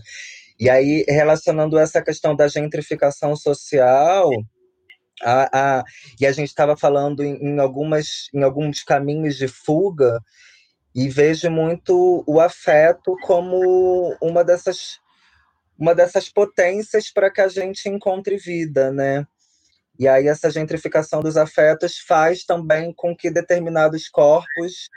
E 0.58 0.68
aí 0.68 1.04
relacionando 1.08 1.78
essa 1.78 2.02
questão 2.02 2.34
da 2.34 2.48
gentrificação 2.48 3.36
social, 3.36 4.30
a, 5.22 5.78
a, 5.78 5.84
e 6.20 6.26
a 6.26 6.32
gente 6.32 6.48
estava 6.48 6.76
falando 6.76 7.22
em, 7.22 7.36
em, 7.36 7.60
algumas 7.60 8.28
em 8.34 8.42
alguns 8.42 8.82
caminhos 8.82 9.36
de 9.36 9.46
fuga 9.46 10.18
e 10.94 11.08
vejo 11.08 11.50
muito 11.50 12.24
o 12.26 12.40
afeto 12.40 13.14
como 13.22 14.16
uma 14.20 14.42
dessas 14.42 14.98
uma 15.78 15.94
dessas 15.94 16.28
potências 16.28 17.12
para 17.12 17.30
que 17.30 17.40
a 17.40 17.48
gente 17.48 17.88
encontre 17.88 18.38
vida, 18.38 18.90
né? 18.90 19.26
E 19.98 20.06
aí 20.06 20.28
essa 20.28 20.50
gentrificação 20.50 21.20
dos 21.20 21.36
afetos 21.36 21.98
faz 21.98 22.44
também 22.44 22.92
com 22.92 23.16
que 23.16 23.30
determinados 23.30 24.08
corpos 24.08 24.88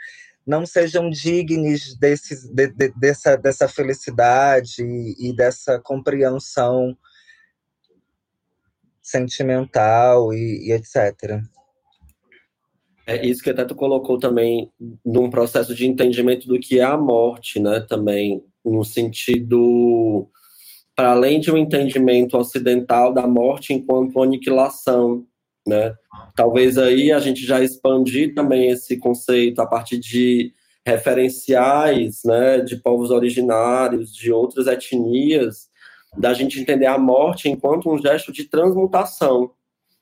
não 0.45 0.65
sejam 0.65 1.09
dignos 1.09 1.95
desse, 1.95 2.51
de, 2.53 2.67
de, 2.67 2.89
dessa, 2.97 3.37
dessa 3.37 3.67
felicidade 3.67 4.81
e, 4.81 5.29
e 5.29 5.35
dessa 5.35 5.79
compreensão 5.79 6.97
sentimental 9.01 10.33
e, 10.33 10.67
e, 10.67 10.71
etc. 10.71 11.41
É 13.05 13.25
isso 13.25 13.43
que 13.43 13.49
até 13.49 13.65
tu 13.65 13.75
colocou 13.75 14.19
também 14.19 14.71
num 15.05 15.29
processo 15.29 15.73
de 15.73 15.87
entendimento 15.87 16.47
do 16.47 16.59
que 16.59 16.79
é 16.79 16.83
a 16.83 16.97
morte, 16.97 17.59
né? 17.59 17.79
Também 17.81 18.43
no 18.63 18.83
sentido 18.83 20.29
para 20.99 21.11
além 21.11 21.39
de 21.39 21.49
um 21.49 21.55
entendimento 21.55 22.37
ocidental 22.37 23.13
da 23.13 23.25
morte 23.25 23.71
enquanto 23.71 24.21
aniquilação, 24.21 25.25
né? 25.65 25.95
Talvez 26.35 26.77
aí 26.77 27.09
a 27.09 27.19
gente 27.19 27.45
já 27.45 27.63
expandir 27.63 28.35
também 28.35 28.69
esse 28.69 28.97
conceito 28.97 29.61
a 29.61 29.65
partir 29.65 29.97
de 29.97 30.53
referenciais, 30.85 32.19
né, 32.25 32.59
de 32.59 32.75
povos 32.75 33.11
originários, 33.11 34.13
de 34.13 34.29
outras 34.29 34.67
etnias, 34.67 35.69
da 36.17 36.33
gente 36.33 36.59
entender 36.59 36.87
a 36.87 36.97
morte 36.97 37.47
enquanto 37.47 37.89
um 37.89 37.97
gesto 37.97 38.33
de 38.33 38.43
transmutação, 38.43 39.51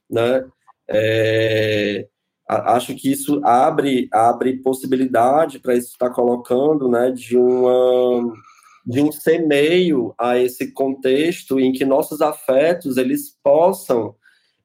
né? 0.10 0.48
É, 0.90 2.08
acho 2.50 2.96
que 2.96 3.12
isso 3.12 3.40
abre 3.44 4.10
abre 4.12 4.64
possibilidade 4.64 5.60
para 5.60 5.76
isso 5.76 5.92
estar 5.92 6.10
colocando, 6.10 6.90
né, 6.90 7.12
de 7.12 7.38
uma 7.38 8.34
de 8.88 9.02
um 9.02 9.12
semeio 9.12 10.16
a 10.18 10.40
esse 10.40 10.72
contexto 10.72 11.60
em 11.60 11.74
que 11.74 11.84
nossos 11.84 12.22
afetos 12.22 12.96
eles 12.96 13.38
possam 13.44 14.16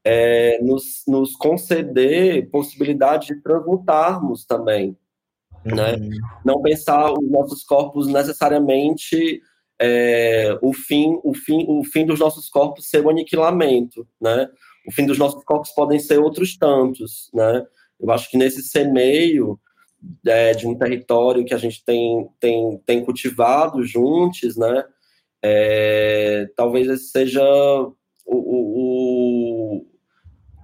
é, 0.05 0.63
nos, 0.63 1.03
nos 1.09 1.35
conceder 1.35 2.49
possibilidade 2.49 3.27
de 3.27 3.43
transmutarmos 3.43 4.45
também, 4.45 4.97
né? 5.65 5.95
uhum. 5.95 6.09
né? 6.09 6.17
Não 6.45 6.63
pensar 6.63 7.13
os 7.13 7.29
nossos 7.29 7.65
corpos 7.65 8.07
necessariamente 8.07 9.43
é, 9.81 10.57
o 10.63 10.73
fim, 10.73 11.19
o 11.25 11.35
fim, 11.35 11.67
o 11.69 11.83
fim 11.83 12.07
dos 12.07 12.21
nossos 12.21 12.49
corpos 12.49 12.89
ser 12.89 13.05
o 13.05 13.11
aniquilamento, 13.11 14.07
né? 14.21 14.49
O 14.87 14.93
fim 14.93 15.05
dos 15.05 15.19
nossos 15.19 15.43
corpos 15.43 15.71
podem 15.73 15.99
ser 15.99 16.19
outros 16.19 16.57
tantos, 16.57 17.29
né? 17.35 17.67
Eu 17.99 18.09
acho 18.13 18.31
que 18.31 18.37
nesse 18.37 18.63
semeio 18.63 19.59
é, 20.27 20.53
de 20.53 20.67
um 20.67 20.77
território 20.77 21.45
que 21.45 21.55
a 21.55 21.59
gente 21.59 21.85
tem, 21.85 22.29
tem, 22.41 22.79
tem 22.87 23.05
cultivado 23.05 23.85
juntos, 23.85 24.57
né? 24.57 24.85
É, 25.43 26.49
talvez 26.57 26.89
esse 26.89 27.11
seja 27.11 27.43
o, 27.45 28.37
o, 28.37 29.79
o, 29.79 29.87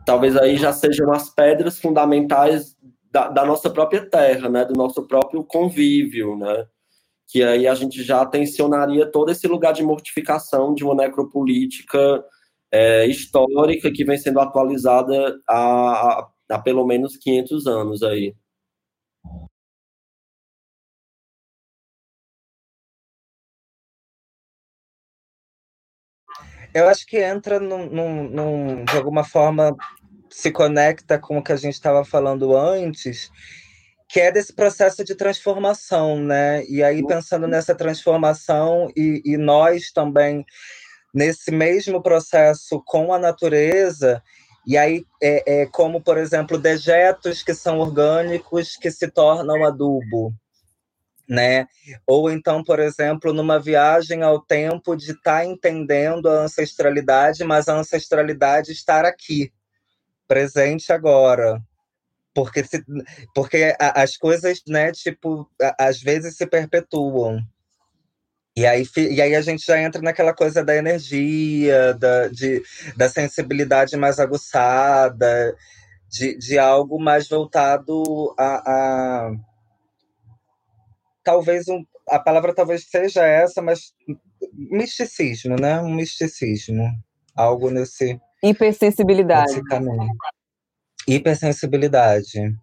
talvez 0.06 0.36
aí 0.36 0.56
já 0.56 0.72
sejam 0.72 1.12
as 1.12 1.30
pedras 1.30 1.78
fundamentais 1.78 2.76
da, 3.10 3.28
da, 3.28 3.44
nossa 3.44 3.68
própria 3.70 4.08
terra, 4.08 4.48
né? 4.48 4.64
Do 4.64 4.74
nosso 4.74 5.06
próprio 5.06 5.42
convívio, 5.44 6.36
né? 6.36 6.66
Que 7.26 7.42
aí 7.42 7.66
a 7.66 7.74
gente 7.74 8.02
já 8.02 8.24
tensionaria 8.24 9.10
todo 9.10 9.30
esse 9.30 9.46
lugar 9.46 9.72
de 9.72 9.82
mortificação 9.82 10.74
de 10.74 10.84
uma 10.84 10.94
necropolítica 10.94 12.24
é, 12.70 13.06
histórica 13.06 13.90
que 13.90 14.04
vem 14.04 14.18
sendo 14.18 14.40
atualizada 14.40 15.38
há, 15.46 15.56
há, 15.56 16.28
há 16.50 16.58
pelo 16.58 16.86
menos 16.86 17.16
500 17.16 17.66
anos 17.66 18.02
aí. 18.02 18.34
Eu 26.74 26.88
acho 26.88 27.06
que 27.06 27.18
entra 27.18 27.58
num, 27.58 27.86
num, 27.86 28.22
num, 28.28 28.84
de 28.84 28.96
alguma 28.96 29.24
forma 29.24 29.76
se 30.30 30.50
conecta 30.50 31.18
com 31.18 31.38
o 31.38 31.42
que 31.42 31.52
a 31.52 31.56
gente 31.56 31.74
estava 31.74 32.04
falando 32.04 32.56
antes, 32.56 33.30
que 34.08 34.20
é 34.20 34.30
desse 34.30 34.52
processo 34.52 35.04
de 35.04 35.14
transformação, 35.14 36.18
né? 36.18 36.64
E 36.66 36.82
aí 36.82 37.04
pensando 37.06 37.46
nessa 37.46 37.74
transformação 37.74 38.90
e, 38.96 39.22
e 39.24 39.36
nós 39.36 39.90
também 39.90 40.44
nesse 41.14 41.50
mesmo 41.50 42.02
processo 42.02 42.82
com 42.86 43.12
a 43.12 43.18
natureza, 43.18 44.22
e 44.66 44.76
aí 44.76 45.04
é, 45.22 45.62
é 45.62 45.66
como 45.66 46.02
por 46.02 46.18
exemplo 46.18 46.58
dejetos 46.58 47.42
que 47.42 47.54
são 47.54 47.78
orgânicos 47.78 48.76
que 48.76 48.90
se 48.90 49.10
tornam 49.10 49.64
adubo, 49.64 50.32
né? 51.28 51.66
Ou 52.06 52.30
então, 52.30 52.64
por 52.64 52.80
exemplo, 52.80 53.32
numa 53.32 53.60
viagem 53.60 54.22
ao 54.22 54.40
tempo 54.40 54.96
de 54.96 55.12
estar 55.12 55.40
tá 55.40 55.44
entendendo 55.44 56.28
a 56.28 56.44
ancestralidade, 56.44 57.44
mas 57.44 57.68
a 57.68 57.76
ancestralidade 57.76 58.72
estar 58.72 59.04
aqui, 59.04 59.52
presente 60.26 60.92
agora. 60.92 61.60
Porque, 62.34 62.64
se, 62.64 62.82
porque 63.34 63.76
as 63.78 64.16
coisas, 64.16 64.62
né, 64.66 64.92
tipo, 64.92 65.50
às 65.78 66.00
vezes 66.00 66.36
se 66.36 66.46
perpetuam. 66.46 67.40
E 68.56 68.66
aí, 68.66 68.84
e 68.96 69.22
aí 69.22 69.34
a 69.36 69.40
gente 69.40 69.64
já 69.64 69.80
entra 69.80 70.02
naquela 70.02 70.34
coisa 70.34 70.64
da 70.64 70.74
energia, 70.74 71.94
da, 71.94 72.28
de, 72.28 72.62
da 72.96 73.08
sensibilidade 73.08 73.96
mais 73.96 74.18
aguçada, 74.18 75.56
de, 76.08 76.36
de 76.38 76.58
algo 76.58 76.98
mais 76.98 77.28
voltado 77.28 78.34
a, 78.36 79.28
a 79.28 79.30
talvez 81.28 81.68
um, 81.68 81.84
a 82.08 82.18
palavra 82.18 82.54
talvez 82.54 82.88
seja 82.88 83.22
essa, 83.22 83.60
mas 83.60 83.92
misticismo, 84.54 85.56
né? 85.60 85.78
Um 85.78 85.94
misticismo, 85.94 86.90
algo 87.36 87.70
nesse 87.70 88.18
hipersensibilidade. 88.42 89.52
Nesse 89.52 89.64
caminho. 89.64 90.08
Hipersensibilidade. 91.06 92.56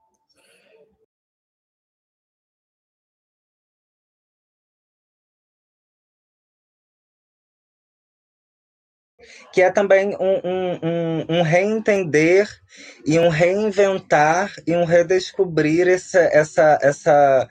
Que 9.55 9.61
é 9.61 9.71
também 9.71 10.17
um, 10.17 10.41
um, 10.43 10.79
um, 10.83 11.37
um, 11.37 11.41
reentender 11.41 12.45
e 13.05 13.17
um 13.17 13.29
reinventar 13.29 14.53
e 14.67 14.75
um 14.75 14.83
redescobrir 14.83 15.87
essa, 15.87 16.19
essa, 16.19 16.77
essa, 16.81 17.47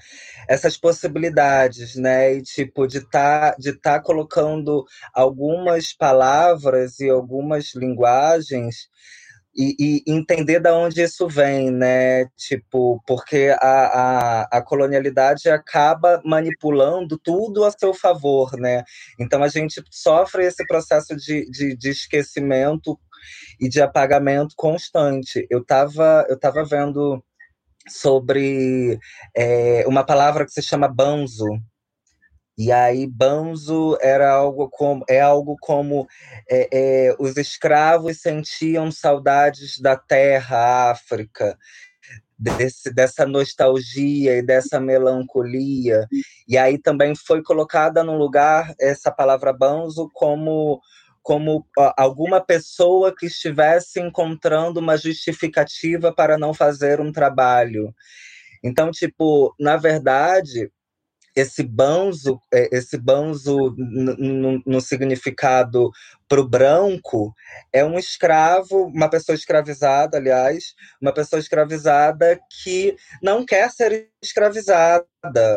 essas 0.47 0.77
possibilidades, 0.77 1.97
né? 1.97 2.35
E 2.35 2.43
tipo, 2.43 2.87
de 2.87 3.01
tá, 3.01 3.57
de 3.59 3.73
tá 3.73 3.99
colocando 3.99 4.85
algumas 5.15 5.95
palavras 5.95 7.01
e 7.01 7.09
algumas 7.09 7.75
linguagens 7.75 8.87
e, 9.57 10.03
e, 10.07 10.13
entender 10.13 10.61
de 10.61 10.71
onde 10.71 11.03
isso 11.03 11.29
vem, 11.29 11.71
né? 11.71 12.27
Tipo, 12.37 13.01
porque 13.07 13.55
a, 13.61 13.67
a, 13.67 14.43
a, 14.59 14.63
colonialidade 14.63 15.49
acaba 15.49 16.21
manipulando 16.25 17.19
tudo 17.19 17.65
a 17.65 17.71
seu 17.71 17.95
favor, 17.95 18.53
né? 18.59 18.83
Então 19.19 19.43
a 19.43 19.49
gente 19.49 19.83
sofre 19.91 20.47
esse 20.47 20.67
processo 20.67 21.17
de, 21.17 21.49
de, 21.51 21.77
de 21.77 21.91
esquecimento 21.91 22.99
e 23.61 23.69
de 23.69 23.81
apagamento 23.81 24.55
constante. 24.57 25.47
Eu 25.51 25.61
estava 25.61 26.27
eu 26.29 26.39
tava 26.39 26.65
vendo 26.65 27.23
sobre 27.89 28.99
é, 29.37 29.85
uma 29.87 30.05
palavra 30.05 30.45
que 30.45 30.53
se 30.53 30.63
chama 30.63 30.89
banzo, 30.89 31.47
e 32.57 32.71
aí, 32.71 33.07
banzo 33.07 33.99
era 34.01 34.33
algo 34.33 34.69
como, 34.71 35.05
é 35.09 35.21
algo 35.21 35.57
como 35.61 36.07
é, 36.49 36.69
é, 36.73 37.17
os 37.19 37.37
escravos 37.37 38.21
sentiam 38.21 38.93
saudades 38.93 39.81
da 39.81 39.97
terra, 39.97 40.91
África, 40.91 41.59
desse, 42.39 42.93
dessa 42.93 43.27
nostalgia 43.27 44.39
e 44.39 44.43
dessa 44.43 44.79
melancolia. 44.79 46.07
E 46.47 46.57
aí 46.57 46.79
também 46.79 47.15
foi 47.17 47.43
colocada 47.43 48.05
no 48.05 48.17
lugar 48.17 48.73
essa 48.81 49.11
palavra 49.11 49.53
banzo 49.53 50.09
como 50.13 50.81
como 51.23 51.67
alguma 51.97 52.39
pessoa 52.39 53.15
que 53.17 53.25
estivesse 53.25 53.99
encontrando 53.99 54.79
uma 54.79 54.95
justificativa 54.99 56.13
para 56.13 56.37
não 56.37 56.53
fazer 56.53 57.01
um 57.01 57.11
trabalho. 57.11 57.95
Então, 58.63 58.91
tipo, 58.91 59.55
na 59.59 59.79
verdade, 59.79 60.71
esse 61.35 61.63
banzo, 61.63 62.41
é, 62.53 62.69
esse 62.77 62.97
banzo 62.97 63.75
no, 63.77 64.81
significado 64.81 65.91
para 66.29 66.41
o 66.41 66.49
branco 66.49 67.35
é 67.73 67.85
um 67.85 67.99
escravo, 67.99 68.87
uma 68.87 69.09
pessoa 69.11 69.35
escravizada, 69.35 70.17
aliás, 70.17 70.75
uma 71.01 71.13
pessoa 71.13 71.41
escravizada 71.41 72.39
que 72.63 72.97
não 73.23 73.45
quer 73.45 73.71
ser 73.71 74.11
escravizada. 74.23 75.05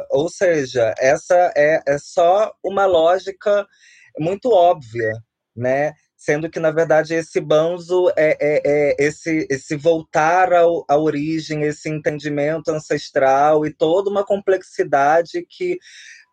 Ou 0.10 0.30
seja, 0.30 0.94
essa 0.98 1.52
é, 1.56 1.82
é 1.88 1.98
só 1.98 2.52
uma 2.64 2.86
lógica 2.86 3.66
muito 4.20 4.50
óbvia, 4.52 5.14
né? 5.56 5.94
Sendo 6.18 6.50
que 6.50 6.60
na 6.60 6.72
verdade 6.72 7.14
esse 7.14 7.40
banzo 7.40 8.10
é, 8.18 8.36
é, 8.42 8.62
é 8.66 8.96
esse, 8.98 9.48
esse 9.50 9.76
voltar 9.76 10.52
ao, 10.52 10.84
à 10.90 10.98
origem, 10.98 11.62
esse 11.62 11.88
entendimento 11.88 12.70
ancestral 12.70 13.66
e 13.66 13.72
toda 13.72 14.10
uma 14.10 14.26
complexidade 14.26 15.46
que 15.48 15.78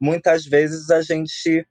muitas 0.01 0.47
vezes 0.47 0.91
a 0.91 1.03
gente 1.03 1.67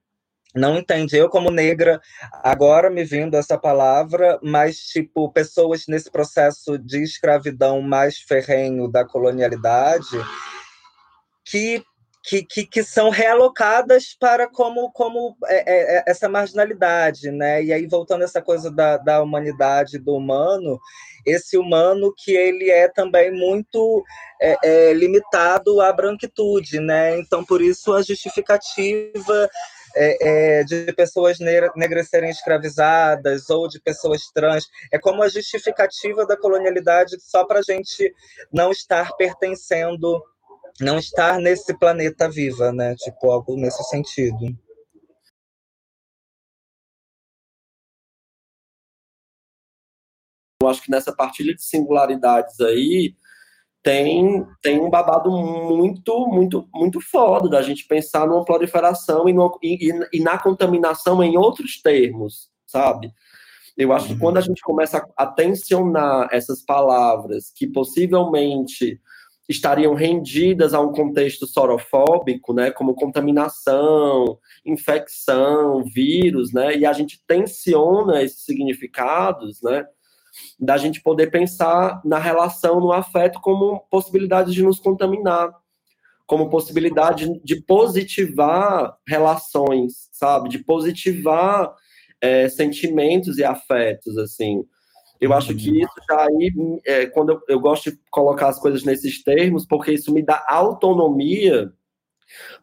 não 0.56 0.78
entende. 0.78 1.18
Eu, 1.18 1.30
como 1.30 1.50
negra, 1.50 2.00
agora 2.44 2.90
me 2.90 3.04
vindo 3.04 3.36
essa 3.36 3.58
palavra, 3.58 4.40
mas, 4.44 4.78
tipo, 4.78 5.32
pessoas 5.32 5.86
nesse 5.88 6.12
processo 6.12 6.78
de 6.78 7.02
escravidão 7.02 7.82
mais 7.82 8.20
ferrenho 8.20 8.88
da 8.88 9.04
colonialidade, 9.04 10.16
que 11.44 11.84
que, 12.24 12.42
que, 12.44 12.66
que, 12.66 12.84
são 12.84 13.10
realocadas 13.10 14.16
para 14.18 14.48
como, 14.48 14.90
como 14.92 15.36
é, 15.46 15.56
é, 15.56 15.98
é, 15.98 16.04
essa 16.08 16.30
marginalidade, 16.30 17.30
né? 17.30 17.62
E 17.62 17.74
aí 17.74 17.86
voltando 17.86 18.24
essa 18.24 18.42
coisa 18.42 18.72
da, 18.72 18.96
da 18.96 19.22
humanidade, 19.22 20.00
do 20.00 20.16
humano, 20.16 20.80
esse 21.26 21.58
humano 21.58 22.14
que 22.18 22.32
ele 22.32 22.72
é 22.72 22.88
também 22.88 23.30
muito 23.30 24.04
é, 24.42 24.56
é 24.64 24.94
limitado 24.94 25.82
à 25.82 25.92
branquitude, 25.92 26.80
né? 26.80 27.20
Então 27.20 27.44
por 27.44 27.62
isso 27.62 27.92
a 27.92 28.02
justificativa 28.02 29.50
é, 29.96 30.64
de 30.64 30.92
pessoas 30.94 31.40
negras 31.40 32.08
serem 32.08 32.30
escravizadas 32.30 33.50
ou 33.50 33.68
de 33.68 33.82
pessoas 33.82 34.22
trans. 34.34 34.66
É 34.92 34.98
como 34.98 35.22
a 35.22 35.30
justificativa 35.30 36.26
da 36.26 36.38
colonialidade 36.38 37.20
só 37.20 37.46
para 37.46 37.60
a 37.60 37.64
gente 37.64 38.14
não 38.52 38.72
estar 38.72 39.12
pertencendo 39.18 40.24
não 40.80 40.98
estar 40.98 41.40
nesse 41.40 41.78
planeta 41.78 42.30
viva, 42.30 42.72
né? 42.72 42.96
Tipo, 42.96 43.32
algo 43.32 43.56
nesse 43.56 43.84
sentido. 43.86 44.58
Eu 50.62 50.70
acho 50.70 50.82
que 50.82 50.92
nessa 50.92 51.14
partilha 51.14 51.54
de 51.54 51.62
singularidades 51.62 52.60
aí 52.62 53.16
tem, 53.84 54.48
tem 54.62 54.80
um 54.80 54.90
babado 54.90 55.30
muito, 55.30 56.26
muito, 56.28 56.70
muito 56.74 57.02
foda 57.02 57.50
da 57.50 57.62
gente 57.62 57.86
pensar 57.86 58.26
numa 58.26 58.46
proliferação 58.46 59.28
e, 59.28 59.34
no, 59.34 59.60
e, 59.62 59.90
e 60.14 60.20
na 60.22 60.40
contaminação 60.40 61.22
em 61.22 61.38
outros 61.38 61.82
termos, 61.82 62.50
sabe? 62.66 63.12
Eu 63.76 63.92
acho 63.92 64.08
que 64.08 64.18
quando 64.18 64.38
a 64.38 64.42
gente 64.42 64.62
começa 64.62 65.06
a 65.18 65.28
tensionar 65.28 66.30
essas 66.32 66.64
palavras 66.64 67.52
que 67.54 67.68
possivelmente 67.68 69.02
estariam 69.48 69.94
rendidas 69.94 70.74
a 70.74 70.80
um 70.80 70.92
contexto 70.92 71.46
sorofóbico, 71.46 72.54
né, 72.54 72.72
como 72.72 72.96
contaminação, 72.96 74.38
infecção, 74.66 75.84
vírus, 75.84 76.54
né, 76.54 76.76
e 76.78 76.86
a 76.86 76.94
gente 76.94 77.22
tensiona 77.28 78.22
esses 78.24 78.46
significados, 78.46 79.62
né, 79.62 79.86
da 80.60 80.78
gente 80.78 81.02
poder 81.02 81.30
pensar 81.30 82.02
na 82.04 82.18
relação, 82.18 82.80
no 82.80 82.92
afeto, 82.92 83.40
como 83.42 83.82
possibilidade 83.90 84.52
de 84.54 84.64
nos 84.64 84.80
contaminar, 84.80 85.54
como 86.26 86.50
possibilidade 86.50 87.40
de 87.44 87.62
positivar 87.62 88.98
relações, 89.08 90.10
sabe, 90.12 90.50
de 90.50 90.60
positivar 90.60 91.74
é, 92.22 92.48
sentimentos 92.48 93.38
e 93.38 93.44
afetos, 93.44 94.18
assim. 94.18 94.64
Eu 95.24 95.32
acho 95.32 95.56
que 95.56 95.82
isso 95.82 95.94
já 96.10 96.22
aí, 96.22 96.52
é, 96.86 97.06
quando 97.06 97.32
eu, 97.32 97.42
eu 97.48 97.58
gosto 97.58 97.90
de 97.90 97.98
colocar 98.12 98.50
as 98.50 98.60
coisas 98.60 98.84
nesses 98.84 99.24
termos, 99.24 99.66
porque 99.66 99.94
isso 99.94 100.14
me 100.14 100.22
dá 100.22 100.46
autonomia 100.50 101.72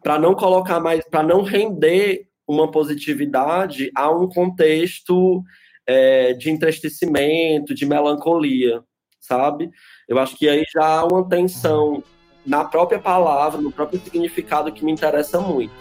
para 0.03 0.19
não 0.19 0.35
colocar 0.35 0.79
mais, 0.79 1.03
para 1.09 1.23
não 1.23 1.41
render 1.41 2.27
uma 2.47 2.69
positividade 2.69 3.89
a 3.95 4.11
um 4.11 4.29
contexto 4.29 5.41
é, 5.87 6.33
de 6.33 6.51
entristecimento, 6.51 7.73
de 7.73 7.83
melancolia, 7.83 8.83
sabe? 9.19 9.71
Eu 10.07 10.19
acho 10.19 10.37
que 10.37 10.47
aí 10.47 10.63
já 10.71 10.85
há 10.85 11.05
uma 11.07 11.27
tensão 11.27 12.03
na 12.45 12.63
própria 12.63 12.99
palavra, 12.99 13.59
no 13.59 13.71
próprio 13.71 13.99
significado 14.01 14.71
que 14.71 14.85
me 14.85 14.91
interessa 14.91 15.39
muito. 15.39 15.73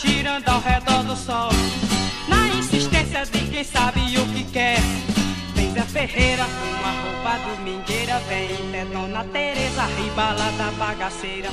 Girando 0.00 0.48
ao 0.48 0.60
redor 0.60 1.02
do 1.04 1.16
sol. 1.16 1.50
Na 2.28 2.48
insistência 2.48 3.24
de 3.26 3.40
quem 3.48 3.64
sabe 3.64 4.00
o 4.18 4.26
que 4.32 4.44
quer. 4.44 4.80
Vem 5.54 5.72
Zé 5.72 5.82
Ferreira 5.82 6.44
com 6.44 6.86
a 6.86 6.92
roupa 7.02 7.38
domingueira. 7.48 8.18
Vem 8.28 8.48
até 8.68 8.84
Dona 8.86 9.24
Teresa, 9.24 9.84
ribala 9.98 10.52
da 10.52 10.70
bagaceira. 10.78 11.50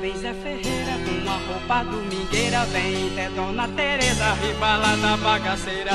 Vem 0.00 0.16
Zé 0.16 0.34
Ferreira 0.34 0.98
com 1.04 1.30
a 1.30 1.36
roupa 1.52 1.84
domingueira. 1.84 2.64
Vem 2.66 3.10
até 3.12 3.28
Dona 3.30 3.68
Teresa, 3.68 4.34
ribala 4.34 4.96
da 4.96 5.16
bagaceira. 5.16 5.92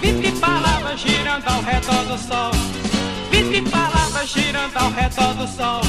Vinte 0.00 0.32
palavras 0.38 1.00
girando 1.00 1.48
ao 1.48 1.62
redor 1.62 2.04
do 2.04 2.18
sol. 2.18 2.50
Vinte 3.30 3.62
palavras 3.70 4.03
girando 4.26 4.76
ao 4.76 4.90
redor 4.90 5.34
do 5.34 5.46
sol. 5.46 5.82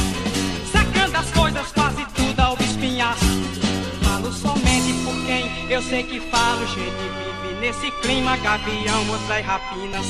Sacando 0.71 1.17
as 1.17 1.31
coisas, 1.31 1.71
quase 1.71 2.05
tudo 2.13 2.39
ao 2.39 2.57
espinhaço. 2.59 3.25
Falo 4.03 4.31
somente 4.31 4.93
por 5.03 5.25
quem 5.25 5.71
eu 5.71 5.81
sei 5.81 6.03
que 6.03 6.19
falo. 6.19 6.65
Gente 6.67 6.91
vive 7.41 7.59
nesse 7.59 7.91
clima, 8.01 8.37
gavião, 8.37 9.09
outra 9.09 9.39
e 9.39 9.43
rapinas. 9.43 10.05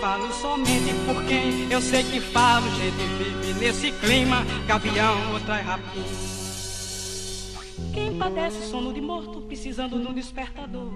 Falo 0.00 0.32
somente 0.32 0.94
por 1.04 1.24
quem 1.24 1.70
eu 1.70 1.80
sei 1.80 2.04
que 2.04 2.20
falo. 2.20 2.68
Gente 2.76 3.42
vive 3.42 3.60
nesse 3.60 3.92
clima, 3.92 4.44
gavião, 4.66 5.32
outra 5.32 5.60
e 5.60 5.62
rapinas. 5.62 6.38
Quem 7.92 8.16
padece 8.16 8.68
sono 8.70 8.92
de 8.92 9.00
morto, 9.00 9.40
precisando 9.42 10.00
de 10.00 10.06
um 10.06 10.12
despertador. 10.12 10.90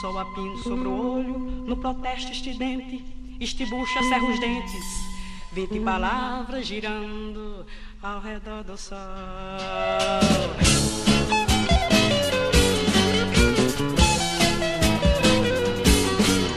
Sol 0.00 0.18
a 0.18 0.24
pino 0.26 0.56
sobre 0.58 0.86
o 0.86 1.14
olho, 1.14 1.38
no 1.38 1.76
protesto 1.76 2.30
estridente, 2.30 3.04
estibucha, 3.40 4.02
cerra 4.04 4.24
os 4.24 4.38
dentes. 4.38 5.11
Vinte 5.54 5.78
palavras 5.80 6.66
girando 6.66 7.66
ao 8.02 8.20
redor 8.22 8.64
do 8.64 8.74
sol. 8.74 8.96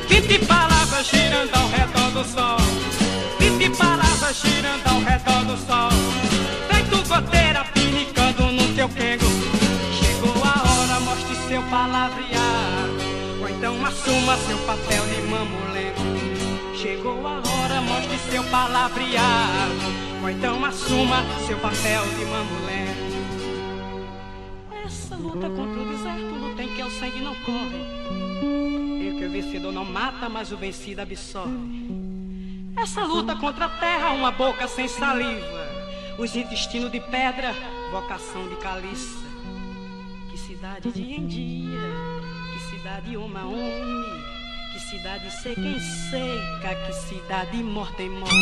Vinte 0.08 0.40
palavras 0.46 1.08
girando 1.08 1.54
ao 1.56 1.68
redor 1.68 2.12
do 2.12 2.24
sol. 2.24 2.58
Vinte 3.38 3.70
palavras 3.78 4.38
girando 4.38 4.88
ao 4.88 5.02
redor 5.02 5.44
do 5.44 5.58
sol. 5.58 5.92
Feito 6.72 7.06
goteira 7.10 7.66
pinicando 7.74 8.44
no 8.54 8.76
teu 8.76 8.88
quengo. 8.88 9.26
Chegou 9.92 10.42
a 10.42 10.64
hora, 10.72 11.00
mostre 11.02 11.36
seu 11.50 11.62
palavrear. 11.64 12.88
Ou 13.42 13.50
então 13.50 13.86
assuma 13.86 14.38
seu 14.38 14.58
papel 14.60 15.06
de 15.08 15.22
mamulengo. 15.24 16.35
Chegou 16.86 17.26
a 17.26 17.38
hora, 17.38 17.82
mostre 17.82 18.16
seu 18.30 18.44
palavrear. 18.52 19.70
Ou 20.22 20.30
então 20.30 20.64
assuma 20.64 21.24
seu 21.48 21.58
papel 21.58 22.04
de 22.10 22.26
mamulengo. 22.26 23.06
Essa 24.86 25.16
luta 25.16 25.50
contra 25.50 25.82
o 25.82 25.90
deserto, 25.90 26.36
luta 26.36 26.62
em 26.62 26.76
que 26.76 26.84
o 26.84 26.92
sangue 26.92 27.22
não 27.22 27.34
corre. 27.38 27.82
E 29.02 29.16
que 29.18 29.26
o 29.26 29.32
vencedor 29.32 29.74
não 29.74 29.84
mata, 29.84 30.30
mas 30.30 30.52
o 30.52 30.58
vencido 30.58 31.02
absorve. 31.02 31.90
Essa 32.78 33.04
luta 33.04 33.36
contra 33.36 33.66
a 33.66 33.70
terra, 33.70 34.12
uma 34.12 34.30
boca 34.30 34.68
sem 34.68 34.88
saliva. 34.88 35.68
Os 36.20 36.36
intestinos 36.36 36.92
de 36.92 37.00
pedra, 37.00 37.52
vocação 37.90 38.48
de 38.48 38.58
caliça. 38.58 39.26
Que 40.30 40.38
cidade 40.38 40.92
de 40.92 41.02
em 41.02 41.26
dia, 41.26 41.80
que 42.54 42.60
cidade 42.78 43.18
uma 43.18 43.44
homem, 43.44 44.35
cidade 44.96 45.30
seca 45.30 45.60
em 45.60 45.80
seca, 45.80 46.76
que 46.86 46.94
cidade 46.94 47.62
morta 47.62 48.02
em 48.02 48.10
morte. 48.10 48.34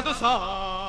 Ao 0.00 0.14
redor 0.14 0.79